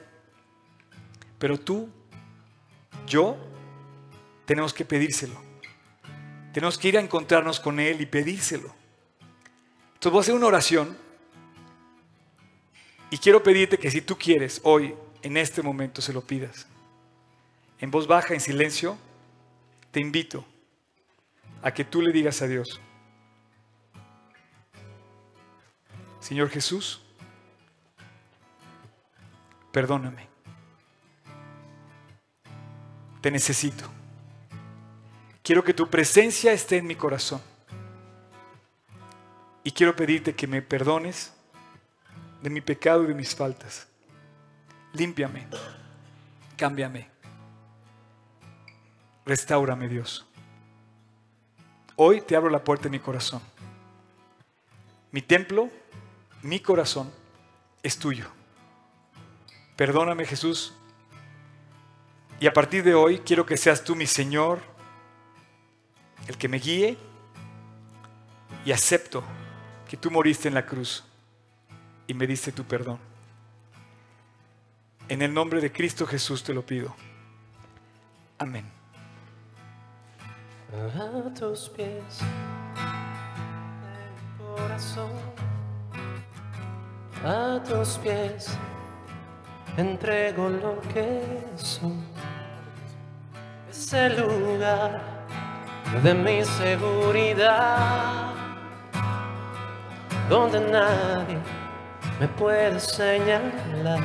Pero 1.38 1.58
tú, 1.58 1.88
yo, 3.06 3.36
tenemos 4.44 4.72
que 4.74 4.84
pedírselo. 4.84 5.34
Tenemos 6.52 6.76
que 6.76 6.88
ir 6.88 6.98
a 6.98 7.00
encontrarnos 7.00 7.58
con 7.58 7.80
Él 7.80 8.00
y 8.00 8.06
pedírselo. 8.06 8.74
Entonces 9.94 10.12
voy 10.12 10.18
a 10.18 10.20
hacer 10.20 10.34
una 10.34 10.46
oración 10.46 10.96
y 13.10 13.18
quiero 13.18 13.42
pedirte 13.42 13.78
que 13.78 13.90
si 13.90 14.00
tú 14.00 14.16
quieres 14.16 14.60
hoy, 14.64 14.94
en 15.22 15.36
este 15.36 15.62
momento, 15.62 16.02
se 16.02 16.12
lo 16.12 16.22
pidas. 16.22 16.66
En 17.78 17.90
voz 17.90 18.06
baja, 18.06 18.34
en 18.34 18.40
silencio, 18.40 18.98
te 19.90 20.00
invito 20.00 20.44
a 21.62 21.72
que 21.72 21.84
tú 21.84 22.02
le 22.02 22.12
digas 22.12 22.42
a 22.42 22.48
Dios, 22.48 22.80
Señor 26.20 26.48
Jesús, 26.50 27.02
perdóname. 29.72 30.28
Te 33.20 33.30
necesito. 33.30 33.90
Quiero 35.42 35.64
que 35.64 35.74
tu 35.74 35.88
presencia 35.88 36.52
esté 36.52 36.76
en 36.76 36.86
mi 36.86 36.94
corazón. 36.94 37.40
Y 39.64 39.72
quiero 39.72 39.96
pedirte 39.96 40.34
que 40.34 40.46
me 40.46 40.62
perdones 40.62 41.32
de 42.42 42.50
mi 42.50 42.60
pecado 42.60 43.04
y 43.04 43.06
de 43.06 43.14
mis 43.14 43.34
faltas. 43.34 43.86
Límpiame, 44.92 45.46
cámbiame, 46.56 47.08
restaurame 49.24 49.88
Dios. 49.88 50.26
Hoy 51.96 52.20
te 52.20 52.36
abro 52.36 52.50
la 52.50 52.62
puerta 52.62 52.84
de 52.84 52.90
mi 52.90 52.98
corazón. 52.98 53.40
Mi 55.12 55.22
templo, 55.22 55.70
mi 56.42 56.60
corazón 56.60 57.10
es 57.82 57.98
tuyo. 57.98 58.41
Perdóname 59.82 60.24
Jesús. 60.24 60.72
Y 62.38 62.46
a 62.46 62.52
partir 62.52 62.84
de 62.84 62.94
hoy 62.94 63.18
quiero 63.18 63.44
que 63.44 63.56
seas 63.56 63.82
tú 63.82 63.96
mi 63.96 64.06
Señor, 64.06 64.60
el 66.28 66.38
que 66.38 66.46
me 66.46 66.58
guíe. 66.58 66.96
Y 68.64 68.70
acepto 68.70 69.24
que 69.90 69.96
tú 69.96 70.08
moriste 70.08 70.46
en 70.46 70.54
la 70.54 70.64
cruz 70.64 71.02
y 72.06 72.14
me 72.14 72.28
diste 72.28 72.52
tu 72.52 72.62
perdón. 72.62 73.00
En 75.08 75.20
el 75.20 75.34
nombre 75.34 75.60
de 75.60 75.72
Cristo 75.72 76.06
Jesús 76.06 76.44
te 76.44 76.54
lo 76.54 76.64
pido. 76.64 76.94
Amén 78.38 78.64
a 80.72 81.34
tus 81.34 81.68
pies, 81.68 82.20
el 83.92 84.38
corazón, 84.38 85.10
a 87.24 87.60
tus 87.62 87.98
pies, 87.98 88.56
entrego 89.76 90.48
lo 90.48 90.80
que 90.92 91.22
soy. 91.56 91.92
Es 93.70 93.92
el 93.92 94.20
lugar 94.20 95.00
de 96.02 96.14
mi 96.14 96.44
seguridad, 96.44 98.32
donde 100.28 100.60
nadie 100.60 101.38
me 102.20 102.28
puede 102.28 102.78
señalar. 102.80 104.00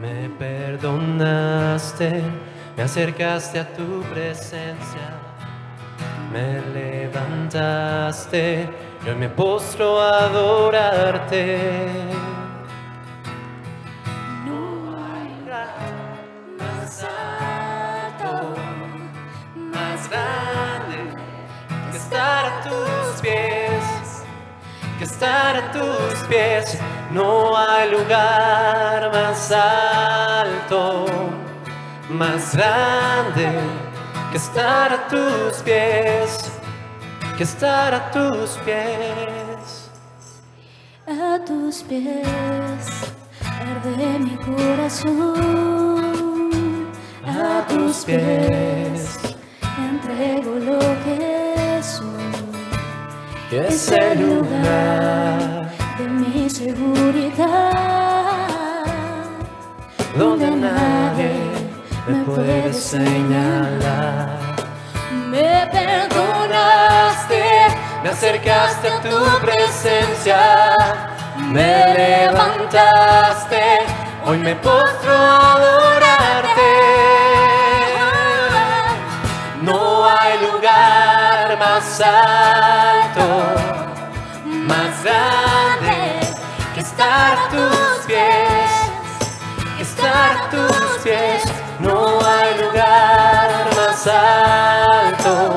Me 0.00 0.28
perdonaste 0.38 2.22
me 2.76 2.82
acercaste 2.82 3.60
a 3.60 3.72
tu 3.72 4.02
presencia, 4.12 5.14
me 6.32 6.60
levantaste, 6.72 8.68
yo 9.06 9.14
me 9.14 9.28
postro 9.28 10.00
a 10.00 10.24
adorarte. 10.24 11.94
Estar 25.14 25.56
a 25.56 25.70
tus 25.70 26.14
pies. 26.28 26.76
No 27.12 27.56
hay 27.56 27.90
lugar 27.90 29.12
más 29.12 29.52
alto 29.52 31.06
más 32.10 32.54
grande 32.54 33.48
que 34.30 34.36
estar 34.38 34.92
a 34.92 35.08
tus 35.08 35.62
pies, 35.62 36.50
que 37.36 37.44
estar 37.44 37.94
a 37.94 38.10
tus 38.10 38.58
pies. 38.64 39.90
A 41.06 41.38
tus 41.44 41.82
pies 41.84 42.84
arde 43.70 44.18
mi 44.18 44.36
corazón, 44.48 45.30
a 47.26 47.64
tus 47.68 48.04
pies 48.04 49.18
entrego 49.78 50.52
lo 50.58 50.80
que 51.04 51.80
soy. 51.82 52.33
Es 53.56 53.88
el 53.92 54.20
lugar 54.20 55.70
de 55.96 56.08
mi 56.08 56.50
seguridad, 56.50 57.70
donde 60.16 60.50
nadie 60.50 61.30
me 62.08 62.24
puedes 62.24 62.76
señalar. 62.76 64.56
Me 65.30 65.68
perdonaste, 65.70 67.44
me 68.02 68.08
acercaste 68.08 68.88
a 68.88 69.00
tu 69.02 69.46
presencia, 69.46 70.76
me 71.48 71.94
levantaste, 71.94 73.62
Hoy 74.26 74.38
me 74.38 74.56
postro 74.56 75.12
a 75.12 75.52
adorarte. 75.52 76.72
No 79.62 80.08
hay 80.08 80.38
lugar 80.40 81.58
más 81.58 82.00
alto, 82.00 82.73
estar 86.94 87.38
a 87.38 87.48
tus 87.48 88.06
pies. 88.06 88.70
Estar 89.80 90.36
a 90.36 90.50
tus 90.50 91.02
pies. 91.02 91.42
No 91.80 92.20
hay 92.24 92.58
lugar 92.62 93.68
más 93.76 94.06
alto, 94.06 95.56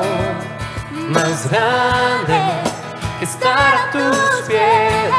más 1.08 1.48
grande 1.48 2.40
estar 3.20 3.74
a 3.76 3.90
tus 3.92 4.48
pies. 4.48 5.14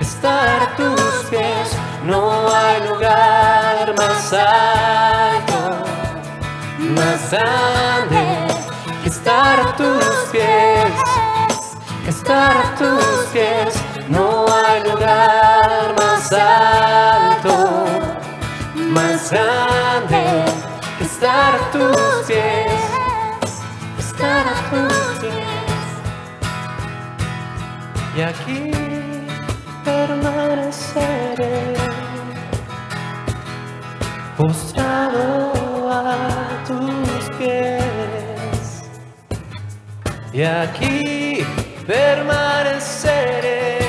Estar 0.00 0.62
a 0.62 0.76
tus 0.76 1.24
pies. 1.30 1.70
No 2.04 2.52
hay 2.52 2.80
lugar 2.88 3.94
más 3.96 4.32
alto 4.32 5.84
más 6.78 7.30
grande 7.30 8.48
estar 9.04 9.60
a 9.60 9.76
tus 9.76 10.04
pies, 10.32 10.92
estar 12.08 12.56
a 12.56 12.74
tus 12.74 13.26
pies. 13.32 13.91
No 14.12 14.44
hay 14.46 14.82
lugar 14.82 15.94
más 15.96 16.30
alto, 16.34 17.86
más 18.74 19.30
grande 19.30 20.44
que 20.98 21.04
estar 21.04 21.54
a 21.54 21.70
tus 21.70 22.26
pies, 22.26 22.72
estar 23.98 24.44
a 24.46 24.54
tus 24.70 25.18
pies. 25.20 25.32
Y 28.14 28.20
aquí 28.20 28.70
permaneceré 29.82 31.74
postrado 34.36 35.90
a 35.90 36.04
tus 36.66 37.30
pies. 37.38 38.82
Y 40.34 40.42
aquí 40.42 41.46
permaneceré 41.86 43.81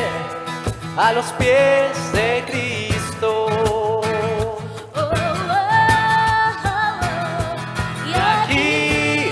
a 0.98 1.12
los 1.14 1.26
pies 1.34 2.12
de 2.14 2.44
Cristo. 2.48 4.02
Y 8.06 8.14
Aquí 8.14 9.32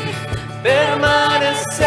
permaneceré 0.64 1.86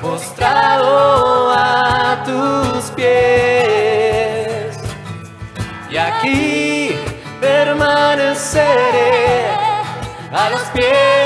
postrado 0.00 1.52
a 1.52 2.22
tus 2.24 2.90
pies. 2.92 4.78
Y 5.90 5.96
aquí 5.96 6.96
permaneceré 7.40 8.68
a 10.32 10.50
los 10.50 10.60
pies 10.74 11.17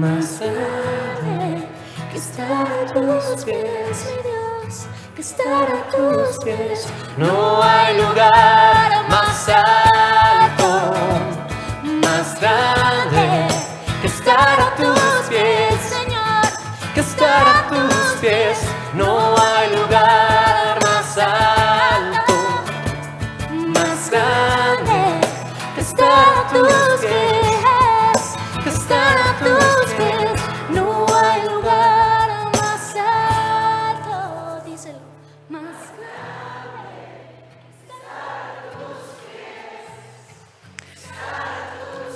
más 0.00 0.40
grande 0.40 1.68
que 2.10 2.16
estar 2.16 2.66
a 2.66 2.86
tus 2.86 3.44
pies, 3.44 4.08
Dios, 4.24 4.86
que 5.14 5.20
estar 5.20 5.68
a 5.68 5.90
tus 5.94 6.38
pies. 6.42 6.88
No 7.18 7.62
hay 7.62 7.98
lugar 7.98 9.06
más 9.10 9.48
alto, 9.50 9.79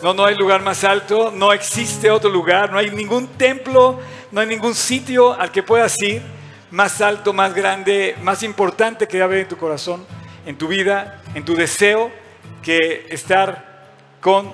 No, 0.05 0.13
no 0.13 0.27
hay 0.27 0.35
lugar 0.35 0.61
más 0.61 0.85
alto, 0.85 1.33
no 1.35 1.51
existe 1.51 2.11
otro 2.11 2.29
lugar, 2.29 2.71
no 2.71 2.77
hay 2.77 2.91
ningún 2.91 3.27
templo, 3.27 3.99
no 4.33 4.41
hay 4.43 4.47
ningún 4.47 4.75
sitio 4.75 5.33
al 5.33 5.51
que 5.51 5.63
puedas 5.63 5.99
ir 6.03 6.21
más 6.71 7.01
alto, 7.01 7.33
más 7.33 7.55
grande, 7.55 8.15
más 8.23 8.43
importante 8.43 9.09
que 9.09 9.23
haber 9.23 9.39
en 9.39 9.49
tu 9.49 9.57
corazón, 9.57 10.05
en 10.45 10.59
tu 10.59 10.69
vida, 10.69 11.23
en 11.35 11.43
tu 11.43 11.57
deseo, 11.57 12.11
que 12.63 13.07
estar 13.09 13.95
con 14.21 14.53